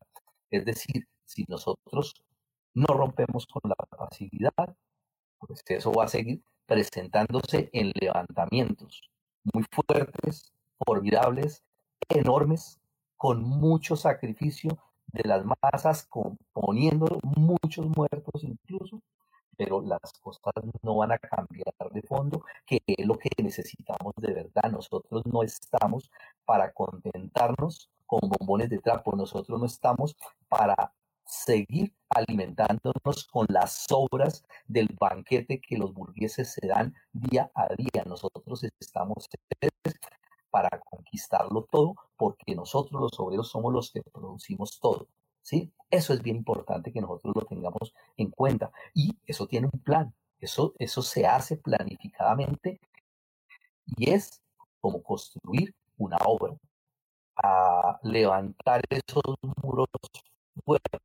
Es 0.51 0.65
decir, 0.65 1.09
si 1.25 1.45
nosotros 1.49 2.15
no 2.75 2.87
rompemos 2.87 3.47
con 3.47 3.63
la 3.65 3.77
pasividad, 3.77 4.77
pues 5.39 5.63
eso 5.67 5.93
va 5.93 6.05
a 6.05 6.09
seguir 6.09 6.43
presentándose 6.67 7.71
en 7.73 7.93
levantamientos 8.01 9.14
muy 9.53 9.65
fuertes, 9.71 10.53
formidables, 10.85 11.63
enormes, 12.09 12.81
con 13.17 13.43
mucho 13.43 13.97
sacrificio 13.97 14.79
de 15.07 15.29
las 15.29 15.45
masas, 15.45 16.07
componiendo 16.07 17.19
muchos 17.23 17.87
muertos 17.87 18.43
incluso, 18.43 19.01
pero 19.57 19.81
las 19.81 20.13
cosas 20.21 20.53
no 20.83 20.97
van 20.97 21.13
a 21.13 21.19
cambiar 21.19 21.75
de 21.93 22.03
fondo, 22.03 22.45
que 22.67 22.83
es 22.87 23.07
lo 23.07 23.17
que 23.17 23.31
necesitamos 23.43 24.15
de 24.17 24.33
verdad. 24.33 24.71
Nosotros 24.71 25.23
no 25.27 25.43
estamos 25.43 26.11
para 26.45 26.73
contentarnos 26.73 27.91
con 28.07 28.29
bombones 28.29 28.69
de 28.69 28.79
trapo, 28.79 29.15
nosotros 29.15 29.61
no 29.61 29.67
estamos 29.67 30.17
para 30.49 30.93
seguir 31.35 31.93
alimentándonos 32.09 33.27
con 33.31 33.47
las 33.49 33.85
sobras 33.89 34.45
del 34.67 34.89
banquete 34.99 35.61
que 35.61 35.77
los 35.77 35.93
burgueses 35.93 36.53
se 36.53 36.67
dan 36.67 36.95
día 37.13 37.51
a 37.55 37.75
día. 37.75 38.05
Nosotros 38.07 38.65
estamos 38.81 39.29
para 40.51 40.81
conquistarlo 40.81 41.67
todo 41.71 41.95
porque 42.17 42.55
nosotros 42.55 43.01
los 43.01 43.21
obreros 43.21 43.49
somos 43.49 43.73
los 43.73 43.91
que 43.91 44.03
producimos 44.03 44.79
todo. 44.81 45.09
¿sí? 45.43 45.73
Eso 45.91 46.13
es 46.13 46.23
bien 46.23 46.37
importante 46.37 46.93
que 46.93 47.01
nosotros 47.01 47.35
lo 47.37 47.43
tengamos 47.43 47.95
en 48.17 48.31
cuenta 48.31 48.71
y 48.95 49.17
eso 49.27 49.47
tiene 49.47 49.69
un 49.73 49.81
plan. 49.81 50.15
Eso, 50.41 50.75
eso 50.79 51.03
se 51.03 51.27
hace 51.27 51.57
planificadamente 51.57 52.81
y 53.87 54.11
es 54.11 54.43
como 54.81 55.03
construir 55.03 55.75
una 55.97 56.19
obra, 56.27 56.55
a 57.37 57.99
levantar 58.03 58.83
esos 58.91 59.37
muros 59.63 59.89
fuertes, 60.65 61.01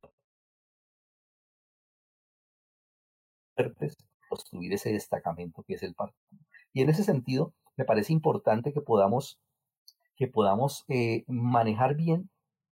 construir 4.28 4.72
ese 4.72 4.92
destacamento 4.92 5.62
que 5.64 5.74
es 5.74 5.82
el 5.82 5.94
partido. 5.94 6.40
Y 6.72 6.82
en 6.82 6.90
ese 6.90 7.04
sentido, 7.04 7.52
me 7.76 7.84
parece 7.84 8.12
importante 8.12 8.72
que 8.72 8.80
podamos, 8.80 9.38
que 10.16 10.28
podamos 10.28 10.84
eh, 10.88 11.24
manejar 11.26 11.96
bien 11.96 12.30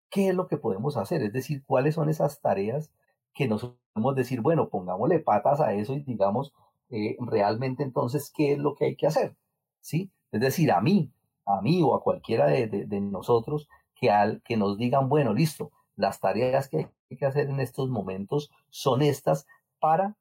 qué 0.09 0.29
es 0.29 0.35
lo 0.35 0.47
que 0.47 0.57
podemos 0.57 0.97
hacer, 0.97 1.21
es 1.23 1.33
decir, 1.33 1.63
cuáles 1.65 1.95
son 1.95 2.09
esas 2.09 2.39
tareas 2.41 2.91
que 3.33 3.47
nos 3.47 3.73
podemos 3.93 4.15
decir, 4.15 4.41
bueno, 4.41 4.69
pongámosle 4.69 5.19
patas 5.19 5.59
a 5.59 5.73
eso 5.73 5.95
y 5.95 6.03
digamos 6.03 6.53
eh, 6.89 7.17
realmente 7.19 7.83
entonces 7.83 8.31
qué 8.35 8.53
es 8.53 8.59
lo 8.59 8.75
que 8.75 8.85
hay 8.85 8.95
que 8.95 9.07
hacer, 9.07 9.35
¿sí? 9.81 10.11
Es 10.31 10.41
decir, 10.41 10.71
a 10.71 10.81
mí, 10.81 11.11
a 11.45 11.61
mí 11.61 11.81
o 11.83 11.95
a 11.95 12.03
cualquiera 12.03 12.47
de, 12.47 12.67
de 12.67 13.01
nosotros 13.01 13.67
que, 13.95 14.11
al, 14.11 14.41
que 14.43 14.57
nos 14.57 14.77
digan, 14.77 15.09
bueno, 15.09 15.33
listo, 15.33 15.71
las 15.95 16.19
tareas 16.19 16.69
que 16.69 16.89
hay 17.09 17.17
que 17.17 17.25
hacer 17.25 17.49
en 17.49 17.59
estos 17.59 17.89
momentos 17.89 18.51
son 18.69 19.01
estas 19.01 19.47
para 19.79 20.15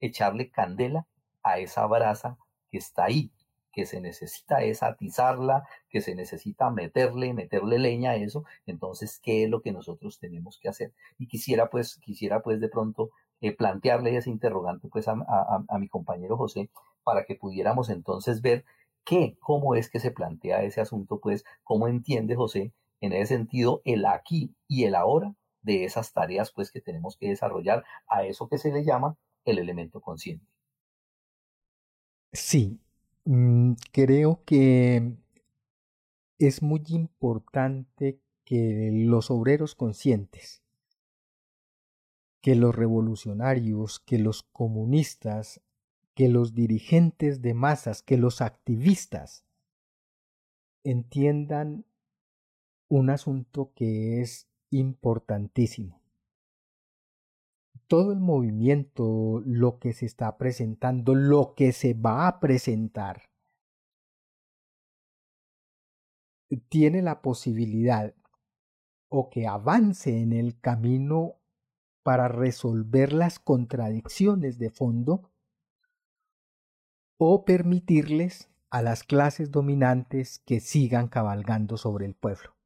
echarle 0.00 0.50
candela 0.50 1.06
a 1.42 1.58
esa 1.58 1.86
brasa 1.86 2.38
que 2.70 2.78
está 2.78 3.04
ahí, 3.04 3.30
que 3.72 3.86
se 3.86 4.00
necesita 4.00 4.62
es 4.62 4.82
atizarla, 4.82 5.66
que 5.88 6.00
se 6.00 6.14
necesita 6.14 6.70
meterle, 6.70 7.32
meterle 7.34 7.78
leña 7.78 8.12
a 8.12 8.16
eso, 8.16 8.44
entonces, 8.66 9.20
¿qué 9.22 9.44
es 9.44 9.50
lo 9.50 9.62
que 9.62 9.72
nosotros 9.72 10.18
tenemos 10.18 10.58
que 10.58 10.68
hacer? 10.68 10.92
Y 11.18 11.26
quisiera 11.28 11.70
pues, 11.70 11.96
quisiera 11.98 12.42
pues 12.42 12.60
de 12.60 12.68
pronto 12.68 13.10
eh, 13.40 13.56
plantearle 13.56 14.16
ese 14.16 14.30
interrogante 14.30 14.88
pues 14.88 15.08
a, 15.08 15.12
a, 15.12 15.78
mi 15.78 15.88
compañero 15.88 16.36
José 16.36 16.70
para 17.04 17.24
que 17.24 17.36
pudiéramos 17.36 17.88
entonces 17.90 18.42
ver 18.42 18.64
qué, 19.04 19.36
cómo 19.40 19.74
es 19.74 19.88
que 19.88 20.00
se 20.00 20.10
plantea 20.10 20.62
ese 20.62 20.80
asunto, 20.80 21.20
pues, 21.20 21.44
cómo 21.64 21.88
entiende 21.88 22.36
José 22.36 22.72
en 23.00 23.12
ese 23.12 23.34
sentido 23.34 23.80
el 23.84 24.04
aquí 24.06 24.54
y 24.68 24.84
el 24.84 24.94
ahora 24.94 25.34
de 25.62 25.84
esas 25.84 26.12
tareas 26.12 26.52
pues 26.52 26.70
que 26.70 26.80
tenemos 26.80 27.16
que 27.16 27.28
desarrollar 27.28 27.84
a 28.08 28.24
eso 28.24 28.48
que 28.48 28.58
se 28.58 28.72
le 28.72 28.84
llama 28.84 29.16
el 29.44 29.58
elemento 29.58 30.00
consciente. 30.00 30.46
Sí, 32.32 32.80
Mm, 33.24 33.74
creo 33.92 34.42
que 34.44 35.16
es 36.38 36.62
muy 36.62 36.82
importante 36.88 38.20
que 38.44 38.90
los 38.92 39.30
obreros 39.30 39.74
conscientes, 39.74 40.64
que 42.40 42.56
los 42.56 42.74
revolucionarios, 42.74 44.00
que 44.00 44.18
los 44.18 44.42
comunistas, 44.42 45.60
que 46.14 46.28
los 46.28 46.54
dirigentes 46.54 47.42
de 47.42 47.54
masas, 47.54 48.02
que 48.02 48.16
los 48.16 48.40
activistas 48.40 49.44
entiendan 50.82 51.84
un 52.88 53.10
asunto 53.10 53.72
que 53.76 54.22
es 54.22 54.48
importantísimo. 54.70 55.99
Todo 57.90 58.12
el 58.12 58.20
movimiento, 58.20 59.42
lo 59.44 59.80
que 59.80 59.92
se 59.92 60.06
está 60.06 60.38
presentando, 60.38 61.16
lo 61.16 61.56
que 61.56 61.72
se 61.72 61.92
va 61.92 62.28
a 62.28 62.38
presentar, 62.38 63.22
tiene 66.68 67.02
la 67.02 67.20
posibilidad 67.20 68.14
o 69.08 69.28
que 69.28 69.48
avance 69.48 70.20
en 70.20 70.32
el 70.32 70.60
camino 70.60 71.40
para 72.04 72.28
resolver 72.28 73.12
las 73.12 73.40
contradicciones 73.40 74.60
de 74.60 74.70
fondo 74.70 75.32
o 77.18 77.44
permitirles 77.44 78.50
a 78.70 78.82
las 78.82 79.02
clases 79.02 79.50
dominantes 79.50 80.38
que 80.46 80.60
sigan 80.60 81.08
cabalgando 81.08 81.76
sobre 81.76 82.06
el 82.06 82.14
pueblo. 82.14 82.56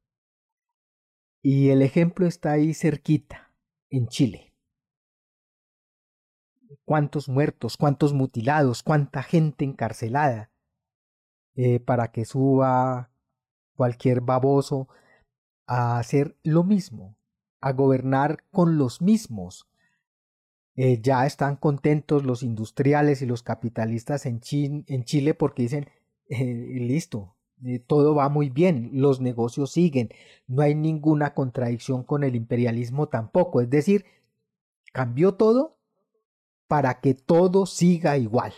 Y 1.41 1.69
el 1.69 1.81
ejemplo 1.81 2.27
está 2.27 2.51
ahí 2.51 2.75
cerquita, 2.75 3.51
en 3.89 4.07
Chile. 4.07 4.54
¿Cuántos 6.85 7.29
muertos, 7.29 7.77
cuántos 7.77 8.13
mutilados, 8.13 8.83
cuánta 8.83 9.23
gente 9.23 9.65
encarcelada 9.65 10.51
eh, 11.55 11.79
para 11.79 12.11
que 12.11 12.25
suba 12.25 13.09
cualquier 13.75 14.19
baboso 14.19 14.89
a 15.67 15.97
hacer 15.99 16.37
lo 16.43 16.65
mismo, 16.65 17.15
a 17.61 17.71
gobernar 17.71 18.43
con 18.51 18.77
los 18.77 19.01
mismos. 19.01 19.67
Eh, 20.75 20.99
ya 21.01 21.25
están 21.25 21.55
contentos 21.55 22.25
los 22.25 22.43
industriales 22.43 23.21
y 23.21 23.25
los 23.25 23.41
capitalistas 23.41 24.25
en, 24.25 24.41
en 24.87 25.03
Chile 25.05 25.33
porque 25.33 25.63
dicen, 25.63 25.87
eh, 26.27 26.43
listo, 26.81 27.37
todo 27.87 28.13
va 28.15 28.27
muy 28.27 28.49
bien, 28.49 28.89
los 28.91 29.21
negocios 29.21 29.71
siguen, 29.71 30.09
no 30.47 30.61
hay 30.61 30.75
ninguna 30.75 31.33
contradicción 31.33 32.03
con 32.03 32.25
el 32.25 32.35
imperialismo 32.35 33.07
tampoco, 33.07 33.61
es 33.61 33.69
decir, 33.69 34.03
cambió 34.91 35.35
todo 35.35 35.77
para 36.67 36.99
que 36.99 37.13
todo 37.13 37.65
siga 37.65 38.17
igual. 38.17 38.53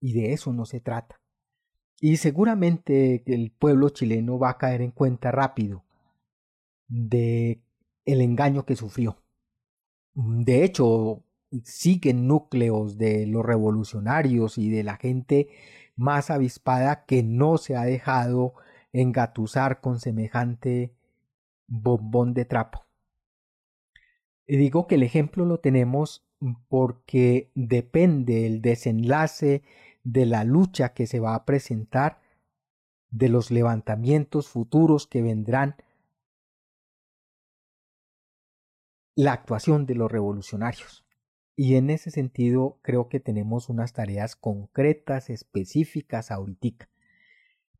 Y 0.00 0.12
de 0.12 0.32
eso 0.32 0.52
no 0.52 0.66
se 0.66 0.80
trata. 0.80 1.20
Y 2.00 2.16
seguramente 2.16 3.22
el 3.26 3.52
pueblo 3.52 3.90
chileno 3.90 4.38
va 4.38 4.50
a 4.50 4.58
caer 4.58 4.82
en 4.82 4.90
cuenta 4.90 5.30
rápido 5.30 5.84
de 6.88 7.62
el 8.04 8.20
engaño 8.20 8.66
que 8.66 8.74
sufrió. 8.74 9.22
De 10.14 10.64
hecho, 10.64 11.22
siguen 11.64 12.26
núcleos 12.26 12.98
de 12.98 13.26
los 13.26 13.44
revolucionarios 13.44 14.58
y 14.58 14.70
de 14.70 14.82
la 14.82 14.96
gente 14.96 15.48
más 15.94 16.30
avispada 16.30 17.04
que 17.04 17.22
no 17.22 17.58
se 17.58 17.76
ha 17.76 17.84
dejado 17.84 18.54
engatusar 18.92 19.80
con 19.80 20.00
semejante 20.00 20.92
bombón 21.66 22.34
de 22.34 22.44
trapo. 22.44 22.84
Y 24.46 24.56
digo 24.56 24.86
que 24.86 24.96
el 24.96 25.02
ejemplo 25.02 25.44
lo 25.44 25.60
tenemos 25.60 26.26
porque 26.68 27.50
depende 27.54 28.46
el 28.46 28.62
desenlace 28.62 29.62
de 30.04 30.26
la 30.26 30.44
lucha 30.44 30.92
que 30.92 31.06
se 31.06 31.20
va 31.20 31.34
a 31.34 31.44
presentar, 31.44 32.20
de 33.10 33.28
los 33.28 33.50
levantamientos 33.50 34.48
futuros 34.48 35.06
que 35.06 35.22
vendrán, 35.22 35.76
la 39.14 39.32
actuación 39.32 39.86
de 39.86 39.94
los 39.94 40.10
revolucionarios. 40.10 41.04
Y 41.54 41.76
en 41.76 41.90
ese 41.90 42.10
sentido 42.10 42.78
creo 42.82 43.08
que 43.08 43.20
tenemos 43.20 43.68
unas 43.68 43.92
tareas 43.92 44.36
concretas, 44.36 45.28
específicas 45.28 46.30
ahorita. 46.30 46.88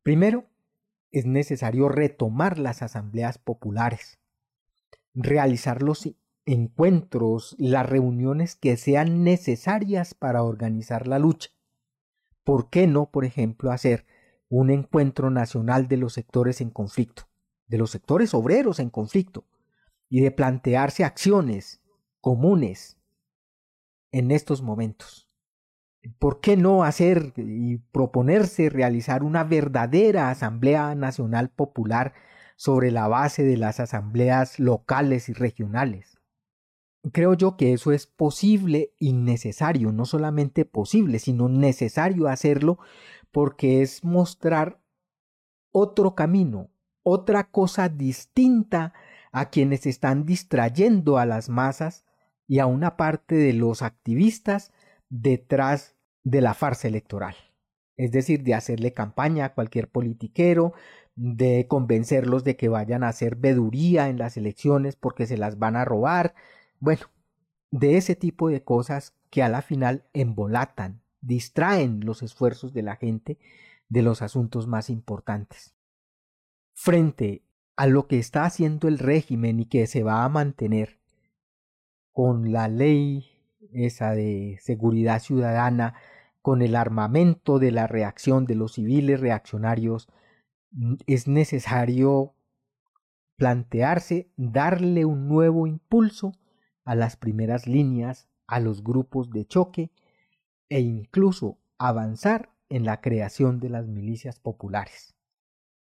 Primero, 0.03 0.45
es 1.11 1.25
necesario 1.25 1.89
retomar 1.89 2.59
las 2.59 2.81
asambleas 2.81 3.39
populares, 3.39 4.19
realizar 5.13 5.81
los 5.81 5.99
encuentros, 6.45 7.55
las 7.57 7.87
reuniones 7.87 8.55
que 8.55 8.77
sean 8.77 9.23
necesarias 9.23 10.13
para 10.13 10.43
organizar 10.43 11.07
la 11.07 11.19
lucha. 11.19 11.51
¿Por 12.43 12.69
qué 12.69 12.87
no, 12.87 13.09
por 13.09 13.25
ejemplo, 13.25 13.71
hacer 13.71 14.05
un 14.49 14.69
encuentro 14.69 15.29
nacional 15.29 15.87
de 15.87 15.97
los 15.97 16.13
sectores 16.13 16.61
en 16.61 16.69
conflicto, 16.69 17.23
de 17.67 17.77
los 17.77 17.91
sectores 17.91 18.33
obreros 18.33 18.79
en 18.79 18.89
conflicto, 18.89 19.45
y 20.09 20.21
de 20.21 20.31
plantearse 20.31 21.03
acciones 21.03 21.81
comunes 22.19 22.97
en 24.11 24.31
estos 24.31 24.61
momentos? 24.61 25.29
¿Por 26.19 26.41
qué 26.41 26.57
no 26.57 26.83
hacer 26.83 27.31
y 27.37 27.77
proponerse 27.77 28.69
realizar 28.69 29.23
una 29.23 29.45
verdadera 29.45 30.29
Asamblea 30.29 30.93
Nacional 30.95 31.49
Popular 31.49 32.13
sobre 32.57 32.91
la 32.91 33.07
base 33.07 33.43
de 33.43 33.55
las 33.55 33.79
asambleas 33.79 34.59
locales 34.59 35.29
y 35.29 35.33
regionales? 35.33 36.12
Creo 37.11 37.33
yo 37.33 37.57
que 37.57 37.73
eso 37.73 37.91
es 37.91 38.07
posible 38.07 38.93
y 38.97 39.13
necesario, 39.13 39.91
no 39.91 40.05
solamente 40.05 40.65
posible, 40.65 41.19
sino 41.19 41.49
necesario 41.49 42.27
hacerlo 42.27 42.79
porque 43.31 43.81
es 43.81 44.03
mostrar 44.03 44.79
otro 45.71 46.15
camino, 46.15 46.69
otra 47.03 47.49
cosa 47.49 47.89
distinta 47.89 48.93
a 49.31 49.49
quienes 49.49 49.85
están 49.85 50.25
distrayendo 50.25 51.17
a 51.17 51.25
las 51.25 51.49
masas 51.49 52.05
y 52.47 52.59
a 52.59 52.67
una 52.67 52.95
parte 52.95 53.35
de 53.35 53.53
los 53.53 53.81
activistas 53.81 54.71
detrás 55.09 55.95
de 56.23 56.41
la 56.41 56.53
farsa 56.53 56.87
electoral. 56.87 57.35
Es 57.97 58.11
decir, 58.11 58.43
de 58.43 58.53
hacerle 58.53 58.93
campaña 58.93 59.45
a 59.45 59.53
cualquier 59.53 59.89
politiquero, 59.89 60.73
de 61.15 61.67
convencerlos 61.67 62.43
de 62.43 62.55
que 62.55 62.69
vayan 62.69 63.03
a 63.03 63.09
hacer 63.09 63.35
veduría 63.35 64.09
en 64.09 64.17
las 64.17 64.37
elecciones 64.37 64.95
porque 64.95 65.27
se 65.27 65.37
las 65.37 65.59
van 65.59 65.75
a 65.75 65.85
robar, 65.85 66.33
bueno, 66.83 67.05
de 67.71 67.95
ese 67.95 68.13
tipo 68.13 68.49
de 68.49 68.61
cosas 68.61 69.15
que 69.29 69.41
a 69.41 69.47
la 69.47 69.61
final 69.61 70.03
embolatan, 70.11 71.01
distraen 71.21 72.01
los 72.01 72.21
esfuerzos 72.23 72.73
de 72.73 72.81
la 72.81 72.97
gente 72.97 73.39
de 73.87 74.01
los 74.01 74.21
asuntos 74.21 74.67
más 74.67 74.89
importantes. 74.89 75.77
Frente 76.73 77.45
a 77.77 77.87
lo 77.87 78.07
que 78.07 78.19
está 78.19 78.43
haciendo 78.43 78.89
el 78.89 78.99
régimen 78.99 79.61
y 79.61 79.65
que 79.65 79.87
se 79.87 80.03
va 80.03 80.25
a 80.25 80.29
mantener 80.29 80.99
con 82.11 82.51
la 82.51 82.67
ley 82.67 83.31
esa 83.71 84.11
de 84.11 84.57
seguridad 84.59 85.21
ciudadana, 85.21 85.93
con 86.41 86.61
el 86.61 86.75
armamento 86.75 87.59
de 87.59 87.71
la 87.71 87.87
reacción 87.87 88.45
de 88.45 88.55
los 88.55 88.73
civiles 88.73 89.21
reaccionarios, 89.21 90.09
es 91.07 91.29
necesario 91.29 92.35
plantearse 93.37 94.29
darle 94.35 95.05
un 95.05 95.29
nuevo 95.29 95.65
impulso 95.65 96.33
a 96.85 96.95
las 96.95 97.15
primeras 97.15 97.67
líneas, 97.67 98.27
a 98.47 98.59
los 98.59 98.83
grupos 98.83 99.29
de 99.29 99.45
choque 99.45 99.91
e 100.69 100.81
incluso 100.81 101.57
avanzar 101.77 102.49
en 102.69 102.85
la 102.85 103.01
creación 103.01 103.59
de 103.59 103.69
las 103.69 103.87
milicias 103.87 104.39
populares. 104.39 105.15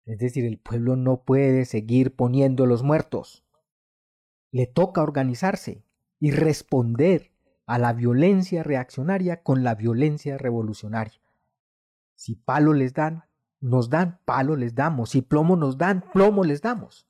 Es 0.05 0.19
decir, 0.19 0.45
el 0.45 0.59
pueblo 0.59 0.97
no 0.97 1.23
puede 1.23 1.65
seguir 1.65 2.15
poniendo 2.15 2.67
los 2.67 2.83
muertos. 2.83 3.45
Le 4.51 4.67
toca 4.67 5.03
organizarse 5.03 5.85
y 6.19 6.31
responder 6.33 7.31
a 7.67 7.79
la 7.79 7.93
violencia 7.93 8.63
reaccionaria 8.63 9.43
con 9.43 9.63
la 9.63 9.75
violencia 9.75 10.37
revolucionaria. 10.39 11.21
Si 12.17 12.35
palo 12.35 12.73
les 12.73 12.95
dan, 12.95 13.25
nos 13.61 13.89
dan, 13.91 14.19
palo 14.25 14.57
les 14.57 14.75
damos. 14.75 15.11
Si 15.11 15.23
plomo 15.23 15.57
nos 15.57 15.79
dan, 15.79 16.05
plomo 16.13 16.45
les 16.45 16.61
damos 16.61 17.07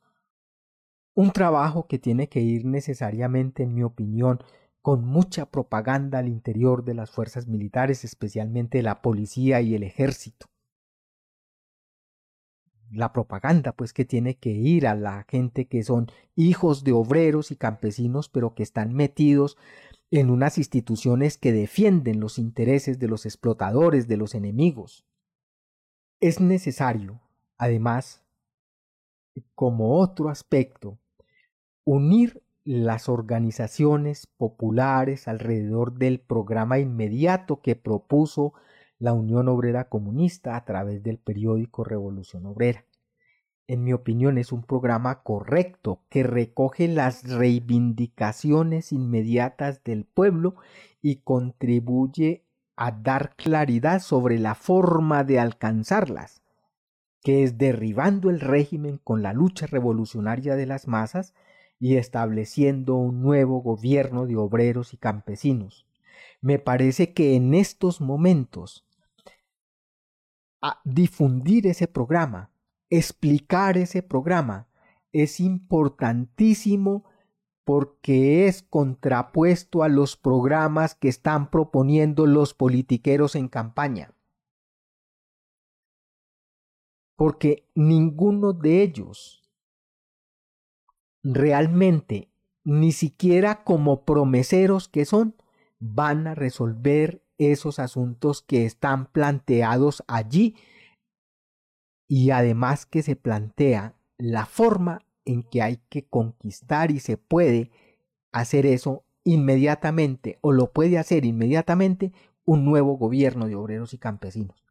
un 1.14 1.32
trabajo 1.32 1.86
que 1.86 1.98
tiene 1.98 2.28
que 2.28 2.40
ir 2.40 2.64
necesariamente, 2.64 3.64
en 3.64 3.74
mi 3.74 3.82
opinión, 3.82 4.40
con 4.80 5.04
mucha 5.04 5.46
propaganda 5.46 6.18
al 6.18 6.28
interior 6.28 6.84
de 6.84 6.94
las 6.94 7.10
fuerzas 7.10 7.46
militares, 7.46 8.04
especialmente 8.04 8.82
la 8.82 9.02
policía 9.02 9.60
y 9.60 9.74
el 9.74 9.82
ejército. 9.82 10.46
La 12.90 13.12
propaganda, 13.12 13.72
pues, 13.72 13.92
que 13.92 14.04
tiene 14.04 14.36
que 14.38 14.50
ir 14.50 14.86
a 14.86 14.94
la 14.94 15.24
gente 15.28 15.66
que 15.66 15.82
son 15.82 16.08
hijos 16.34 16.84
de 16.84 16.92
obreros 16.92 17.50
y 17.50 17.56
campesinos, 17.56 18.28
pero 18.28 18.54
que 18.54 18.62
están 18.62 18.92
metidos 18.92 19.56
en 20.10 20.30
unas 20.30 20.58
instituciones 20.58 21.38
que 21.38 21.52
defienden 21.52 22.20
los 22.20 22.38
intereses 22.38 22.98
de 22.98 23.08
los 23.08 23.24
explotadores, 23.24 24.08
de 24.08 24.18
los 24.18 24.34
enemigos. 24.34 25.06
Es 26.20 26.38
necesario, 26.38 27.20
además, 27.56 28.22
como 29.54 29.98
otro 29.98 30.28
aspecto, 30.28 30.98
unir 31.84 32.42
las 32.64 33.08
organizaciones 33.08 34.26
populares 34.26 35.26
alrededor 35.26 35.94
del 35.94 36.20
programa 36.20 36.78
inmediato 36.78 37.60
que 37.60 37.74
propuso 37.74 38.54
la 38.98 39.12
Unión 39.12 39.48
Obrera 39.48 39.88
Comunista 39.88 40.54
a 40.54 40.64
través 40.64 41.02
del 41.02 41.18
periódico 41.18 41.82
Revolución 41.82 42.46
Obrera. 42.46 42.84
En 43.66 43.82
mi 43.82 43.92
opinión 43.92 44.38
es 44.38 44.52
un 44.52 44.62
programa 44.62 45.22
correcto 45.22 46.02
que 46.08 46.22
recoge 46.22 46.88
las 46.88 47.28
reivindicaciones 47.28 48.92
inmediatas 48.92 49.82
del 49.82 50.04
pueblo 50.04 50.54
y 51.00 51.16
contribuye 51.16 52.44
a 52.76 52.92
dar 52.92 53.34
claridad 53.34 54.00
sobre 54.00 54.38
la 54.38 54.54
forma 54.54 55.24
de 55.24 55.40
alcanzarlas, 55.40 56.42
que 57.22 57.42
es 57.42 57.58
derribando 57.58 58.30
el 58.30 58.40
régimen 58.40 58.98
con 59.02 59.22
la 59.22 59.32
lucha 59.32 59.66
revolucionaria 59.66 60.54
de 60.54 60.66
las 60.66 60.86
masas 60.86 61.34
y 61.82 61.96
estableciendo 61.96 62.94
un 62.94 63.22
nuevo 63.22 63.60
gobierno 63.60 64.24
de 64.28 64.36
obreros 64.36 64.94
y 64.94 64.98
campesinos. 64.98 65.84
Me 66.40 66.60
parece 66.60 67.12
que 67.12 67.34
en 67.34 67.54
estos 67.54 68.00
momentos 68.00 68.86
a 70.60 70.80
difundir 70.84 71.66
ese 71.66 71.88
programa, 71.88 72.52
explicar 72.88 73.76
ese 73.76 74.00
programa, 74.00 74.68
es 75.10 75.40
importantísimo 75.40 77.04
porque 77.64 78.46
es 78.46 78.62
contrapuesto 78.62 79.82
a 79.82 79.88
los 79.88 80.16
programas 80.16 80.94
que 80.94 81.08
están 81.08 81.50
proponiendo 81.50 82.26
los 82.26 82.54
politiqueros 82.54 83.34
en 83.34 83.48
campaña. 83.48 84.14
Porque 87.16 87.68
ninguno 87.74 88.52
de 88.52 88.82
ellos 88.82 89.41
realmente, 91.22 92.28
ni 92.64 92.92
siquiera 92.92 93.64
como 93.64 94.04
promeseros 94.04 94.88
que 94.88 95.04
son, 95.04 95.34
van 95.78 96.26
a 96.26 96.34
resolver 96.34 97.22
esos 97.38 97.78
asuntos 97.78 98.42
que 98.42 98.64
están 98.64 99.06
planteados 99.06 100.04
allí 100.06 100.56
y 102.06 102.30
además 102.30 102.86
que 102.86 103.02
se 103.02 103.16
plantea 103.16 103.94
la 104.18 104.46
forma 104.46 105.00
en 105.24 105.42
que 105.42 105.62
hay 105.62 105.78
que 105.88 106.04
conquistar 106.04 106.90
y 106.90 107.00
se 107.00 107.16
puede 107.16 107.70
hacer 108.32 108.66
eso 108.66 109.04
inmediatamente 109.24 110.38
o 110.40 110.52
lo 110.52 110.72
puede 110.72 110.98
hacer 110.98 111.24
inmediatamente 111.24 112.12
un 112.44 112.64
nuevo 112.64 112.96
gobierno 112.96 113.46
de 113.46 113.56
obreros 113.56 113.94
y 113.94 113.98
campesinos. 113.98 114.64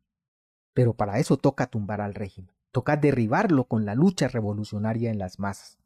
Pero 0.74 0.94
para 0.94 1.20
eso 1.20 1.38
toca 1.38 1.68
tumbar 1.68 2.02
al 2.02 2.14
régimen, 2.14 2.54
toca 2.72 2.96
derribarlo 2.98 3.66
con 3.66 3.86
la 3.86 3.96
lucha 3.96 4.28
revolucionaria 4.28 5.10
en 5.10 5.20
las 5.20 5.40
masas. 5.40 5.81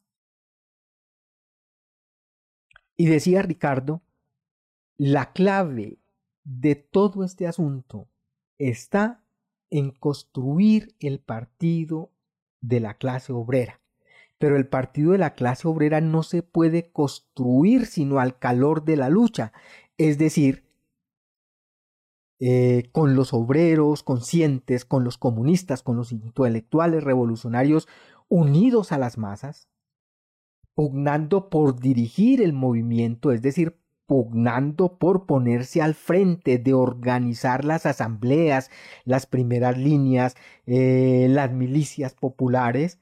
Y 2.98 3.08
decía 3.08 3.42
Ricardo, 3.42 4.02
la 4.98 5.34
clave 5.34 6.00
de 6.44 6.76
todo 6.76 7.24
este 7.24 7.48
asunto 7.48 8.08
está 8.58 9.24
en 9.70 9.92
construir 9.92 10.96
el 11.00 11.20
partido 11.20 12.12
de 12.62 12.80
la 12.80 12.96
clase 12.96 13.34
obrera. 13.34 13.82
Pero 14.38 14.58
el 14.58 14.68
partido 14.68 15.12
de 15.12 15.18
la 15.18 15.34
clase 15.34 15.68
obrera 15.68 16.02
no 16.02 16.24
se 16.24 16.44
puede 16.44 16.92
construir 16.92 17.86
sino 17.86 18.20
al 18.20 18.38
calor 18.38 18.84
de 18.86 18.98
la 18.98 19.10
lucha, 19.10 19.54
es 19.98 20.18
decir, 20.18 20.66
eh, 22.40 22.90
con 22.92 23.16
los 23.16 23.34
obreros 23.34 24.04
conscientes, 24.04 24.84
con 24.84 25.04
los 25.06 25.18
comunistas, 25.18 25.84
con 25.84 25.96
los 25.96 26.12
intelectuales 26.12 27.04
revolucionarios 27.04 27.88
unidos 28.28 28.92
a 28.92 28.98
las 28.98 29.18
masas, 29.18 29.70
pugnando 30.76 31.50
por 31.50 31.80
dirigir 31.80 32.42
el 32.42 32.54
movimiento, 32.54 33.32
es 33.32 33.42
decir, 33.42 33.78
pugnando 34.06 34.98
por 35.00 35.26
ponerse 35.26 35.82
al 35.82 35.96
frente 35.96 36.60
de 36.60 36.74
organizar 36.74 37.66
las 37.66 37.86
asambleas, 37.86 38.70
las 39.04 39.26
primeras 39.26 39.78
líneas, 39.78 40.36
eh, 40.68 41.28
las 41.30 41.52
milicias 41.52 42.14
populares, 42.14 43.00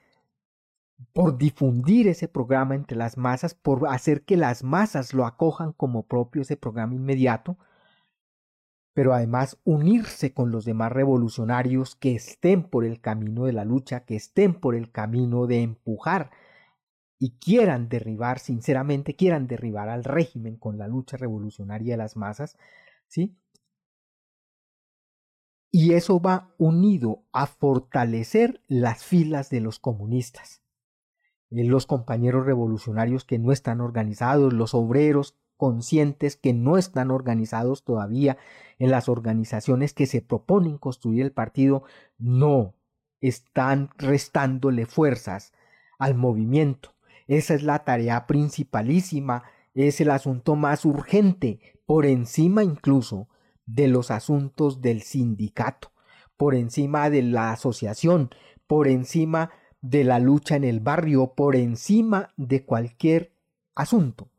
por 1.12 1.38
difundir 1.38 2.08
ese 2.08 2.28
programa 2.28 2.76
entre 2.76 2.96
las 2.98 3.18
masas, 3.18 3.54
por 3.54 3.88
hacer 3.90 4.24
que 4.24 4.38
las 4.38 4.64
masas 4.64 5.14
lo 5.14 5.26
acojan 5.26 5.74
como 5.74 6.04
propio 6.04 6.44
ese 6.44 6.56
programa 6.56 6.96
inmediato, 6.96 7.58
pero 8.94 9.14
además 9.14 9.60
unirse 9.64 10.34
con 10.34 10.52
los 10.52 10.66
demás 10.66 10.92
revolucionarios 10.92 11.96
que 11.96 12.16
estén 12.16 12.64
por 12.64 12.86
el 12.86 13.02
camino 13.02 13.46
de 13.46 13.54
la 13.54 13.66
lucha, 13.66 14.06
que 14.06 14.16
estén 14.16 14.54
por 14.54 14.76
el 14.76 14.92
camino 14.92 15.48
de 15.48 15.62
empujar 15.64 16.32
y 17.24 17.38
quieran 17.40 17.88
derribar, 17.88 18.38
sinceramente 18.38 19.16
quieran 19.16 19.48
derribar 19.48 19.88
al 19.88 20.04
régimen 20.04 20.58
con 20.58 20.78
la 20.78 20.90
lucha 20.90 21.16
revolucionaria 21.16 21.94
de 21.94 21.98
las 21.98 22.18
masas, 22.18 22.58
¿sí? 23.08 23.34
Y 25.72 25.94
eso 25.94 26.20
va 26.20 26.54
unido 26.58 27.24
a 27.32 27.48
fortalecer 27.48 28.60
las 28.68 29.06
filas 29.06 29.50
de 29.50 29.62
los 29.62 29.80
comunistas, 29.80 30.64
eh, 31.50 31.64
los 31.64 31.86
compañeros 31.86 32.46
revolucionarios 32.46 33.24
que 33.24 33.40
no 33.40 33.54
están 33.54 33.80
organizados, 33.80 34.52
los 34.52 34.74
obreros 34.74 35.40
conscientes 35.56 36.36
que 36.36 36.52
no 36.52 36.78
están 36.78 37.10
organizados 37.10 37.86
todavía 37.86 38.36
en 38.80 38.92
las 38.92 39.08
organizaciones 39.08 39.94
que 39.94 40.08
se 40.08 40.22
proponen 40.22 40.78
construir 40.78 41.22
el 41.22 41.32
partido, 41.32 41.84
no 42.18 42.76
están 43.22 43.92
restándole 43.98 44.86
fuerzas 44.86 45.54
al 45.98 46.16
movimiento 46.16 46.94
esa 47.28 47.54
es 47.54 47.64
la 47.64 47.84
tarea 47.84 48.28
principalísima, 48.28 49.44
es 49.74 50.02
el 50.02 50.12
asunto 50.12 50.56
más 50.56 50.86
urgente, 50.86 51.60
por 51.86 52.06
encima 52.06 52.64
incluso 52.64 53.28
de 53.66 53.88
los 53.88 54.12
asuntos 54.12 54.82
del 54.82 55.02
sindicato, 55.02 55.92
por 56.38 56.56
encima 56.56 57.10
de 57.10 57.24
la 57.24 57.52
asociación, 57.52 58.30
por 58.68 58.88
encima 58.88 59.52
de 59.82 60.04
la 60.04 60.20
lucha 60.20 60.56
en 60.56 60.64
el 60.64 60.80
barrio, 60.80 61.34
por 61.36 61.56
encima 61.56 62.34
de 62.38 62.64
cualquier 62.64 63.34
asunto, 63.76 64.30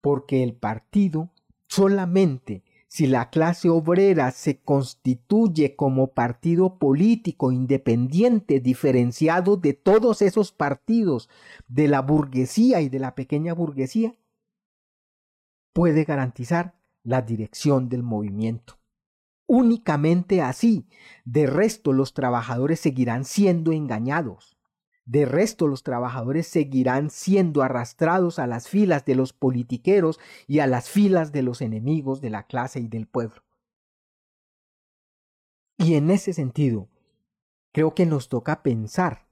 porque 0.00 0.42
el 0.42 0.54
partido 0.54 1.30
solamente 1.68 2.62
si 2.96 3.06
la 3.06 3.28
clase 3.28 3.68
obrera 3.68 4.30
se 4.30 4.62
constituye 4.62 5.76
como 5.76 6.14
partido 6.14 6.78
político 6.78 7.52
independiente, 7.52 8.58
diferenciado 8.58 9.58
de 9.58 9.74
todos 9.74 10.22
esos 10.22 10.50
partidos 10.50 11.28
de 11.68 11.88
la 11.88 12.00
burguesía 12.00 12.80
y 12.80 12.88
de 12.88 12.98
la 12.98 13.14
pequeña 13.14 13.52
burguesía, 13.52 14.14
puede 15.74 16.04
garantizar 16.04 16.80
la 17.02 17.20
dirección 17.20 17.90
del 17.90 18.02
movimiento. 18.02 18.78
Únicamente 19.46 20.40
así, 20.40 20.88
de 21.26 21.46
resto 21.46 21.92
los 21.92 22.14
trabajadores 22.14 22.80
seguirán 22.80 23.26
siendo 23.26 23.72
engañados 23.72 24.55
de 25.06 25.24
resto, 25.24 25.68
los 25.68 25.84
trabajadores 25.84 26.48
seguirán 26.48 27.10
siendo 27.10 27.62
arrastrados 27.62 28.40
a 28.40 28.48
las 28.48 28.68
filas 28.68 29.04
de 29.04 29.14
los 29.14 29.32
politiqueros 29.32 30.18
y 30.48 30.58
a 30.58 30.66
las 30.66 30.90
filas 30.90 31.30
de 31.30 31.42
los 31.42 31.62
enemigos 31.62 32.20
de 32.20 32.30
la 32.30 32.42
clase 32.42 32.80
y 32.80 32.88
del 32.88 33.06
pueblo. 33.06 33.42
Y 35.78 35.94
en 35.94 36.10
ese 36.10 36.32
sentido, 36.32 36.88
creo 37.72 37.94
que 37.94 38.04
nos 38.04 38.28
toca 38.28 38.64
pensar 38.64 39.28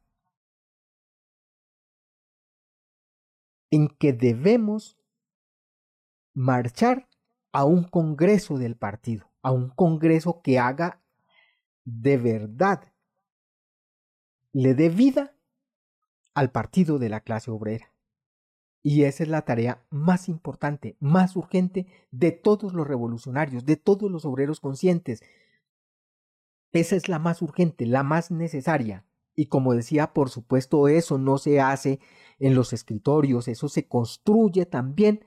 en 3.73 3.89
que 3.89 4.13
debemos 4.13 4.97
marchar 6.35 7.09
a 7.53 7.65
un 7.65 7.83
congreso 7.83 8.59
del 8.59 8.77
partido, 8.77 9.33
a 9.43 9.51
un 9.51 9.71
congreso 9.71 10.41
que 10.41 10.61
haga 10.61 11.03
de 11.85 12.17
verdad, 12.17 12.93
le 14.53 14.75
dé 14.75 14.89
vida 14.89 15.34
al 16.35 16.51
partido 16.51 16.99
de 16.99 17.09
la 17.09 17.21
clase 17.21 17.51
obrera. 17.51 17.93
Y 18.83 19.05
esa 19.05 19.23
es 19.23 19.31
la 19.31 19.43
tarea 19.43 19.83
más 19.89 20.29
importante, 20.29 20.97
más 21.01 21.37
urgente 21.37 21.87
de 22.11 22.33
todos 22.33 22.75
los 22.75 22.87
revolucionarios, 22.87 23.65
de 23.65 23.77
todos 23.77 24.11
los 24.11 24.27
obreros 24.27 24.61
conscientes. 24.61 25.23
Esa 26.73 26.97
es 26.97 27.09
la 27.09 27.19
más 27.19 27.41
urgente, 27.41 27.87
la 27.87 28.03
más 28.03 28.31
necesaria. 28.31 29.07
Y 29.35 29.47
como 29.47 29.75
decía, 29.75 30.13
por 30.13 30.29
supuesto, 30.29 30.87
eso 30.89 31.17
no 31.17 31.39
se 31.39 31.61
hace 31.61 31.99
en 32.39 32.55
los 32.55 32.75
escritorios, 32.75 33.49
eso 33.49 33.69
se 33.69 33.89
construye 33.89 34.67
también 34.67 35.25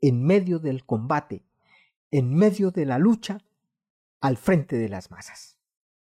en 0.00 0.22
medio 0.22 0.60
del 0.60 0.84
combate, 0.86 1.44
en 2.10 2.34
medio 2.34 2.70
de 2.70 2.86
la 2.86 2.98
lucha, 2.98 3.42
al 4.20 4.36
frente 4.36 4.76
de 4.76 4.88
las 4.88 5.10
masas. 5.10 5.58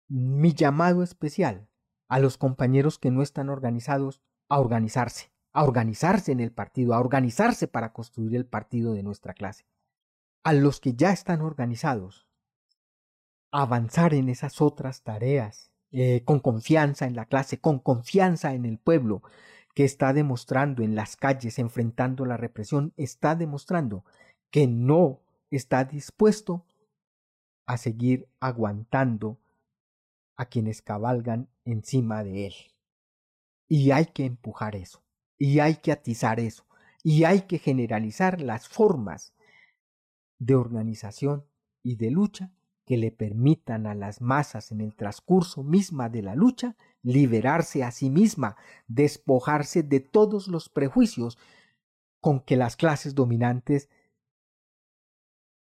Mi 0.08 0.52
llamado 0.52 1.02
especial 1.02 1.69
a 2.10 2.18
los 2.18 2.36
compañeros 2.36 2.98
que 2.98 3.12
no 3.12 3.22
están 3.22 3.48
organizados 3.48 4.20
a 4.48 4.58
organizarse, 4.58 5.30
a 5.52 5.62
organizarse 5.62 6.32
en 6.32 6.40
el 6.40 6.50
partido, 6.50 6.92
a 6.92 7.00
organizarse 7.00 7.68
para 7.68 7.92
construir 7.92 8.34
el 8.34 8.44
partido 8.44 8.92
de 8.94 9.04
nuestra 9.04 9.32
clase. 9.32 9.64
A 10.42 10.52
los 10.52 10.80
que 10.80 10.94
ya 10.94 11.12
están 11.12 11.40
organizados, 11.40 12.26
avanzar 13.52 14.12
en 14.12 14.28
esas 14.28 14.60
otras 14.60 15.02
tareas, 15.02 15.70
eh, 15.92 16.22
con 16.24 16.40
confianza 16.40 17.06
en 17.06 17.14
la 17.14 17.26
clase, 17.26 17.60
con 17.60 17.78
confianza 17.78 18.54
en 18.54 18.64
el 18.64 18.78
pueblo, 18.78 19.22
que 19.74 19.84
está 19.84 20.12
demostrando 20.12 20.82
en 20.82 20.96
las 20.96 21.14
calles, 21.14 21.60
enfrentando 21.60 22.26
la 22.26 22.36
represión, 22.36 22.92
está 22.96 23.36
demostrando 23.36 24.04
que 24.50 24.66
no 24.66 25.20
está 25.52 25.84
dispuesto 25.84 26.64
a 27.66 27.76
seguir 27.76 28.26
aguantando 28.40 29.38
a 30.40 30.46
quienes 30.46 30.80
cabalgan 30.80 31.50
encima 31.66 32.24
de 32.24 32.46
él. 32.46 32.54
Y 33.68 33.90
hay 33.90 34.06
que 34.06 34.24
empujar 34.24 34.74
eso, 34.74 35.04
y 35.36 35.58
hay 35.58 35.76
que 35.76 35.92
atizar 35.92 36.40
eso, 36.40 36.64
y 37.02 37.24
hay 37.24 37.42
que 37.42 37.58
generalizar 37.58 38.40
las 38.40 38.66
formas 38.66 39.34
de 40.38 40.54
organización 40.54 41.44
y 41.82 41.96
de 41.96 42.10
lucha 42.10 42.54
que 42.86 42.96
le 42.96 43.12
permitan 43.12 43.86
a 43.86 43.94
las 43.94 44.22
masas 44.22 44.72
en 44.72 44.80
el 44.80 44.96
transcurso 44.96 45.62
misma 45.62 46.08
de 46.08 46.22
la 46.22 46.34
lucha 46.34 46.74
liberarse 47.02 47.84
a 47.84 47.90
sí 47.90 48.08
misma, 48.08 48.56
despojarse 48.88 49.82
de 49.82 50.00
todos 50.00 50.48
los 50.48 50.70
prejuicios 50.70 51.36
con 52.22 52.40
que 52.40 52.56
las 52.56 52.76
clases 52.76 53.14
dominantes 53.14 53.90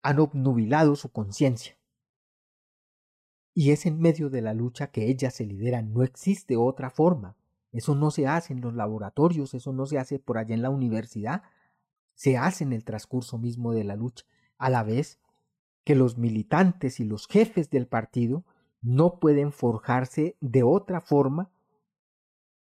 han 0.02 0.20
obnubilado 0.20 0.96
su 0.96 1.12
conciencia. 1.12 1.78
Y 3.54 3.72
es 3.72 3.86
en 3.86 4.00
medio 4.00 4.30
de 4.30 4.42
la 4.42 4.54
lucha 4.54 4.88
que 4.88 5.10
ellas 5.10 5.36
se 5.36 5.46
lideran, 5.46 5.94
no 5.94 6.04
existe 6.04 6.58
otra 6.58 6.90
forma. 6.90 7.36
Eso 7.72 7.96
no 7.96 8.12
se 8.12 8.28
hace 8.28 8.54
en 8.54 8.62
los 8.62 8.74
laboratorios, 8.74 9.54
eso 9.54 9.74
no 9.74 9.86
se 9.86 9.98
hace 9.98 10.20
por 10.20 10.38
allá 10.38 10.54
en 10.54 10.62
la 10.62 10.70
universidad, 10.70 11.44
se 12.14 12.38
hace 12.38 12.64
en 12.64 12.74
el 12.74 12.84
transcurso 12.84 13.38
mismo 13.38 13.74
de 13.74 13.84
la 13.84 13.96
lucha, 13.96 14.26
a 14.58 14.70
la 14.70 14.84
vez 14.84 15.20
que 15.84 15.96
los 15.96 16.18
militantes 16.18 17.00
y 17.00 17.04
los 17.04 17.28
jefes 17.28 17.70
del 17.70 17.88
partido 17.88 18.46
no 18.82 19.20
pueden 19.20 19.52
forjarse 19.52 20.38
de 20.40 20.64
otra 20.64 21.02
forma 21.02 21.52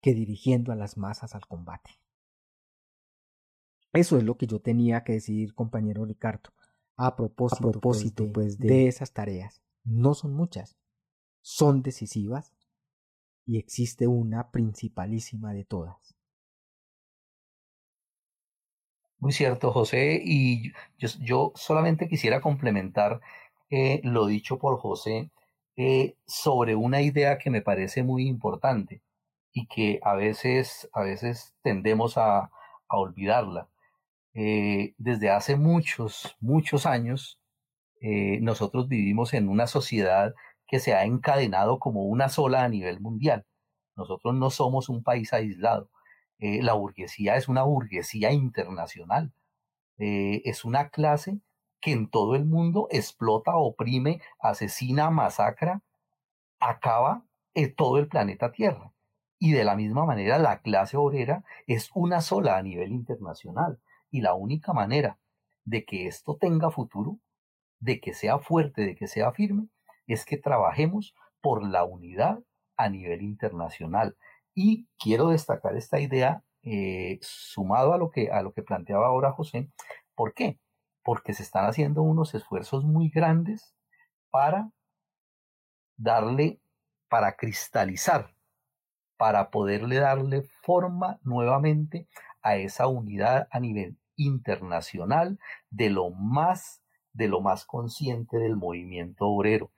que 0.01 0.15
dirigiendo 0.15 0.73
a 0.73 0.77
las 0.77 0.97
masas 0.97 1.35
al 1.35 1.47
combate. 1.47 1.91
Eso 3.93 4.17
es 4.17 4.25
lo 4.25 4.37
que 4.37 4.47
yo 4.47 4.61
tenía 4.61 5.05
que 5.05 5.13
decir, 5.13 5.55
compañero 5.55 6.05
Ricardo, 6.05 6.51
a 6.97 7.15
propósito, 7.15 7.69
a 7.69 7.73
propósito 7.73 8.33
pues, 8.33 8.59
de, 8.59 8.69
de 8.69 8.89
esas 8.89 9.13
tareas. 9.13 9.63
No 9.85 10.15
son 10.15 10.33
muchas, 10.33 10.77
son 11.43 11.83
decisivas 11.83 12.55
y 13.45 13.59
existe 13.59 14.07
una 14.07 14.51
principalísima 14.51 15.53
de 15.53 15.65
todas. 15.65 16.17
Muy 19.19 19.33
cierto, 19.33 19.71
José, 19.73 20.21
y 20.25 20.73
yo, 20.99 21.53
solamente 21.55 22.09
quisiera 22.09 22.41
complementar 22.41 23.21
eh, 23.71 24.01
lo 24.03 24.27
dicho 24.27 24.59
por 24.59 24.81
José 24.81 25.31
eh, 25.77 26.17
sobre 26.27 26.75
una 26.75 27.03
idea 27.03 27.39
que 27.39 27.49
me 27.51 27.63
parece 27.63 28.03
muy 28.03 28.27
importante 28.27 29.01
y 29.53 29.67
que 29.69 30.01
a 30.03 30.15
veces, 30.15 30.89
a 30.93 31.03
veces 31.03 31.55
tendemos 31.63 32.19
a, 32.19 32.51
olvidarla. 32.89 33.69
Eh, 34.35 34.95
desde 34.99 35.31
hace 35.31 35.57
muchos, 35.57 36.37
muchos 36.41 36.85
años, 36.87 37.39
nosotros 38.41 38.89
vivimos 38.89 39.33
en 39.35 39.49
una 39.49 39.69
sociedad 39.69 40.35
que 40.73 40.81
se 40.81 40.95
ha 40.95 41.05
encadenado 41.05 41.79
como 41.79 42.05
una 42.05 42.31
sola 42.31 42.65
a 42.65 42.69
nivel 42.71 42.99
mundial. 42.99 43.45
Nosotros 43.95 44.35
no 44.35 44.49
somos 44.49 44.89
un 44.89 45.03
país 45.03 45.35
aislado. 45.35 45.91
Eh, 46.39 46.63
la 46.63 46.73
burguesía 46.73 47.37
es 47.37 47.47
una 47.47 47.63
burguesía 47.63 48.33
internacional. 48.33 49.35
es 49.99 50.65
una 50.65 50.89
clase 50.89 51.41
que 51.79 51.93
en 51.93 52.09
todo 52.09 52.37
el 52.37 52.47
mundo 52.47 52.89
explota, 52.91 53.55
oprime, 53.55 54.23
asesina, 54.41 55.11
masacra, 55.11 55.83
acaba 56.59 57.23
en 57.53 57.75
todo 57.75 57.99
el 57.99 58.09
planeta 58.09 58.51
Tierra. 58.51 58.93
Y 59.39 59.53
de 59.53 59.65
la 59.65 59.77
misma 59.77 60.07
manera, 60.07 60.39
la 60.39 60.63
clase 60.63 60.97
obrera 60.97 61.45
es 61.67 61.91
una 61.93 62.23
sola 62.23 62.57
a 62.57 62.63
nivel 62.63 62.93
internacional. 62.93 63.79
Y 64.11 64.23
la 64.23 64.33
única 64.33 64.73
manera 64.73 65.19
de 65.67 65.85
que 65.85 66.07
esto 66.07 66.39
tenga 66.41 66.71
futuro, 66.71 67.19
de 67.79 68.01
que 68.01 68.15
sea 68.15 68.39
fuerte, 68.39 68.81
de 68.87 68.97
que 68.97 69.07
sea 69.07 69.33
firme, 69.33 69.69
es 70.13 70.25
que 70.25 70.37
trabajemos 70.37 71.15
por 71.41 71.67
la 71.67 71.85
unidad 71.85 72.41
a 72.77 72.89
nivel 72.89 73.23
internacional. 73.23 74.17
Y 74.55 74.89
quiero 74.99 75.29
destacar 75.29 75.77
esta 75.77 76.01
idea 76.01 76.45
eh, 76.63 77.19
sumado 77.23 77.93
a 77.93 77.99
lo, 77.99 78.11
que, 78.11 78.31
a 78.31 78.43
lo 78.43 78.53
que 78.53 78.63
planteaba 78.63 79.07
ahora 79.07 79.33
José. 79.33 79.71
¿Por 80.15 80.35
qué? 80.35 80.59
Porque 81.03 81.35
se 81.35 81.43
están 81.43 81.67
haciendo 81.67 82.03
unos 82.03 82.35
esfuerzos 82.35 82.85
muy 82.85 83.09
grandes 83.09 83.75
para 84.31 84.71
darle, 85.97 86.61
para 87.09 87.37
cristalizar, 87.37 88.35
para 89.17 89.51
poderle 89.51 89.97
darle 89.97 90.43
forma 90.63 91.19
nuevamente 91.23 92.09
a 92.43 92.57
esa 92.57 92.87
unidad 92.87 93.49
a 93.51 93.61
nivel 93.61 93.99
internacional 94.17 95.39
de 95.71 95.91
lo 95.91 96.11
más 96.11 96.83
de 97.13 97.29
lo 97.29 97.41
más 97.41 97.65
consciente 97.65 98.39
del 98.39 98.57
movimiento 98.57 99.27
obrero. 99.27 99.71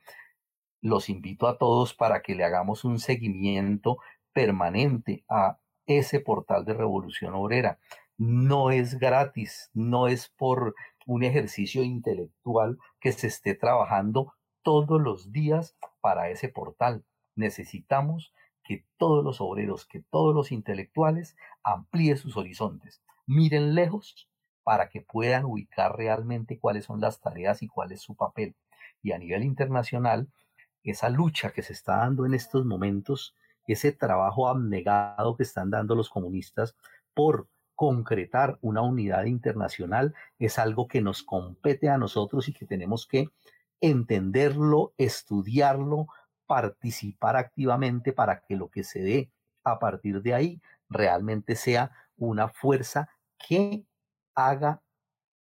Los 0.85 1.09
invito 1.09 1.49
a 1.49 1.57
todos 1.57 1.95
para 1.95 2.20
que 2.20 2.35
le 2.35 2.45
hagamos 2.45 2.85
un 2.85 2.99
seguimiento 2.99 3.97
permanente 4.35 5.24
a 5.30 5.59
ese 5.87 6.20
portal 6.20 6.66
de 6.66 6.74
revolución 6.74 7.32
obrera. 7.35 7.78
No 8.18 8.70
es 8.70 8.99
gratis, 8.99 9.70
no 9.72 10.09
es 10.09 10.28
por 10.28 10.74
un 11.07 11.24
ejercicio 11.24 11.82
intelectual 11.82 12.76
que 13.01 13.12
se 13.12 13.28
esté 13.28 13.55
trabajando 13.55 14.35
todos 14.62 15.01
los 15.01 15.32
días 15.32 15.74
para 16.03 16.28
ese 16.28 16.51
portal. 16.51 17.03
Necesitamos 17.35 18.35
que 18.62 18.85
todos 18.99 19.24
los 19.24 19.41
obreros, 19.41 19.87
que 19.87 20.03
todos 20.11 20.35
los 20.35 20.53
intelectuales 20.53 21.35
amplíen 21.62 22.18
sus 22.18 22.37
horizontes, 22.37 23.03
miren 23.26 23.74
lejos 23.74 24.28
para 24.62 24.91
que 24.91 25.01
puedan 25.01 25.47
ubicar 25.47 25.97
realmente 25.97 26.59
cuáles 26.59 26.85
son 26.85 27.01
las 27.01 27.22
tareas 27.22 27.62
y 27.62 27.68
cuál 27.68 27.91
es 27.91 28.03
su 28.03 28.14
papel. 28.14 28.55
Y 29.03 29.12
a 29.12 29.18
nivel 29.18 29.45
internacional, 29.45 30.28
esa 30.85 31.09
lucha 31.09 31.51
que 31.51 31.62
se 31.62 31.72
está 31.72 31.97
dando 31.97 32.26
en 32.26 32.35
estos 32.35 32.64
momentos, 32.64 33.35
ese 33.66 33.93
trabajo 33.93 34.49
abnegado 34.49 35.37
que 35.37 35.43
están 35.43 35.70
dando 35.70 35.95
los 35.95 36.11
comunistas 36.11 36.76
por 37.14 37.49
concretar 37.74 38.59
una 38.61 38.82
unidad 38.82 39.24
internacional, 39.24 40.14
es 40.39 40.59
algo 40.59 40.87
que 40.87 41.01
nos 41.01 41.22
compete 41.22 41.89
a 41.89 41.99
nosotros 41.99 42.49
y 42.49 42.53
que 42.53 42.66
tenemos 42.66 43.07
que 43.07 43.30
entenderlo, 43.80 44.93
estudiarlo, 44.97 46.07
participar 46.47 47.37
activamente 47.37 48.12
para 48.12 48.41
que 48.41 48.57
lo 48.57 48.68
que 48.68 48.85
se 48.85 49.01
dé 49.01 49.32
a 49.64 49.78
partir 49.78 50.22
de 50.22 50.35
ahí 50.35 50.62
realmente 50.89 51.57
sea 51.57 51.91
una 52.16 52.49
fuerza 52.49 53.09
que 53.39 53.85
haga 54.35 54.82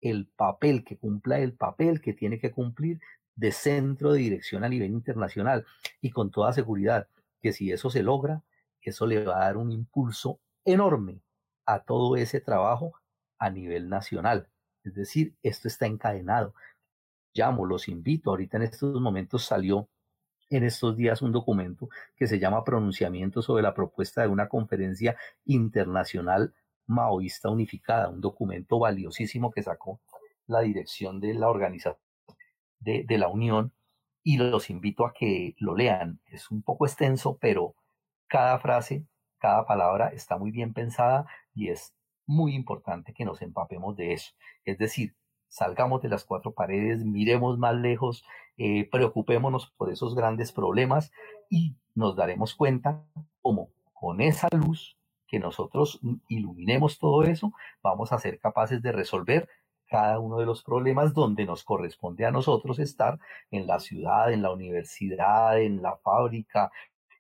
el 0.00 0.26
papel, 0.26 0.84
que 0.84 0.98
cumpla 0.98 1.38
el 1.38 1.54
papel 1.54 2.00
que 2.00 2.12
tiene 2.12 2.38
que 2.38 2.50
cumplir 2.50 3.00
de 3.36 3.52
centro 3.52 4.12
de 4.12 4.20
dirección 4.20 4.64
a 4.64 4.68
nivel 4.68 4.90
internacional. 4.90 5.66
Y 6.00 6.10
con 6.10 6.30
toda 6.30 6.52
seguridad 6.52 7.08
que 7.40 7.52
si 7.52 7.72
eso 7.72 7.90
se 7.90 8.02
logra, 8.02 8.42
eso 8.84 9.06
le 9.06 9.24
va 9.24 9.36
a 9.36 9.44
dar 9.46 9.56
un 9.56 9.72
impulso 9.72 10.40
enorme 10.64 11.20
a 11.66 11.80
todo 11.80 12.16
ese 12.16 12.40
trabajo 12.40 12.92
a 13.38 13.50
nivel 13.50 13.88
nacional. 13.88 14.48
Es 14.82 14.94
decir, 14.94 15.34
esto 15.42 15.68
está 15.68 15.86
encadenado. 15.86 16.54
Llamo, 17.32 17.64
los 17.66 17.88
invito. 17.88 18.30
Ahorita 18.30 18.58
en 18.58 18.64
estos 18.64 19.00
momentos 19.00 19.44
salió 19.44 19.88
en 20.50 20.64
estos 20.64 20.96
días 20.96 21.22
un 21.22 21.32
documento 21.32 21.88
que 22.16 22.26
se 22.26 22.38
llama 22.38 22.64
Pronunciamiento 22.64 23.42
sobre 23.42 23.62
la 23.62 23.74
propuesta 23.74 24.22
de 24.22 24.28
una 24.28 24.48
conferencia 24.48 25.16
internacional 25.46 26.54
maoísta 26.86 27.48
unificada, 27.48 28.10
un 28.10 28.20
documento 28.20 28.78
valiosísimo 28.78 29.50
que 29.50 29.62
sacó 29.62 30.00
la 30.46 30.60
dirección 30.60 31.18
de 31.18 31.32
la 31.32 31.48
organización 31.48 32.03
de, 32.84 33.18
la 33.18 33.28
Unión 33.28 33.72
y 34.22 34.38
los 34.38 34.70
invito 34.70 35.06
a 35.06 35.12
que 35.12 35.54
lo 35.58 35.74
lean. 35.74 36.20
Es 36.26 36.50
un 36.50 36.62
poco 36.62 36.86
extenso, 36.86 37.38
pero 37.40 37.74
cada 38.28 38.58
frase, 38.58 39.06
cada 39.38 39.66
palabra 39.66 40.08
está 40.08 40.38
muy 40.38 40.50
bien 40.50 40.72
pensada 40.72 41.26
y 41.54 41.68
es 41.68 41.94
muy 42.26 42.54
importante 42.54 43.12
que 43.12 43.24
nos 43.24 43.42
empapemos 43.42 43.96
de 43.96 44.12
eso. 44.12 44.32
Es 44.64 44.78
decir, 44.78 45.14
salgamos 45.48 46.02
de 46.02 46.08
las 46.08 46.24
cuatro 46.24 46.52
paredes, 46.52 47.04
miremos 47.04 47.58
más 47.58 47.74
lejos, 47.74 48.24
eh, 48.56 48.88
preocupémonos 48.90 49.70
por 49.76 49.90
esos 49.90 50.14
grandes 50.14 50.52
problemas 50.52 51.12
y 51.50 51.76
nos 51.94 52.16
daremos 52.16 52.54
cuenta 52.54 53.04
cómo 53.42 53.70
con 53.92 54.20
esa 54.20 54.48
luz 54.52 54.98
que 55.26 55.38
nosotros 55.38 56.00
iluminemos 56.28 56.98
todo 56.98 57.22
eso, 57.24 57.52
vamos 57.82 58.12
a 58.12 58.18
ser 58.18 58.38
capaces 58.38 58.82
de 58.82 58.92
resolver 58.92 59.48
cada 59.88 60.18
uno 60.18 60.38
de 60.38 60.46
los 60.46 60.62
problemas 60.62 61.14
donde 61.14 61.44
nos 61.44 61.64
corresponde 61.64 62.24
a 62.24 62.30
nosotros 62.30 62.78
estar 62.78 63.18
en 63.50 63.66
la 63.66 63.80
ciudad, 63.80 64.32
en 64.32 64.42
la 64.42 64.52
universidad, 64.52 65.60
en 65.60 65.82
la 65.82 65.96
fábrica, 65.96 66.70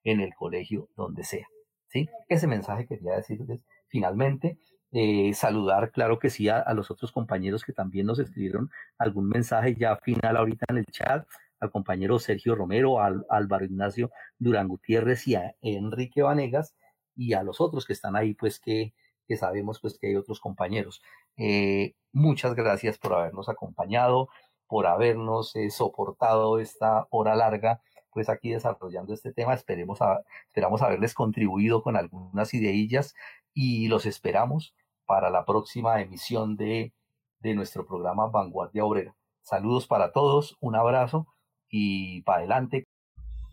en 0.02 0.20
el 0.20 0.34
colegio, 0.34 0.88
donde 0.96 1.24
sea. 1.24 1.46
¿sí? 1.88 2.08
Ese 2.28 2.46
mensaje 2.46 2.86
quería 2.86 3.16
decirles 3.16 3.60
finalmente. 3.88 4.58
Eh, 4.96 5.34
saludar, 5.34 5.90
claro 5.90 6.20
que 6.20 6.30
sí, 6.30 6.48
a, 6.48 6.72
los 6.72 6.88
otros 6.88 7.10
compañeros 7.10 7.64
que 7.64 7.72
también 7.72 8.06
nos 8.06 8.20
escribieron 8.20 8.70
algún 8.96 9.28
mensaje 9.28 9.74
ya 9.74 9.96
final 9.96 10.36
ahorita 10.36 10.66
en 10.68 10.78
el 10.78 10.86
chat, 10.86 11.26
al 11.58 11.72
compañero 11.72 12.20
Sergio 12.20 12.54
Romero, 12.54 13.00
al 13.00 13.26
Álvaro 13.28 13.64
Ignacio 13.64 14.12
Durán 14.38 14.68
Gutiérrez 14.68 15.26
y 15.26 15.34
a 15.34 15.56
Enrique 15.62 16.22
Vanegas 16.22 16.76
y 17.16 17.32
a 17.32 17.42
los 17.42 17.60
otros 17.60 17.86
que 17.86 17.92
están 17.92 18.14
ahí, 18.14 18.34
pues 18.34 18.60
que, 18.60 18.94
que 19.26 19.36
sabemos 19.36 19.80
pues 19.80 19.98
que 19.98 20.08
hay 20.08 20.16
otros 20.16 20.40
compañeros. 20.40 21.02
Eh, 21.36 21.94
muchas 22.12 22.54
gracias 22.54 22.98
por 22.98 23.14
habernos 23.14 23.48
acompañado, 23.48 24.28
por 24.66 24.86
habernos 24.86 25.54
eh, 25.56 25.70
soportado 25.70 26.58
esta 26.58 27.06
hora 27.10 27.34
larga, 27.34 27.80
pues 28.10 28.28
aquí 28.28 28.50
desarrollando 28.50 29.14
este 29.14 29.32
tema. 29.32 29.54
Esperemos 29.54 29.98
esperamos 30.46 30.82
haberles 30.82 31.14
contribuido 31.14 31.82
con 31.82 31.96
algunas 31.96 32.54
ideillas 32.54 33.14
y 33.52 33.88
los 33.88 34.06
esperamos 34.06 34.74
para 35.06 35.30
la 35.30 35.44
próxima 35.44 36.00
emisión 36.00 36.56
de, 36.56 36.92
de 37.40 37.54
nuestro 37.54 37.86
programa 37.86 38.26
Vanguardia 38.26 38.84
Obrera. 38.84 39.14
Saludos 39.42 39.86
para 39.86 40.12
todos, 40.12 40.56
un 40.60 40.74
abrazo 40.74 41.26
y 41.68 42.22
para 42.22 42.38
adelante. 42.38 42.84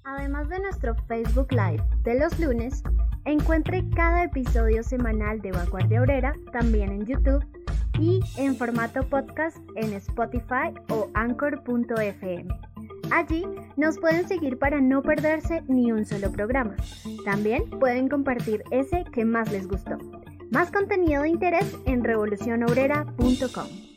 Además 0.03 0.49
de 0.49 0.59
nuestro 0.59 0.95
Facebook 1.07 1.51
Live 1.51 1.83
de 2.03 2.19
los 2.19 2.39
lunes, 2.39 2.81
encuentre 3.25 3.83
cada 3.95 4.23
episodio 4.23 4.83
semanal 4.83 5.41
de 5.41 5.51
Vanguardia 5.51 6.01
Obrera 6.01 6.33
también 6.51 6.91
en 6.91 7.05
YouTube 7.05 7.45
y 7.99 8.21
en 8.37 8.55
formato 8.55 9.01
podcast 9.03 9.57
en 9.75 9.93
Spotify 9.93 10.73
o 10.89 11.09
anchor.fm. 11.13 12.47
Allí 13.11 13.45
nos 13.75 13.99
pueden 13.99 14.27
seguir 14.27 14.57
para 14.57 14.79
no 14.79 15.01
perderse 15.01 15.63
ni 15.67 15.91
un 15.91 16.05
solo 16.05 16.31
programa. 16.31 16.75
También 17.25 17.69
pueden 17.69 18.07
compartir 18.07 18.63
ese 18.71 19.03
que 19.11 19.25
más 19.25 19.51
les 19.51 19.67
gustó. 19.67 19.97
Más 20.49 20.71
contenido 20.71 21.23
de 21.23 21.29
interés 21.29 21.77
en 21.85 22.03
revolucionobrera.com. 22.03 23.90